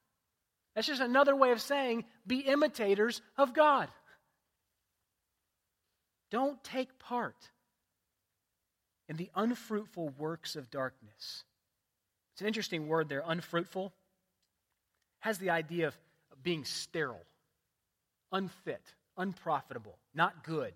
That's 0.75 0.87
just 0.87 1.01
another 1.01 1.37
way 1.37 1.51
of 1.51 1.61
saying 1.61 2.05
be 2.27 2.39
imitators 2.39 3.21
of 3.37 3.55
God. 3.55 3.89
Don't 6.31 6.63
take 6.65 6.99
part 6.99 7.37
in 9.09 9.17
the 9.17 9.31
unfruitful 9.35 10.09
works 10.17 10.57
of 10.57 10.71
darkness. 10.71 11.45
It's 12.33 12.41
an 12.41 12.47
interesting 12.47 12.89
word 12.89 13.11
there, 13.11 13.23
unfruitful 13.27 13.87
It 13.87 13.93
has 15.21 15.39
the 15.39 15.51
idea 15.51 15.89
of 15.89 15.97
being 16.43 16.65
sterile, 16.65 17.27
unfit, 18.33 18.81
unprofitable, 19.19 19.99
not 20.15 20.43
good. 20.43 20.73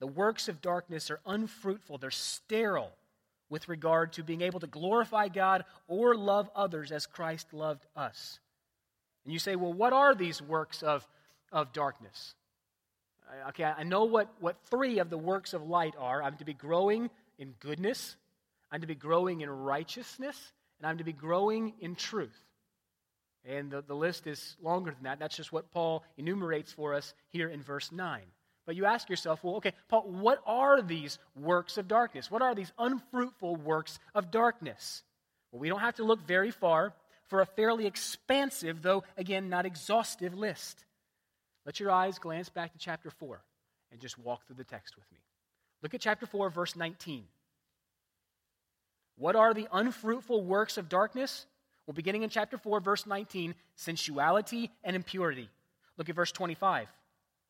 The 0.00 0.06
works 0.06 0.48
of 0.48 0.60
darkness 0.60 1.10
are 1.10 1.20
unfruitful, 1.24 1.96
they're 1.96 2.10
sterile 2.10 2.92
with 3.48 3.68
regard 3.68 4.12
to 4.12 4.22
being 4.22 4.42
able 4.42 4.60
to 4.60 4.66
glorify 4.66 5.28
God 5.28 5.64
or 5.88 6.14
love 6.14 6.50
others 6.54 6.92
as 6.92 7.06
Christ 7.06 7.52
loved 7.52 7.86
us. 7.96 8.38
And 9.24 9.32
you 9.32 9.38
say, 9.38 9.56
well, 9.56 9.72
what 9.72 9.92
are 9.92 10.14
these 10.14 10.40
works 10.40 10.82
of, 10.82 11.06
of 11.52 11.72
darkness? 11.72 12.34
Okay, 13.50 13.64
I 13.64 13.84
know 13.84 14.04
what, 14.04 14.28
what 14.40 14.56
three 14.70 14.98
of 14.98 15.10
the 15.10 15.18
works 15.18 15.54
of 15.54 15.62
light 15.62 15.94
are. 15.98 16.22
I'm 16.22 16.36
to 16.38 16.44
be 16.44 16.54
growing 16.54 17.10
in 17.38 17.54
goodness, 17.60 18.16
I'm 18.70 18.82
to 18.82 18.86
be 18.86 18.94
growing 18.94 19.40
in 19.40 19.50
righteousness, 19.50 20.52
and 20.78 20.86
I'm 20.86 20.98
to 20.98 21.04
be 21.04 21.12
growing 21.12 21.74
in 21.80 21.94
truth. 21.94 22.38
And 23.44 23.70
the, 23.70 23.82
the 23.82 23.94
list 23.94 24.26
is 24.26 24.56
longer 24.62 24.90
than 24.90 25.04
that. 25.04 25.18
That's 25.18 25.36
just 25.36 25.52
what 25.52 25.70
Paul 25.70 26.04
enumerates 26.18 26.72
for 26.72 26.94
us 26.94 27.14
here 27.30 27.48
in 27.48 27.62
verse 27.62 27.90
9. 27.90 28.20
But 28.66 28.76
you 28.76 28.84
ask 28.84 29.08
yourself, 29.08 29.42
well, 29.42 29.56
okay, 29.56 29.72
Paul, 29.88 30.02
what 30.02 30.42
are 30.46 30.82
these 30.82 31.18
works 31.34 31.78
of 31.78 31.88
darkness? 31.88 32.30
What 32.30 32.42
are 32.42 32.54
these 32.54 32.72
unfruitful 32.78 33.56
works 33.56 33.98
of 34.14 34.30
darkness? 34.30 35.02
Well, 35.50 35.60
we 35.60 35.68
don't 35.68 35.80
have 35.80 35.96
to 35.96 36.04
look 36.04 36.26
very 36.26 36.50
far 36.50 36.92
for 37.30 37.40
a 37.40 37.46
fairly 37.46 37.86
expansive, 37.86 38.82
though 38.82 39.04
again 39.16 39.48
not 39.48 39.64
exhaustive 39.64 40.36
list. 40.36 40.84
Let 41.64 41.78
your 41.78 41.92
eyes 41.92 42.18
glance 42.18 42.48
back 42.48 42.72
to 42.72 42.78
chapter 42.78 43.10
4 43.10 43.40
and 43.92 44.00
just 44.00 44.18
walk 44.18 44.46
through 44.46 44.56
the 44.56 44.64
text 44.64 44.96
with 44.96 45.10
me. 45.12 45.18
Look 45.82 45.94
at 45.94 46.00
chapter 46.00 46.26
4, 46.26 46.50
verse 46.50 46.74
19. 46.74 47.24
What 49.16 49.36
are 49.36 49.54
the 49.54 49.68
unfruitful 49.72 50.42
works 50.42 50.76
of 50.76 50.88
darkness? 50.88 51.46
Well, 51.86 51.94
beginning 51.94 52.24
in 52.24 52.30
chapter 52.30 52.58
4, 52.58 52.80
verse 52.80 53.06
19, 53.06 53.54
sensuality 53.76 54.70
and 54.82 54.96
impurity. 54.96 55.48
Look 55.96 56.08
at 56.08 56.16
verse 56.16 56.32
25, 56.32 56.88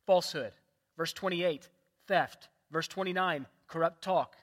falsehood. 0.06 0.52
Verse 0.96 1.12
28, 1.12 1.68
theft. 2.06 2.48
Verse 2.70 2.88
29, 2.88 3.46
corrupt 3.66 4.02
talk. 4.02 4.36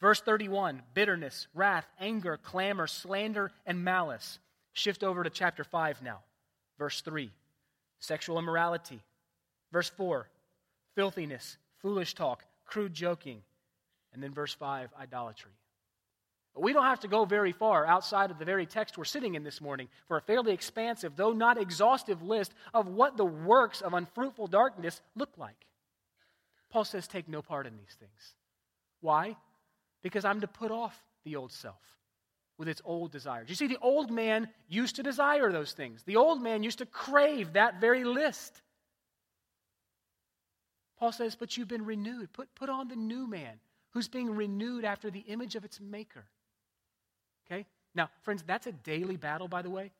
Verse 0.00 0.20
31, 0.20 0.82
bitterness, 0.94 1.46
wrath, 1.54 1.86
anger, 2.00 2.38
clamor, 2.42 2.86
slander, 2.86 3.50
and 3.66 3.84
malice. 3.84 4.38
Shift 4.72 5.02
over 5.02 5.24
to 5.24 5.30
chapter 5.30 5.64
5 5.64 6.02
now. 6.02 6.20
Verse 6.78 7.00
3, 7.00 7.30
sexual 7.98 8.38
immorality. 8.38 9.02
Verse 9.72 9.88
4, 9.90 10.28
filthiness, 10.94 11.58
foolish 11.78 12.14
talk, 12.14 12.44
crude 12.64 12.94
joking. 12.94 13.42
And 14.12 14.22
then 14.22 14.32
verse 14.32 14.54
5, 14.54 14.90
idolatry. 15.00 15.52
But 16.54 16.62
We 16.62 16.72
don't 16.72 16.84
have 16.84 17.00
to 17.00 17.08
go 17.08 17.24
very 17.24 17.52
far 17.52 17.86
outside 17.86 18.30
of 18.30 18.38
the 18.38 18.44
very 18.44 18.66
text 18.66 18.98
we're 18.98 19.04
sitting 19.04 19.34
in 19.34 19.44
this 19.44 19.60
morning 19.60 19.88
for 20.08 20.16
a 20.16 20.22
fairly 20.22 20.52
expansive, 20.52 21.14
though 21.16 21.32
not 21.32 21.60
exhaustive, 21.60 22.22
list 22.22 22.52
of 22.74 22.88
what 22.88 23.16
the 23.16 23.24
works 23.24 23.80
of 23.80 23.94
unfruitful 23.94 24.48
darkness 24.48 25.00
look 25.14 25.30
like. 25.36 25.66
Paul 26.70 26.84
says, 26.84 27.06
Take 27.06 27.28
no 27.28 27.42
part 27.42 27.66
in 27.66 27.76
these 27.76 27.96
things. 27.98 28.34
Why? 29.00 29.36
Because 30.02 30.24
I'm 30.24 30.40
to 30.40 30.48
put 30.48 30.70
off 30.70 31.00
the 31.24 31.36
old 31.36 31.52
self 31.52 31.99
with 32.60 32.68
its 32.68 32.82
old 32.84 33.10
desires. 33.10 33.48
You 33.48 33.54
see, 33.54 33.68
the 33.68 33.78
old 33.80 34.10
man 34.10 34.46
used 34.68 34.96
to 34.96 35.02
desire 35.02 35.50
those 35.50 35.72
things, 35.72 36.02
the 36.04 36.16
old 36.16 36.42
man 36.42 36.62
used 36.62 36.78
to 36.78 36.86
crave 36.86 37.54
that 37.54 37.80
very 37.80 38.04
list. 38.04 38.60
Paul 40.98 41.10
says, 41.10 41.34
But 41.34 41.56
you've 41.56 41.68
been 41.68 41.86
renewed. 41.86 42.34
Put, 42.34 42.54
put 42.54 42.68
on 42.68 42.88
the 42.88 42.96
new 42.96 43.26
man 43.26 43.58
who's 43.92 44.08
being 44.08 44.30
renewed 44.36 44.84
after 44.84 45.10
the 45.10 45.20
image 45.20 45.56
of 45.56 45.64
its 45.64 45.80
maker. 45.80 46.26
Okay? 47.46 47.64
Now, 47.94 48.10
friends, 48.20 48.44
that's 48.46 48.66
a 48.66 48.72
daily 48.72 49.16
battle, 49.16 49.48
by 49.48 49.62
the 49.62 49.70
way. 49.70 49.90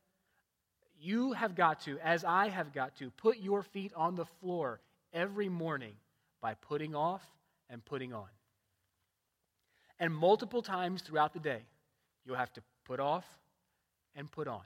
You 1.01 1.33
have 1.33 1.55
got 1.55 1.81
to, 1.87 1.99
as 2.01 2.25
I 2.27 2.51
have 2.51 2.75
got 2.75 2.95
to, 2.99 3.11
put 3.13 3.39
your 3.39 3.63
feet 3.63 3.93
on 3.97 4.17
the 4.17 4.27
floor 4.27 4.81
every 5.15 5.49
morning 5.49 5.95
by 6.43 6.53
putting 6.53 6.95
off 6.95 7.23
and 7.71 7.83
putting 7.83 8.13
on. 8.13 8.29
And 9.99 10.15
multiple 10.15 10.61
times 10.61 11.01
throughout 11.01 11.33
the 11.33 11.41
day, 11.41 11.63
you'll 12.25 12.37
have 12.37 12.53
to 12.55 12.63
put 12.85 13.01
off 13.01 13.25
and 14.15 14.31
put 14.31 14.49
on. 14.49 14.63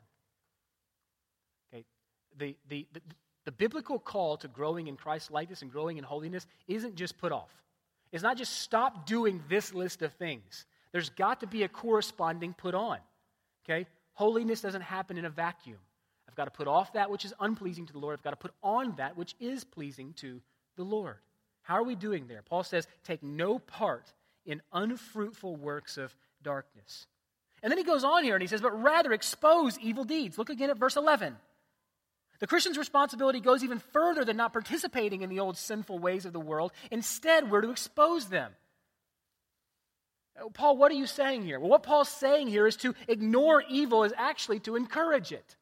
Okay? 1.73 1.85
The, 2.39 2.57
the, 2.69 2.87
the, 2.93 3.01
the 3.45 3.53
biblical 3.53 3.99
call 3.99 4.37
to 4.39 4.49
growing 4.49 4.87
in 4.87 4.97
Christ's 4.97 5.31
likeness 5.31 5.63
and 5.63 5.71
growing 5.71 5.99
in 5.99 6.05
holiness 6.05 6.47
isn't 6.67 6.97
just 6.97 7.19
put 7.19 7.33
off. 7.33 7.51
It's 8.13 8.23
not 8.23 8.37
just 8.37 8.61
stop 8.61 9.07
doing 9.07 9.43
this 9.49 9.75
list 9.75 10.03
of 10.03 10.13
things. 10.15 10.67
There's 10.93 11.11
got 11.11 11.41
to 11.41 11.47
be 11.47 11.65
a 11.65 11.69
corresponding 11.69 12.55
put 12.55 12.75
on. 12.75 12.99
Okay? 13.65 13.87
Holiness 14.13 14.61
doesn't 14.61 14.83
happen 14.83 15.19
in 15.19 15.25
a 15.25 15.31
vacuum. 15.31 15.79
I've 16.29 16.37
got 16.37 16.45
to 16.45 16.51
put 16.51 16.69
off 16.69 16.93
that 16.93 17.11
which 17.11 17.25
is 17.25 17.35
unpleasing 17.41 17.87
to 17.87 17.93
the 17.93 17.99
Lord. 17.99 18.15
I've 18.19 18.25
got 18.25 18.31
to 18.31 18.37
put 18.37 18.55
on 18.63 18.95
that 18.97 19.17
which 19.17 19.35
is 19.41 19.65
pleasing 19.65 20.13
to 20.15 20.41
the 20.77 20.85
Lord. 20.85 21.17
How 21.63 21.77
are 21.77 21.83
we 21.83 21.95
doing 21.95 22.27
there? 22.29 22.43
Paul 22.43 22.63
says, 22.63 22.87
take 23.05 23.23
no 23.23 23.59
part 23.59 24.13
in 24.47 24.63
unfruitful 24.73 25.57
works 25.57 25.97
of 25.97 26.15
darkness. 26.43 27.07
And 27.65 27.71
then 27.71 27.79
he 27.79 27.85
goes 27.85 28.05
on 28.05 28.25
here 28.25 28.35
and 28.35 28.43
he 28.43 28.47
says, 28.47 28.61
but 28.61 28.83
rather 28.83 29.15
expose 29.15 29.79
evil 29.79 30.05
deeds. 30.05 30.37
Look 30.37 30.51
again 30.51 30.69
at 30.69 30.77
verse 30.77 30.97
11. 30.97 31.35
The 32.39 32.47
Christian's 32.47 32.77
responsibility 32.77 33.41
goes 33.41 33.65
even 33.65 33.79
further 33.79 34.23
than 34.23 34.37
not 34.37 34.53
participating 34.53 35.23
in 35.23 35.31
the 35.31 35.41
old 35.41 35.57
sinful 35.57 35.99
ways 35.99 36.27
of 36.27 36.35
the 36.35 36.41
world. 36.41 36.73
Instead, 36.91 37.51
we're 37.51 37.63
to 37.63 37.71
expose 37.71 38.27
them. 38.27 38.53
Paul, 40.53 40.77
what 40.77 40.93
are 40.93 40.97
you 40.97 41.07
saying 41.07 41.45
here? 41.45 41.59
Well, 41.59 41.71
what 41.71 41.85
Paul's 41.85 42.11
saying 42.11 42.49
here 42.49 42.67
is 42.67 42.77
to 42.79 42.95
ignore 43.09 43.63
evil 43.71 44.05
is 44.05 44.13
actually 44.15 44.61
to 44.61 44.77
encourage 44.77 45.33
it. 45.33 45.57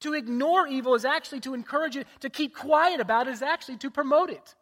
To 0.00 0.12
ignore 0.12 0.66
evil 0.66 0.94
is 0.94 1.06
actually 1.06 1.40
to 1.40 1.54
encourage 1.54 1.96
it. 1.96 2.06
To 2.20 2.28
keep 2.28 2.54
quiet 2.54 3.00
about 3.00 3.26
it 3.26 3.30
is 3.30 3.40
actually 3.42 3.78
to 3.78 3.90
promote 3.90 4.28
it. 4.28 4.54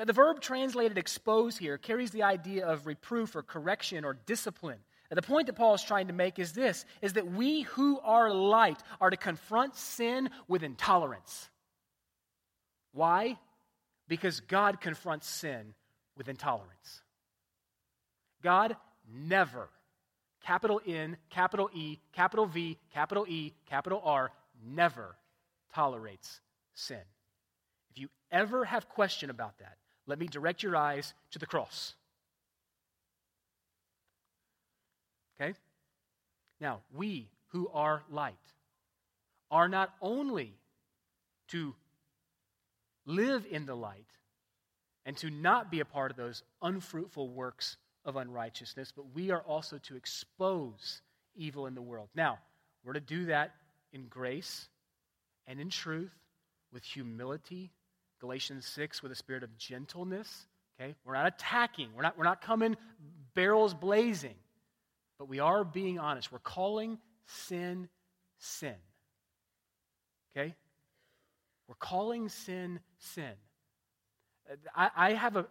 Now, 0.00 0.06
the 0.06 0.14
verb 0.14 0.40
translated 0.40 0.96
expose 0.96 1.58
here 1.58 1.76
carries 1.76 2.10
the 2.10 2.22
idea 2.22 2.66
of 2.66 2.86
reproof 2.86 3.36
or 3.36 3.42
correction 3.42 4.02
or 4.02 4.14
discipline. 4.14 4.78
The 5.10 5.20
point 5.20 5.48
that 5.48 5.56
Paul 5.56 5.74
is 5.74 5.82
trying 5.82 6.06
to 6.06 6.14
make 6.14 6.38
is 6.38 6.54
this 6.54 6.86
is 7.02 7.12
that 7.12 7.30
we 7.30 7.62
who 7.62 8.00
are 8.00 8.32
light 8.32 8.82
are 8.98 9.10
to 9.10 9.18
confront 9.18 9.76
sin 9.76 10.30
with 10.48 10.62
intolerance. 10.62 11.50
Why? 12.94 13.36
Because 14.08 14.40
God 14.40 14.80
confronts 14.80 15.28
sin 15.28 15.74
with 16.16 16.30
intolerance. 16.30 17.02
God 18.42 18.76
never, 19.14 19.68
capital 20.46 20.80
N, 20.86 21.18
capital 21.28 21.68
E, 21.74 21.98
capital 22.14 22.46
V, 22.46 22.78
capital 22.94 23.26
E, 23.28 23.52
capital 23.68 24.00
R, 24.02 24.32
never 24.64 25.14
tolerates 25.74 26.40
sin. 26.72 27.02
If 27.90 27.98
you 27.98 28.08
ever 28.32 28.64
have 28.64 28.88
question 28.88 29.28
about 29.28 29.58
that, 29.58 29.76
let 30.10 30.18
me 30.18 30.26
direct 30.26 30.62
your 30.62 30.76
eyes 30.76 31.14
to 31.30 31.38
the 31.38 31.46
cross. 31.46 31.94
Okay? 35.40 35.54
Now, 36.60 36.80
we 36.92 37.28
who 37.48 37.70
are 37.72 38.02
light 38.10 38.34
are 39.50 39.68
not 39.68 39.94
only 40.02 40.52
to 41.48 41.74
live 43.06 43.46
in 43.50 43.66
the 43.66 43.74
light 43.74 44.06
and 45.06 45.16
to 45.18 45.30
not 45.30 45.70
be 45.70 45.80
a 45.80 45.84
part 45.84 46.10
of 46.10 46.16
those 46.16 46.42
unfruitful 46.60 47.28
works 47.28 47.76
of 48.04 48.16
unrighteousness, 48.16 48.92
but 48.94 49.14
we 49.14 49.30
are 49.30 49.42
also 49.42 49.78
to 49.78 49.96
expose 49.96 51.02
evil 51.36 51.66
in 51.66 51.74
the 51.74 51.82
world. 51.82 52.08
Now, 52.14 52.38
we're 52.84 52.94
to 52.94 53.00
do 53.00 53.26
that 53.26 53.54
in 53.92 54.06
grace 54.08 54.68
and 55.46 55.60
in 55.60 55.70
truth, 55.70 56.12
with 56.72 56.84
humility. 56.84 57.70
Galatians 58.20 58.66
6, 58.66 59.02
with 59.02 59.12
a 59.12 59.14
spirit 59.16 59.42
of 59.42 59.56
gentleness. 59.56 60.46
Okay? 60.80 60.94
We're 61.04 61.14
not 61.14 61.26
attacking, 61.26 61.88
we're 61.94 62.02
not, 62.02 62.16
we're 62.16 62.24
not 62.24 62.40
coming 62.40 62.76
barrels 63.34 63.74
blazing, 63.74 64.34
but 65.18 65.28
we 65.28 65.38
are 65.38 65.64
being 65.64 65.98
honest. 65.98 66.32
We're 66.32 66.38
calling 66.38 66.98
sin 67.26 67.88
sin. 68.38 68.74
Okay? 70.36 70.54
We're 71.68 71.74
calling 71.76 72.28
sin 72.28 72.80
sin. 72.98 73.32
I, 74.74 74.90
I, 74.96 75.12
have 75.12 75.36
a, 75.36 75.46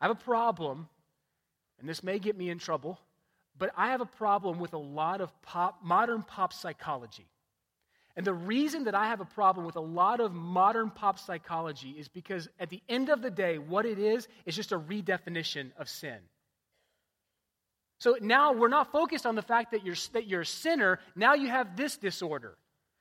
I 0.00 0.06
have 0.06 0.10
a 0.10 0.20
problem, 0.24 0.88
and 1.78 1.88
this 1.88 2.02
may 2.02 2.18
get 2.18 2.36
me 2.36 2.50
in 2.50 2.58
trouble, 2.58 2.98
but 3.56 3.70
I 3.76 3.90
have 3.90 4.00
a 4.00 4.06
problem 4.06 4.58
with 4.58 4.72
a 4.72 4.78
lot 4.78 5.20
of 5.20 5.30
pop, 5.42 5.80
modern 5.84 6.22
pop 6.22 6.52
psychology. 6.52 7.26
And 8.16 8.26
the 8.26 8.34
reason 8.34 8.84
that 8.84 8.94
I 8.94 9.06
have 9.06 9.20
a 9.20 9.24
problem 9.24 9.64
with 9.64 9.76
a 9.76 9.80
lot 9.80 10.20
of 10.20 10.32
modern 10.34 10.90
pop 10.90 11.18
psychology 11.18 11.90
is 11.90 12.08
because 12.08 12.48
at 12.58 12.68
the 12.68 12.82
end 12.88 13.08
of 13.08 13.22
the 13.22 13.30
day, 13.30 13.58
what 13.58 13.86
it 13.86 13.98
is, 13.98 14.28
is 14.46 14.56
just 14.56 14.72
a 14.72 14.78
redefinition 14.78 15.70
of 15.78 15.88
sin. 15.88 16.18
So 17.98 18.16
now 18.20 18.52
we're 18.52 18.68
not 18.68 18.90
focused 18.90 19.26
on 19.26 19.34
the 19.34 19.42
fact 19.42 19.72
that 19.72 19.84
you're, 19.84 19.96
that 20.12 20.26
you're 20.26 20.40
a 20.40 20.46
sinner. 20.46 20.98
Now 21.14 21.34
you 21.34 21.48
have 21.48 21.76
this 21.76 21.96
disorder. 21.96 22.56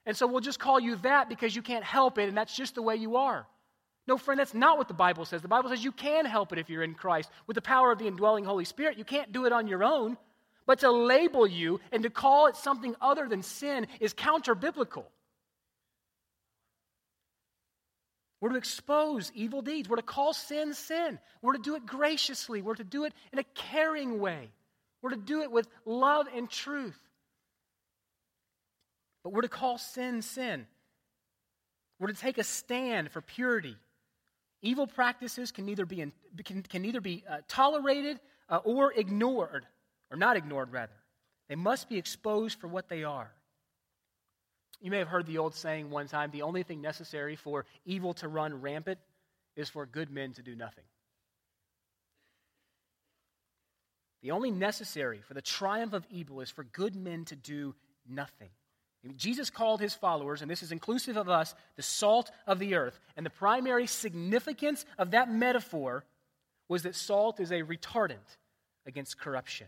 And 0.06 0.16
so 0.16 0.28
we'll 0.28 0.42
just 0.42 0.60
call 0.60 0.80
you 0.80 0.98
that 0.98 1.30
because 1.30 1.56
you 1.56 1.62
can't 1.62 1.84
help 1.84 2.18
it, 2.18 2.28
and 2.28 2.38
that's 2.38 2.56
just 2.56 2.76
the 2.76 2.82
way 2.82 2.96
you 2.96 3.16
are. 3.16 3.48
No, 4.08 4.18
friend, 4.18 4.40
that's 4.40 4.54
not 4.54 4.78
what 4.78 4.88
the 4.88 4.94
Bible 4.94 5.24
says. 5.24 5.42
The 5.42 5.48
Bible 5.48 5.70
says 5.70 5.84
you 5.84 5.92
can 5.92 6.26
help 6.26 6.52
it 6.52 6.60
if 6.60 6.70
you're 6.70 6.84
in 6.84 6.96
Christ 6.96 7.30
with 7.48 7.56
the 7.56 7.62
power 7.62 7.92
of 7.92 8.00
the 8.00 8.08
indwelling 8.08 8.44
Holy 8.44 8.66
Spirit. 8.66 8.98
You 8.98 9.06
can't 9.06 9.32
do 9.32 9.46
it 9.46 9.54
on 9.54 9.68
your 9.68 9.84
own. 9.84 10.18
But 10.70 10.82
to 10.82 10.92
label 10.92 11.48
you 11.48 11.80
and 11.92 12.04
to 12.04 12.12
call 12.12 12.46
it 12.46 12.56
something 12.56 12.96
other 13.02 13.28
than 13.28 13.42
sin 13.42 13.88
is 14.00 14.14
counter 14.14 14.54
biblical. 14.54 15.10
We're 18.40 18.50
to 18.50 18.56
expose 18.56 19.32
evil 19.34 19.64
deeds. 19.64 19.90
We're 19.90 19.96
to 19.96 20.04
call 20.04 20.32
sin 20.32 20.76
sin. 20.76 21.18
We're 21.42 21.54
to 21.54 21.60
do 21.60 21.76
it 21.76 21.88
graciously. 21.88 22.62
We're 22.62 22.76
to 22.76 22.84
do 22.84 23.06
it 23.06 23.14
in 23.34 23.40
a 23.40 23.44
caring 23.56 24.20
way. 24.20 24.52
We're 25.02 25.10
to 25.10 25.16
do 25.16 25.42
it 25.42 25.52
with 25.52 25.68
love 25.86 26.28
and 26.36 26.48
truth. 26.48 27.02
But 29.24 29.34
we're 29.34 29.42
to 29.42 29.48
call 29.48 29.80
sin 29.80 30.22
sin. 30.22 30.68
We're 32.00 32.10
to 32.10 32.14
take 32.14 32.38
a 32.38 32.44
stand 32.44 33.10
for 33.10 33.22
purity. 33.22 33.76
Evil 34.62 34.86
practices 34.86 35.52
can 35.52 35.66
neither 35.66 35.88
be, 35.88 36.02
in, 36.02 36.12
can, 36.46 36.62
can 36.62 36.84
neither 36.84 37.02
be 37.02 37.24
uh, 37.28 37.38
tolerated 37.48 38.20
uh, 38.50 38.58
or 38.58 38.94
ignored, 38.94 39.66
or 40.12 40.18
not 40.18 40.38
ignored, 40.38 40.72
rather. 40.72 40.94
They 41.48 41.56
must 41.56 41.90
be 41.90 41.98
exposed 41.98 42.60
for 42.60 42.68
what 42.68 42.90
they 42.90 43.04
are. 43.04 43.32
You 44.82 44.92
may 44.92 45.00
have 45.00 45.08
heard 45.08 45.26
the 45.26 45.40
old 45.40 45.56
saying 45.56 45.90
one 45.90 46.08
time 46.08 46.32
the 46.32 46.44
only 46.44 46.64
thing 46.64 46.82
necessary 46.82 47.36
for 47.36 47.66
evil 47.86 48.14
to 48.16 48.28
run 48.28 48.62
rampant 48.62 49.00
is 49.56 49.70
for 49.70 49.86
good 49.86 50.10
men 50.10 50.34
to 50.34 50.42
do 50.42 50.56
nothing. 50.56 50.86
The 54.22 54.32
only 54.32 54.52
necessary 54.52 55.22
for 55.22 55.34
the 55.34 55.42
triumph 55.42 55.94
of 55.94 56.06
evil 56.10 56.42
is 56.42 56.50
for 56.50 56.64
good 56.64 56.96
men 56.96 57.26
to 57.26 57.36
do 57.36 57.76
nothing. 58.08 58.50
Jesus 59.16 59.50
called 59.50 59.80
his 59.80 59.94
followers, 59.94 60.42
and 60.42 60.52
this 60.52 60.62
is 60.62 60.74
inclusive 60.74 61.16
of 61.16 61.30
us, 61.30 61.56
the 61.78 61.82
salt 61.82 62.32
of 62.46 62.60
the 62.60 62.76
earth. 62.76 63.00
And 63.16 63.26
the 63.26 63.30
primary 63.30 63.88
significance 63.88 64.86
of 64.98 65.12
that 65.12 65.32
metaphor 65.32 66.04
was 66.68 66.84
that 66.84 66.96
salt 66.96 67.40
is 67.40 67.52
a 67.52 67.64
retardant 67.64 68.18
against 68.86 69.18
corruption. 69.18 69.68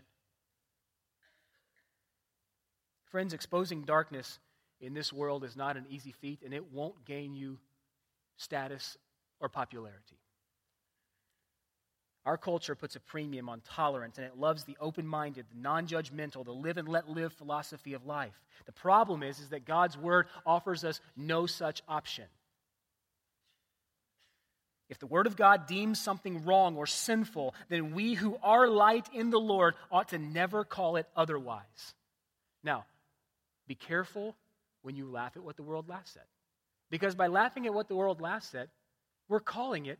Friends, 3.12 3.34
exposing 3.34 3.82
darkness 3.82 4.38
in 4.80 4.94
this 4.94 5.12
world 5.12 5.44
is 5.44 5.54
not 5.54 5.76
an 5.76 5.84
easy 5.90 6.12
feat, 6.12 6.40
and 6.42 6.54
it 6.54 6.72
won't 6.72 7.04
gain 7.04 7.36
you 7.36 7.58
status 8.38 8.96
or 9.38 9.50
popularity. 9.50 10.16
Our 12.24 12.38
culture 12.38 12.74
puts 12.74 12.96
a 12.96 13.00
premium 13.00 13.50
on 13.50 13.60
tolerance 13.60 14.16
and 14.16 14.26
it 14.26 14.38
loves 14.38 14.64
the 14.64 14.76
open 14.80 15.06
minded, 15.06 15.44
the 15.52 15.60
non 15.60 15.86
judgmental, 15.86 16.44
the 16.44 16.52
live 16.52 16.78
and 16.78 16.88
let 16.88 17.08
live 17.08 17.32
philosophy 17.34 17.94
of 17.94 18.06
life. 18.06 18.40
The 18.64 18.72
problem 18.72 19.22
is, 19.22 19.40
is 19.40 19.50
that 19.50 19.66
God's 19.66 19.98
word 19.98 20.26
offers 20.46 20.84
us 20.84 21.00
no 21.16 21.46
such 21.46 21.82
option. 21.88 22.26
If 24.88 25.00
the 25.00 25.06
word 25.06 25.26
of 25.26 25.36
God 25.36 25.66
deems 25.66 26.00
something 26.00 26.44
wrong 26.44 26.76
or 26.76 26.86
sinful, 26.86 27.54
then 27.68 27.92
we 27.92 28.14
who 28.14 28.38
are 28.42 28.68
light 28.68 29.08
in 29.12 29.30
the 29.30 29.40
Lord 29.40 29.74
ought 29.90 30.10
to 30.10 30.18
never 30.18 30.64
call 30.64 30.96
it 30.96 31.06
otherwise. 31.16 31.94
Now, 32.62 32.84
be 33.66 33.74
careful 33.74 34.36
when 34.82 34.96
you 34.96 35.10
laugh 35.10 35.36
at 35.36 35.42
what 35.42 35.56
the 35.56 35.62
world 35.62 35.88
laughs 35.88 36.16
at. 36.16 36.26
Because 36.90 37.14
by 37.14 37.28
laughing 37.28 37.66
at 37.66 37.74
what 37.74 37.88
the 37.88 37.94
world 37.94 38.20
laughs 38.20 38.54
at, 38.54 38.68
we're 39.28 39.40
calling 39.40 39.86
it 39.86 39.98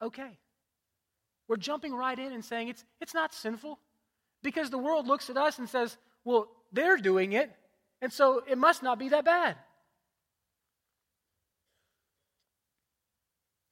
okay. 0.00 0.38
We're 1.48 1.56
jumping 1.56 1.92
right 1.92 2.18
in 2.18 2.32
and 2.32 2.44
saying 2.44 2.68
it's, 2.68 2.84
it's 3.00 3.14
not 3.14 3.34
sinful 3.34 3.78
because 4.42 4.70
the 4.70 4.78
world 4.78 5.06
looks 5.06 5.28
at 5.28 5.36
us 5.36 5.58
and 5.58 5.68
says, 5.68 5.96
well, 6.24 6.48
they're 6.72 6.96
doing 6.96 7.32
it, 7.32 7.50
and 8.00 8.12
so 8.12 8.42
it 8.48 8.56
must 8.56 8.82
not 8.82 8.98
be 8.98 9.08
that 9.08 9.24
bad. 9.24 9.56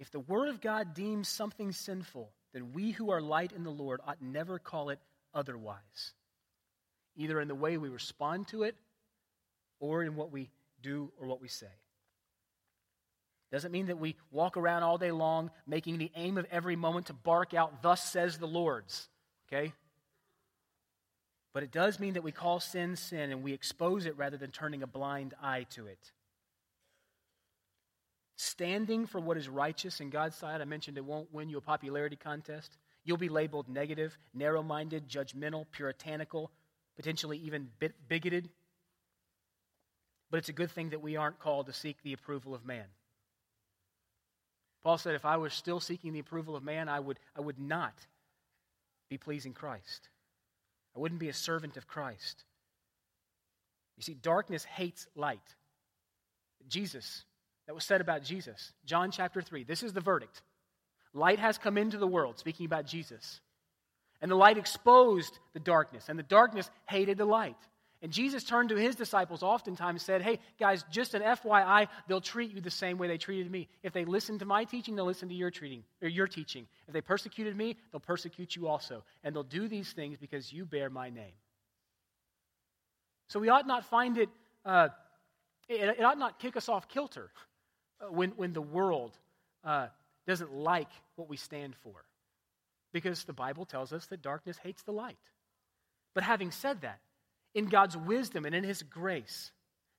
If 0.01 0.11
the 0.11 0.21
Word 0.21 0.49
of 0.49 0.61
God 0.61 0.95
deems 0.95 1.29
something 1.29 1.73
sinful, 1.73 2.31
then 2.53 2.73
we 2.73 2.91
who 2.91 3.11
are 3.11 3.21
light 3.21 3.53
in 3.53 3.65
the 3.65 3.71
Lord 3.71 4.01
ought 4.07 4.21
never 4.21 4.59
call 4.59 4.91
it 4.91 4.99
otherwise, 5.35 6.13
either 7.17 7.41
in 7.41 7.49
the 7.49 7.55
way 7.55 7.77
we 7.79 7.89
respond 7.89 8.49
to 8.49 8.63
it 8.63 8.77
or 9.81 10.03
in 10.03 10.17
what 10.17 10.33
we 10.33 10.51
do 10.83 11.13
or 11.21 11.27
what 11.27 11.41
we 11.41 11.49
say. 11.49 11.67
Doesn't 13.51 13.73
mean 13.73 13.87
that 13.87 13.99
we 13.99 14.17
walk 14.31 14.57
around 14.57 14.83
all 14.83 14.99
day 14.99 15.11
long 15.11 15.51
making 15.67 15.99
the 15.99 16.13
aim 16.17 16.37
of 16.37 16.47
every 16.51 16.77
moment 16.77 17.07
to 17.07 17.15
bark 17.15 17.55
out, 17.55 17.83
Thus 17.83 18.05
says 18.05 18.39
the 18.39 18.47
Lord's. 18.47 19.09
Okay? 19.49 19.73
But 21.55 21.63
it 21.63 21.73
does 21.73 21.99
mean 21.99 22.15
that 22.15 22.23
we 22.23 22.31
call 22.31 22.61
sin 22.61 22.95
sin 22.97 23.33
and 23.33 23.43
we 23.43 23.53
expose 23.53 24.07
it 24.07 24.17
rather 24.19 24.37
than 24.37 24.51
turning 24.51 24.83
a 24.83 24.87
blind 24.87 25.35
eye 25.43 25.67
to 25.71 25.87
it. 25.87 26.13
Standing 28.37 29.07
for 29.07 29.21
what 29.21 29.37
is 29.37 29.49
righteous 29.49 30.01
in 30.01 30.11
God's 30.11 30.37
sight, 30.37 30.61
I 30.61 30.65
mentioned 30.65 30.97
it 30.97 31.05
won't 31.05 31.33
win 31.33 31.49
you 31.49 31.59
a 31.59 31.63
popularity 31.63 32.15
contest. 32.15 32.77
You'll 33.05 33.17
be 33.17 33.29
labeled 33.29 33.69
negative, 33.69 34.17
narrow 34.35 34.63
minded, 34.63 35.09
judgmental, 35.09 35.67
puritanical, 35.73 36.53
potentially 36.95 37.39
even 37.39 37.69
bigoted. 38.09 38.51
But 40.31 40.39
it's 40.39 40.49
a 40.49 40.55
good 40.55 40.71
thing 40.71 40.91
that 40.91 41.03
we 41.03 41.17
aren't 41.17 41.39
called 41.39 41.67
to 41.67 41.73
seek 41.73 42.03
the 42.03 42.13
approval 42.13 42.55
of 42.55 42.65
man. 42.65 42.85
Paul 44.83 44.99
said, 44.99 45.15
if 45.15 45.25
I 45.25 45.37
was 45.37 45.53
still 45.53 45.81
seeking 45.81 46.13
the 46.13 46.19
approval 46.21 46.55
of 46.55 46.63
man, 46.63 46.89
I 46.89 47.01
would, 47.01 47.19
I 47.37 47.41
would 47.41 47.59
not 47.59 47.95
be 49.09 49.19
pleasing 49.19 49.53
Christ. 49.53 50.09
I 50.95 51.01
wouldn't 51.01 51.21
be 51.21 51.29
a 51.29 51.35
servant 51.35 51.77
of 51.77 51.87
Christ. 51.87 52.45
You 53.97 54.03
see, 54.03 54.15
darkness 54.15 54.65
hates 54.65 55.07
light. 55.17 55.41
Jesus, 56.69 57.25
that 57.67 57.75
was 57.75 57.85
said 57.85 58.01
about 58.01 58.23
Jesus. 58.23 58.73
John 58.85 59.11
chapter 59.11 59.43
3. 59.43 59.65
This 59.65 59.83
is 59.83 59.93
the 59.93 60.01
verdict. 60.01 60.43
Light 61.15 61.39
has 61.39 61.59
come 61.59 61.79
into 61.79 61.99
the 61.99 62.07
world, 62.07 62.39
speaking 62.39 62.67
about 62.67 62.87
Jesus. 62.87 63.41
And 64.21 64.31
the 64.31 64.37
light 64.37 64.59
exposed 64.59 65.39
the 65.55 65.61
darkness, 65.61 66.05
and 66.09 66.19
the 66.19 66.25
darkness 66.25 66.71
hated 66.87 67.19
the 67.19 67.25
light. 67.25 67.57
And 68.01 68.13
Jesus 68.13 68.45
turned 68.45 68.69
to 68.69 68.77
his 68.77 68.95
disciples 68.95 69.43
oftentimes 69.43 70.01
and 70.01 70.01
said, 70.01 70.23
Hey, 70.23 70.39
guys, 70.59 70.85
just 70.91 71.15
an 71.15 71.23
FYI, 71.23 71.89
they'll 72.07 72.21
treat 72.21 72.55
you 72.55 72.61
the 72.61 72.71
same 72.71 72.97
way 72.97 73.09
they 73.09 73.19
treated 73.19 73.51
me. 73.51 73.69
If 73.83 73.93
they 73.93 74.05
listen 74.05 74.39
to 74.39 74.45
my 74.45 74.65
teaching, 74.65 74.95
they'll 74.95 75.05
listen 75.05 75.29
to 75.29 75.35
your, 75.35 75.51
treating, 75.51 75.83
or 76.01 76.09
your 76.09 76.29
teaching. 76.29 76.69
If 76.87 76.95
they 76.95 77.01
persecuted 77.01 77.57
me, 77.57 77.77
they'll 77.91 78.01
persecute 78.01 78.55
you 78.55 78.69
also. 78.69 79.03
And 79.25 79.35
they'll 79.35 79.43
do 79.43 79.67
these 79.67 79.93
things 79.93 80.17
because 80.17 80.53
you 80.53 80.65
bear 80.65 80.91
my 80.91 81.11
name. 81.11 81.35
So 83.29 83.41
we 83.41 83.49
ought 83.49 83.67
not 83.67 83.85
find 83.85 84.17
it, 84.17 84.29
uh, 84.65 84.89
it, 85.69 85.99
it, 85.99 86.05
ought 86.05 86.19
not 86.19 86.39
kick 86.39 86.57
us 86.57 86.69
off 86.69 86.89
kilter 86.89 87.31
uh, 88.01 88.13
when, 88.13 88.31
when 88.31 88.53
the 88.53 88.63
world 88.63 89.19
uh, 89.65 89.89
doesn't 90.27 90.55
like 90.55 90.89
what 91.17 91.29
we 91.29 91.37
stand 91.37 91.75
for. 91.83 92.05
Because 92.93 93.25
the 93.25 93.33
Bible 93.33 93.67
tells 93.67 93.93
us 93.93 94.07
that 94.07 94.23
darkness 94.23 94.57
hates 94.63 94.83
the 94.85 94.93
light. 94.93 95.19
But 96.15 96.23
having 96.23 96.53
said 96.53 96.83
that, 96.83 97.01
in 97.59 97.67
God's 97.67 97.97
wisdom 97.97 98.47
and 98.47 98.55
in 98.55 98.63
His 98.63 98.83
grace, 98.83 99.51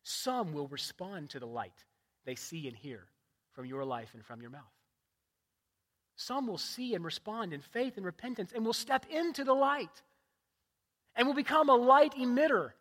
some 0.01 0.53
will 0.53 0.67
respond 0.69 1.31
to 1.31 1.39
the 1.39 1.45
light 1.45 1.85
they 2.25 2.35
see 2.35 2.67
and 2.67 2.75
hear 2.75 3.03
from 3.51 3.65
your 3.65 3.83
life 3.83 4.11
and 4.13 4.25
from 4.25 4.41
your 4.41 4.49
mouth. 4.49 4.61
Some 6.15 6.47
will 6.47 6.57
see 6.57 6.95
and 6.95 7.03
respond 7.03 7.51
in 7.51 7.59
faith 7.59 7.97
and 7.97 8.05
repentance 8.05 8.53
and 8.55 8.65
will 8.65 8.73
step 8.73 9.05
into 9.09 9.43
the 9.43 9.53
light 9.53 10.01
and 11.15 11.27
will 11.27 11.35
become 11.35 11.69
a 11.69 11.75
light 11.75 12.13
emitter 12.15 12.71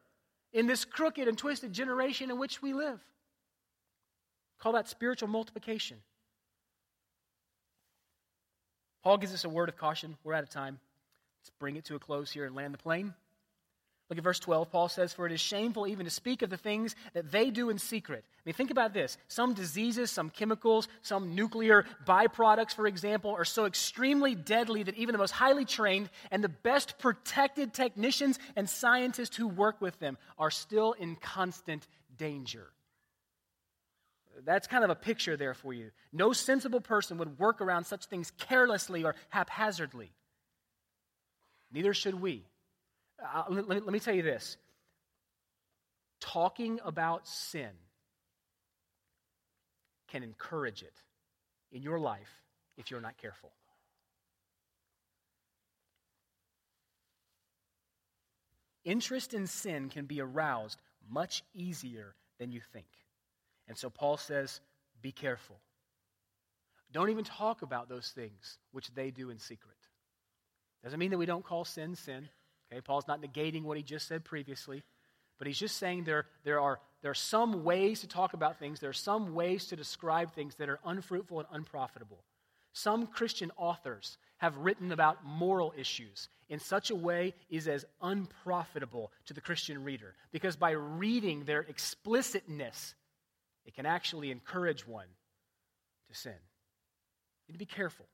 in 0.53 0.67
this 0.67 0.85
crooked 0.85 1.27
and 1.27 1.37
twisted 1.37 1.73
generation 1.73 2.31
in 2.31 2.39
which 2.39 2.63
we 2.63 2.73
live. 2.73 3.01
Call 4.61 4.73
that 4.73 4.89
spiritual 4.89 5.29
multiplication. 5.29 5.99
Paul 9.03 9.19
gives 9.19 9.35
us 9.35 9.45
a 9.45 9.49
word 9.49 9.69
of 9.69 9.77
caution. 9.77 10.17
We're 10.23 10.35
out 10.35 10.43
of 10.45 10.51
time. 10.51 10.79
Let's 11.41 11.51
bring 11.59 11.77
it 11.77 11.85
to 11.87 11.97
a 11.97 11.99
close 11.99 12.31
here 12.31 12.45
and 12.45 12.55
land 12.55 12.75
the 12.75 12.79
plane. 12.79 13.15
Look 14.09 14.17
at 14.17 14.25
verse 14.25 14.39
12. 14.39 14.71
Paul 14.71 14.89
says, 14.89 15.13
For 15.13 15.27
it 15.27 15.33
is 15.33 15.41
shameful 15.41 15.87
even 15.87 16.07
to 16.07 16.11
speak 16.11 16.41
of 16.41 16.49
the 16.49 16.57
things 16.57 16.97
that 17.13 17.31
they 17.31 17.51
do 17.51 17.69
in 17.69 17.79
secret. 17.79 18.25
I 18.27 18.41
mean, 18.47 18.55
think 18.55 18.71
about 18.71 18.95
this. 18.95 19.19
Some 19.29 19.53
diseases, 19.53 20.11
some 20.11 20.31
chemicals, 20.31 20.89
some 21.03 21.35
nuclear 21.35 21.85
byproducts, 22.07 22.75
for 22.75 22.87
example, 22.87 23.33
are 23.33 23.45
so 23.45 23.67
extremely 23.67 24.35
deadly 24.35 24.83
that 24.83 24.97
even 24.97 25.13
the 25.13 25.19
most 25.19 25.33
highly 25.33 25.67
trained 25.67 26.09
and 26.31 26.43
the 26.43 26.49
best 26.49 26.99
protected 26.99 27.75
technicians 27.75 28.39
and 28.57 28.69
scientists 28.69 29.37
who 29.37 29.47
work 29.47 29.81
with 29.83 29.99
them 29.99 30.17
are 30.39 30.51
still 30.51 30.93
in 30.93 31.15
constant 31.17 31.87
danger. 32.17 32.69
That's 34.45 34.67
kind 34.67 34.85
of 34.85 34.91
a 34.91 34.95
picture 34.95 35.37
there 35.37 35.55
for 35.55 35.75
you. 35.75 35.91
No 36.13 36.33
sensible 36.33 36.81
person 36.81 37.19
would 37.19 37.39
work 37.39 37.61
around 37.61 37.85
such 37.85 38.07
things 38.07 38.33
carelessly 38.39 39.05
or 39.05 39.15
haphazardly. 39.29 40.13
Neither 41.71 41.93
should 41.93 42.21
we. 42.21 42.45
Uh, 43.23 43.45
let, 43.49 43.69
me, 43.69 43.81
let 43.81 43.93
me 43.93 44.01
tell 44.01 44.15
you 44.15 44.23
this 44.23 44.57
talking 46.21 46.81
about 46.85 47.27
sin 47.27 47.71
can 50.09 50.23
encourage 50.23 50.83
it 50.83 51.03
in 51.73 51.83
your 51.83 51.99
life 51.99 52.43
if 52.77 52.91
you're 52.91 53.01
not 53.01 53.17
careful. 53.19 53.53
Interest 58.85 59.35
in 59.35 59.47
sin 59.47 59.91
can 59.91 60.07
be 60.07 60.21
aroused 60.21 60.81
much 61.11 61.43
easier 61.55 62.15
than 62.39 62.53
you 62.53 62.61
think. 62.73 62.87
And 63.67 63.77
so 63.77 63.91
Paul 63.91 64.17
says, 64.17 64.61
be 65.03 65.13
careful. 65.13 65.57
Don't 66.91 67.11
even 67.11 67.25
talk 67.25 67.61
about 67.61 67.89
those 67.89 68.11
things 68.15 68.59
which 68.73 68.91
they 68.95 69.11
do 69.11 69.29
in 69.29 69.39
secret. 69.39 69.77
Doesn't 70.83 70.99
mean 70.99 71.11
that 71.11 71.19
we 71.19 71.27
don't 71.27 71.45
call 71.45 71.65
sin 71.67 71.97
sin. 71.97 72.29
Okay, 72.71 72.81
Paul's 72.81 73.09
not 73.09 73.23
negating 73.23 73.63
what 73.63 73.77
he 73.77 73.83
just 73.83 74.07
said 74.07 74.25
previously, 74.25 74.83
but 75.39 75.47
he's 75.47 75.59
just 75.59 75.77
saying 75.77 76.05
there, 76.05 76.27
there, 76.45 76.61
are, 76.61 76.81
there 77.03 77.11
are 77.11 77.15
some 77.15 77.65
ways 77.65 78.01
to 78.01 78.09
talk 78.09 78.35
about 78.35 78.59
things, 78.59 78.81
there 78.81 78.91
are 78.91 78.95
some 78.95 79.35
ways 79.35 79.67
to 79.67 79.77
describe 79.77 80.33
things 80.33 80.55
that 80.57 80.69
are 80.69 80.81
unfruitful 80.85 81.39
and 81.39 81.49
unprofitable. 81.53 82.25
Some 82.73 83.07
Christian 83.07 83.51
authors 83.57 84.19
have 84.39 84.57
written 84.59 84.93
about 84.93 85.25
moral 85.25 85.73
issues 85.77 86.29
in 86.49 86.61
such 86.61 86.91
a 86.91 86.95
way 86.95 87.35
is 87.51 87.69
as 87.69 87.85
unprofitable 88.01 89.13
to 89.27 89.35
the 89.35 89.41
Christian 89.41 89.83
reader 89.85 90.15
because 90.33 90.57
by 90.57 90.71
reading 90.73 91.45
their 91.45 91.61
explicitness, 91.63 92.95
it 93.65 93.75
can 93.75 93.87
actually 93.87 94.31
encourage 94.31 94.87
one 94.87 95.07
to 96.09 96.15
sin. 96.17 96.33
You 97.47 97.53
need 97.53 97.55
to 97.55 97.59
be 97.59 97.67
careful. 97.67 98.07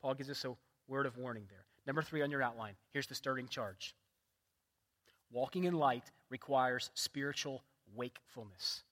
Paul 0.00 0.14
gives 0.14 0.30
us 0.30 0.44
a 0.44 0.54
word 0.88 1.06
of 1.06 1.16
warning 1.16 1.44
there. 1.48 1.64
Number 1.86 2.02
three 2.02 2.22
on 2.22 2.30
your 2.30 2.42
outline 2.42 2.74
here's 2.92 3.06
the 3.06 3.14
starting 3.14 3.48
charge. 3.48 3.94
Walking 5.30 5.64
in 5.64 5.74
light 5.74 6.04
requires 6.30 6.90
spiritual 6.94 7.62
wakefulness. 7.94 8.82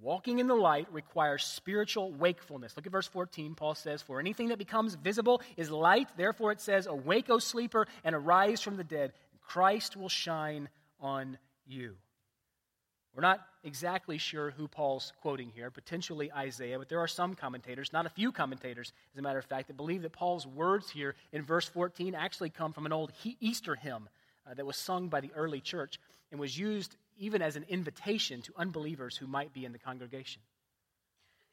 Walking 0.00 0.38
in 0.38 0.46
the 0.46 0.54
light 0.54 0.88
requires 0.90 1.44
spiritual 1.44 2.10
wakefulness. 2.12 2.74
Look 2.74 2.86
at 2.86 2.92
verse 2.92 3.06
14. 3.06 3.54
Paul 3.54 3.74
says, 3.74 4.00
For 4.00 4.18
anything 4.18 4.48
that 4.48 4.56
becomes 4.56 4.94
visible 4.94 5.42
is 5.58 5.70
light. 5.70 6.08
Therefore, 6.16 6.52
it 6.52 6.60
says, 6.60 6.86
Awake, 6.86 7.28
O 7.28 7.38
sleeper, 7.38 7.86
and 8.02 8.14
arise 8.14 8.62
from 8.62 8.78
the 8.78 8.84
dead. 8.84 9.12
Christ 9.42 9.98
will 9.98 10.08
shine 10.08 10.70
on 11.00 11.36
you. 11.66 11.96
We're 13.14 13.22
not 13.22 13.44
exactly 13.64 14.18
sure 14.18 14.52
who 14.52 14.68
Paul's 14.68 15.12
quoting 15.20 15.50
here, 15.54 15.70
potentially 15.70 16.32
Isaiah, 16.32 16.78
but 16.78 16.88
there 16.88 17.00
are 17.00 17.08
some 17.08 17.34
commentators, 17.34 17.92
not 17.92 18.06
a 18.06 18.10
few 18.10 18.30
commentators, 18.30 18.92
as 19.12 19.18
a 19.18 19.22
matter 19.22 19.38
of 19.38 19.44
fact, 19.44 19.66
that 19.66 19.76
believe 19.76 20.02
that 20.02 20.12
Paul's 20.12 20.46
words 20.46 20.90
here 20.90 21.16
in 21.32 21.42
verse 21.42 21.66
14 21.66 22.14
actually 22.14 22.50
come 22.50 22.72
from 22.72 22.86
an 22.86 22.92
old 22.92 23.12
Easter 23.40 23.74
hymn 23.74 24.08
uh, 24.48 24.54
that 24.54 24.64
was 24.64 24.76
sung 24.76 25.08
by 25.08 25.20
the 25.20 25.32
early 25.34 25.60
church 25.60 25.98
and 26.30 26.38
was 26.38 26.56
used 26.56 26.96
even 27.18 27.42
as 27.42 27.56
an 27.56 27.66
invitation 27.68 28.42
to 28.42 28.52
unbelievers 28.56 29.16
who 29.16 29.26
might 29.26 29.52
be 29.52 29.64
in 29.64 29.72
the 29.72 29.78
congregation. 29.78 30.40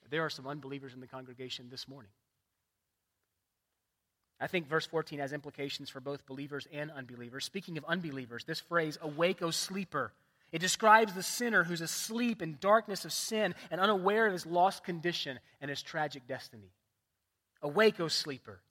There 0.09 0.23
are 0.23 0.29
some 0.29 0.47
unbelievers 0.47 0.93
in 0.93 1.01
the 1.01 1.07
congregation 1.07 1.67
this 1.69 1.87
morning. 1.87 2.11
I 4.39 4.47
think 4.47 4.67
verse 4.67 4.85
14 4.85 5.19
has 5.19 5.33
implications 5.33 5.89
for 5.89 5.99
both 5.99 6.25
believers 6.27 6.67
and 6.71 6.91
unbelievers. 6.91 7.43
Speaking 7.43 7.77
of 7.77 7.85
unbelievers, 7.85 8.43
this 8.45 8.59
phrase, 8.59 8.97
awake, 9.01 9.41
O 9.41 9.49
sleeper, 9.49 10.13
it 10.51 10.59
describes 10.59 11.13
the 11.13 11.23
sinner 11.23 11.63
who's 11.63 11.81
asleep 11.81 12.41
in 12.41 12.57
darkness 12.61 13.03
of 13.05 13.11
sin 13.11 13.53
and 13.69 13.81
unaware 13.81 14.27
of 14.27 14.33
his 14.33 14.45
lost 14.45 14.83
condition 14.83 15.39
and 15.59 15.69
his 15.69 15.81
tragic 15.81 16.27
destiny. 16.27 16.71
Awake, 17.61 17.99
O 17.99 18.07
sleeper. 18.07 18.61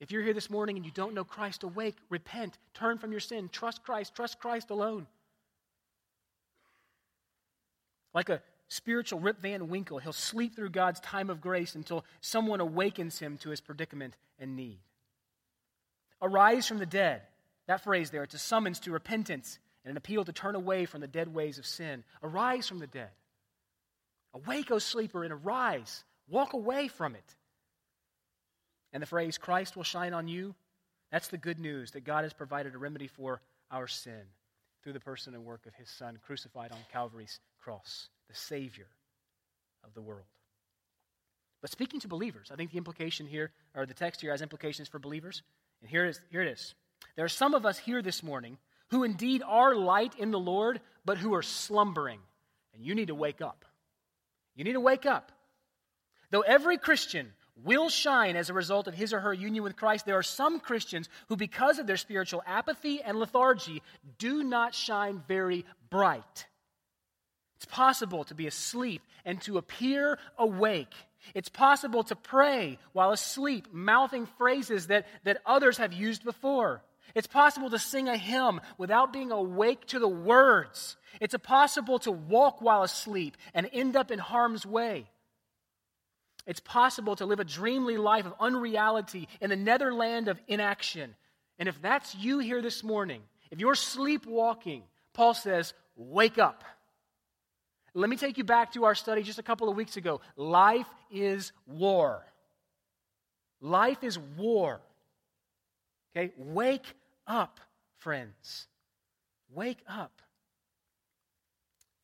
If 0.00 0.10
you're 0.10 0.22
here 0.22 0.34
this 0.34 0.50
morning 0.50 0.76
and 0.76 0.84
you 0.84 0.92
don't 0.92 1.14
know 1.14 1.24
Christ, 1.24 1.62
awake, 1.62 1.96
repent, 2.08 2.58
turn 2.74 2.98
from 2.98 3.10
your 3.10 3.20
sin, 3.20 3.48
trust 3.50 3.82
Christ, 3.82 4.14
trust 4.14 4.38
Christ 4.38 4.70
alone. 4.70 5.06
Like 8.14 8.28
a 8.28 8.42
spiritual 8.68 9.20
Rip 9.20 9.40
Van 9.40 9.68
Winkle, 9.68 9.98
he'll 9.98 10.12
sleep 10.12 10.54
through 10.54 10.70
God's 10.70 11.00
time 11.00 11.30
of 11.30 11.40
grace 11.40 11.74
until 11.74 12.04
someone 12.20 12.60
awakens 12.60 13.18
him 13.18 13.36
to 13.38 13.50
his 13.50 13.60
predicament 13.60 14.16
and 14.38 14.56
need. 14.56 14.78
Arise 16.22 16.66
from 16.66 16.78
the 16.78 16.86
dead. 16.86 17.22
That 17.66 17.84
phrase 17.84 18.10
there, 18.10 18.22
it's 18.22 18.34
a 18.34 18.38
summons 18.38 18.80
to 18.80 18.90
repentance 18.90 19.58
and 19.86 19.92
an 19.92 19.96
appeal 19.96 20.24
to 20.24 20.32
turn 20.32 20.56
away 20.56 20.84
from 20.84 21.00
the 21.00 21.06
dead 21.06 21.32
ways 21.32 21.58
of 21.58 21.64
sin. 21.64 22.02
Arise 22.20 22.66
from 22.66 22.80
the 22.80 22.88
dead. 22.88 23.10
Awake, 24.34 24.72
O 24.72 24.80
sleeper, 24.80 25.22
and 25.22 25.32
arise. 25.32 26.02
Walk 26.28 26.54
away 26.54 26.88
from 26.88 27.14
it. 27.14 27.36
And 28.92 29.00
the 29.00 29.06
phrase, 29.06 29.38
Christ 29.38 29.76
will 29.76 29.84
shine 29.84 30.12
on 30.12 30.26
you, 30.26 30.56
that's 31.12 31.28
the 31.28 31.38
good 31.38 31.60
news 31.60 31.92
that 31.92 32.04
God 32.04 32.24
has 32.24 32.32
provided 32.32 32.74
a 32.74 32.78
remedy 32.78 33.06
for 33.06 33.40
our 33.70 33.86
sin 33.86 34.22
through 34.82 34.92
the 34.92 35.00
person 35.00 35.34
and 35.34 35.44
work 35.44 35.66
of 35.66 35.74
his 35.74 35.88
Son, 35.88 36.18
crucified 36.26 36.72
on 36.72 36.78
Calvary's 36.92 37.38
cross, 37.60 38.08
the 38.28 38.34
Savior 38.34 38.88
of 39.84 39.94
the 39.94 40.02
world. 40.02 40.26
But 41.62 41.70
speaking 41.70 42.00
to 42.00 42.08
believers, 42.08 42.50
I 42.52 42.56
think 42.56 42.72
the 42.72 42.78
implication 42.78 43.26
here, 43.26 43.52
or 43.74 43.86
the 43.86 43.94
text 43.94 44.20
here 44.20 44.32
has 44.32 44.42
implications 44.42 44.88
for 44.88 44.98
believers. 44.98 45.42
And 45.80 45.88
here, 45.88 46.06
is, 46.06 46.20
here 46.30 46.42
it 46.42 46.48
is. 46.48 46.74
There 47.14 47.24
are 47.24 47.28
some 47.28 47.54
of 47.54 47.64
us 47.64 47.78
here 47.78 48.02
this 48.02 48.24
morning 48.24 48.58
who 48.90 49.04
indeed 49.04 49.42
are 49.46 49.74
light 49.74 50.14
in 50.18 50.30
the 50.30 50.38
Lord, 50.38 50.80
but 51.04 51.18
who 51.18 51.34
are 51.34 51.42
slumbering. 51.42 52.20
And 52.74 52.84
you 52.84 52.94
need 52.94 53.08
to 53.08 53.14
wake 53.14 53.40
up. 53.40 53.64
You 54.54 54.64
need 54.64 54.74
to 54.74 54.80
wake 54.80 55.06
up. 55.06 55.32
Though 56.30 56.40
every 56.40 56.78
Christian 56.78 57.32
will 57.64 57.88
shine 57.88 58.36
as 58.36 58.50
a 58.50 58.54
result 58.54 58.86
of 58.86 58.94
his 58.94 59.12
or 59.12 59.20
her 59.20 59.32
union 59.32 59.64
with 59.64 59.76
Christ, 59.76 60.04
there 60.04 60.18
are 60.18 60.22
some 60.22 60.60
Christians 60.60 61.08
who, 61.28 61.36
because 61.36 61.78
of 61.78 61.86
their 61.86 61.96
spiritual 61.96 62.42
apathy 62.46 63.00
and 63.02 63.18
lethargy, 63.18 63.82
do 64.18 64.42
not 64.42 64.74
shine 64.74 65.22
very 65.26 65.64
bright. 65.90 66.46
It's 67.56 67.64
possible 67.64 68.24
to 68.24 68.34
be 68.34 68.46
asleep 68.46 69.02
and 69.24 69.40
to 69.42 69.56
appear 69.56 70.18
awake. 70.38 70.92
It's 71.34 71.48
possible 71.48 72.04
to 72.04 72.16
pray 72.16 72.78
while 72.92 73.12
asleep, 73.12 73.68
mouthing 73.72 74.26
phrases 74.38 74.88
that, 74.88 75.06
that 75.24 75.40
others 75.46 75.78
have 75.78 75.92
used 75.92 76.24
before. 76.24 76.82
It's 77.14 77.26
possible 77.26 77.70
to 77.70 77.78
sing 77.78 78.08
a 78.08 78.16
hymn 78.16 78.60
without 78.78 79.12
being 79.12 79.32
awake 79.32 79.86
to 79.86 79.98
the 79.98 80.08
words. 80.08 80.96
It's 81.20 81.34
possible 81.42 81.98
to 82.00 82.10
walk 82.10 82.60
while 82.60 82.82
asleep 82.82 83.36
and 83.54 83.68
end 83.72 83.96
up 83.96 84.10
in 84.10 84.18
harm's 84.18 84.66
way. 84.66 85.06
It's 86.46 86.60
possible 86.60 87.16
to 87.16 87.26
live 87.26 87.40
a 87.40 87.44
dreamly 87.44 87.96
life 87.96 88.26
of 88.26 88.34
unreality 88.38 89.28
in 89.40 89.50
the 89.50 89.56
netherland 89.56 90.28
of 90.28 90.40
inaction. 90.46 91.14
And 91.58 91.68
if 91.68 91.80
that's 91.82 92.14
you 92.14 92.38
here 92.38 92.62
this 92.62 92.84
morning, 92.84 93.22
if 93.50 93.58
you're 93.58 93.74
sleepwalking, 93.74 94.82
Paul 95.12 95.34
says, 95.34 95.74
wake 95.96 96.38
up. 96.38 96.62
Let 97.94 98.10
me 98.10 98.16
take 98.16 98.36
you 98.36 98.44
back 98.44 98.72
to 98.72 98.84
our 98.84 98.94
study 98.94 99.22
just 99.22 99.38
a 99.38 99.42
couple 99.42 99.68
of 99.68 99.76
weeks 99.76 99.96
ago. 99.96 100.20
Life 100.36 100.86
is 101.10 101.52
war. 101.66 102.22
Life 103.60 104.04
is 104.04 104.18
war. 104.18 104.80
Okay? 106.16 106.32
Wake 106.36 106.94
up, 107.26 107.60
friends. 107.98 108.68
Wake 109.52 109.82
up. 109.88 110.22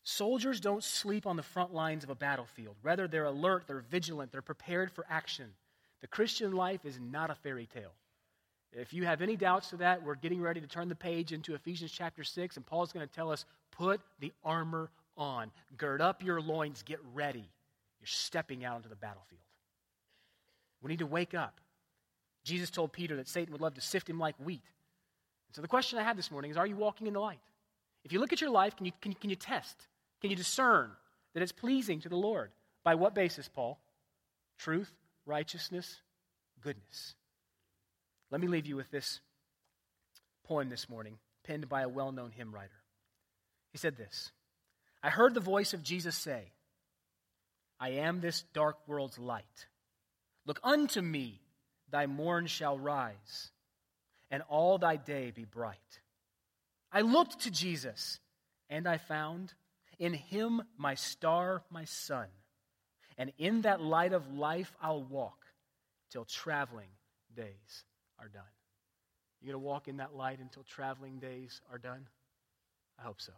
Soldiers 0.05 0.61
don't 0.61 0.83
sleep 0.83 1.27
on 1.27 1.37
the 1.37 1.43
front 1.43 1.73
lines 1.73 2.05
of 2.05 2.11
a 2.11 2.15
battlefield. 2.15 2.77
Rather, 2.83 3.07
they're 3.07 3.25
alert, 3.25 3.65
they're 3.67 3.85
vigilant, 3.89 4.33
they're 4.33 4.43
prepared 4.43 4.91
for 4.91 5.07
action. 5.09 5.47
The 6.01 6.09
Christian 6.09 6.53
life 6.53 6.85
is 6.85 6.99
not 7.01 7.31
a 7.31 7.35
fairy 7.37 7.67
tale. 7.67 7.93
If 8.73 8.93
you 8.93 9.05
have 9.05 9.23
any 9.23 9.37
doubts 9.37 9.71
to 9.71 9.77
that, 9.79 10.03
we're 10.03 10.17
getting 10.17 10.41
ready 10.41 10.61
to 10.61 10.67
turn 10.67 10.89
the 10.89 10.95
page 10.95 11.33
into 11.33 11.55
Ephesians 11.55 11.93
chapter 11.93 12.25
6, 12.25 12.57
and 12.57 12.67
Paul's 12.67 12.93
going 12.93 13.07
to 13.07 13.15
tell 13.15 13.31
us 13.31 13.45
put 13.71 14.01
the 14.19 14.33
armor 14.45 14.91
on. 15.17 15.51
Gird 15.77 16.01
up 16.01 16.23
your 16.23 16.41
loins, 16.41 16.83
get 16.83 16.99
ready. 17.15 17.49
You're 18.01 18.07
stepping 18.07 18.65
out 18.65 18.79
into 18.79 18.89
the 18.89 18.97
battlefield. 18.97 19.41
We 20.83 20.89
need 20.89 20.99
to 20.99 21.07
wake 21.07 21.35
up. 21.35 21.61
Jesus 22.45 22.70
told 22.70 22.93
Peter 22.93 23.16
that 23.16 23.28
Satan 23.28 23.53
would 23.53 23.61
love 23.61 23.74
to 23.74 23.80
sift 23.80 24.09
him 24.09 24.18
like 24.18 24.34
wheat. 24.36 24.62
So 25.53 25.62
the 25.62 25.68
question 25.68 25.99
I 25.99 26.03
have 26.03 26.16
this 26.16 26.30
morning 26.30 26.51
is 26.51 26.57
Are 26.57 26.66
you 26.66 26.76
walking 26.76 27.07
in 27.07 27.12
the 27.14 27.20
light? 27.20 27.40
If 28.05 28.12
you 28.12 28.18
look 28.18 28.32
at 28.32 28.40
your 28.40 28.51
life, 28.51 28.76
can 28.76 28.86
you, 28.86 28.93
can, 29.01 29.12
can 29.12 29.30
you 29.30 29.36
test? 29.36 29.86
Can 30.20 30.30
you 30.30 30.36
discern 30.36 30.90
that 31.34 31.43
it's 31.43 31.53
pleasing 31.53 32.01
to 32.01 32.09
the 32.09 32.16
Lord? 32.16 32.51
By 32.84 32.97
what 32.97 33.14
basis, 33.14 33.49
Paul? 33.49 33.78
Truth, 34.59 34.93
righteousness, 35.24 36.01
goodness. 36.62 37.14
Let 38.30 38.40
me 38.40 38.49
leave 38.49 38.66
you 38.66 38.76
with 38.76 38.90
this 38.90 39.20
poem 40.45 40.68
this 40.68 40.88
morning, 40.88 41.18
penned 41.45 41.68
by 41.68 41.82
a 41.82 41.88
well 41.88 42.12
known 42.12 42.30
hymn 42.30 42.53
writer. 42.53 42.70
He 43.72 43.78
said 43.78 43.97
this 43.97 44.32
I 45.03 45.11
heard 45.11 45.34
the 45.34 45.40
voice 45.40 45.74
of 45.74 45.82
Jesus 45.82 46.16
say, 46.16 46.53
I 47.78 47.90
am 47.90 48.20
this 48.20 48.43
dark 48.55 48.76
world's 48.86 49.18
light. 49.18 49.66
Look 50.47 50.61
unto 50.62 51.01
me, 51.01 51.40
thy 51.93 52.07
morn 52.07 52.49
shall 52.49 52.76
rise, 52.76 53.53
and 54.30 54.43
all 54.49 54.78
thy 54.78 54.97
day 54.97 55.30
be 55.30 55.45
bright. 55.45 55.78
I 56.90 57.03
looked 57.03 57.40
to 57.43 57.51
Jesus, 57.51 58.18
and 58.68 58.88
I 58.88 58.99
found 58.99 59.55
in 59.99 60.14
him 60.14 60.62
my 60.76 60.97
star, 60.97 61.62
my 61.70 61.84
sun. 61.84 62.26
And 63.16 63.30
in 63.38 63.62
that 63.62 63.80
light 63.80 64.12
of 64.12 64.34
life 64.34 64.72
I'll 64.82 65.05
walk 65.05 65.45
till 66.11 66.24
traveling 66.24 66.90
days 67.36 67.84
are 68.18 68.28
done. 68.28 68.43
You 69.40 69.49
going 69.49 69.62
to 69.62 69.66
walk 69.66 69.88
in 69.88 69.99
that 69.99 70.14
light 70.14 70.38
until 70.40 70.62
traveling 70.62 71.18
days 71.18 71.61
are 71.70 71.78
done? 71.78 72.09
I 72.99 73.03
hope 73.03 73.20
so. 73.20 73.32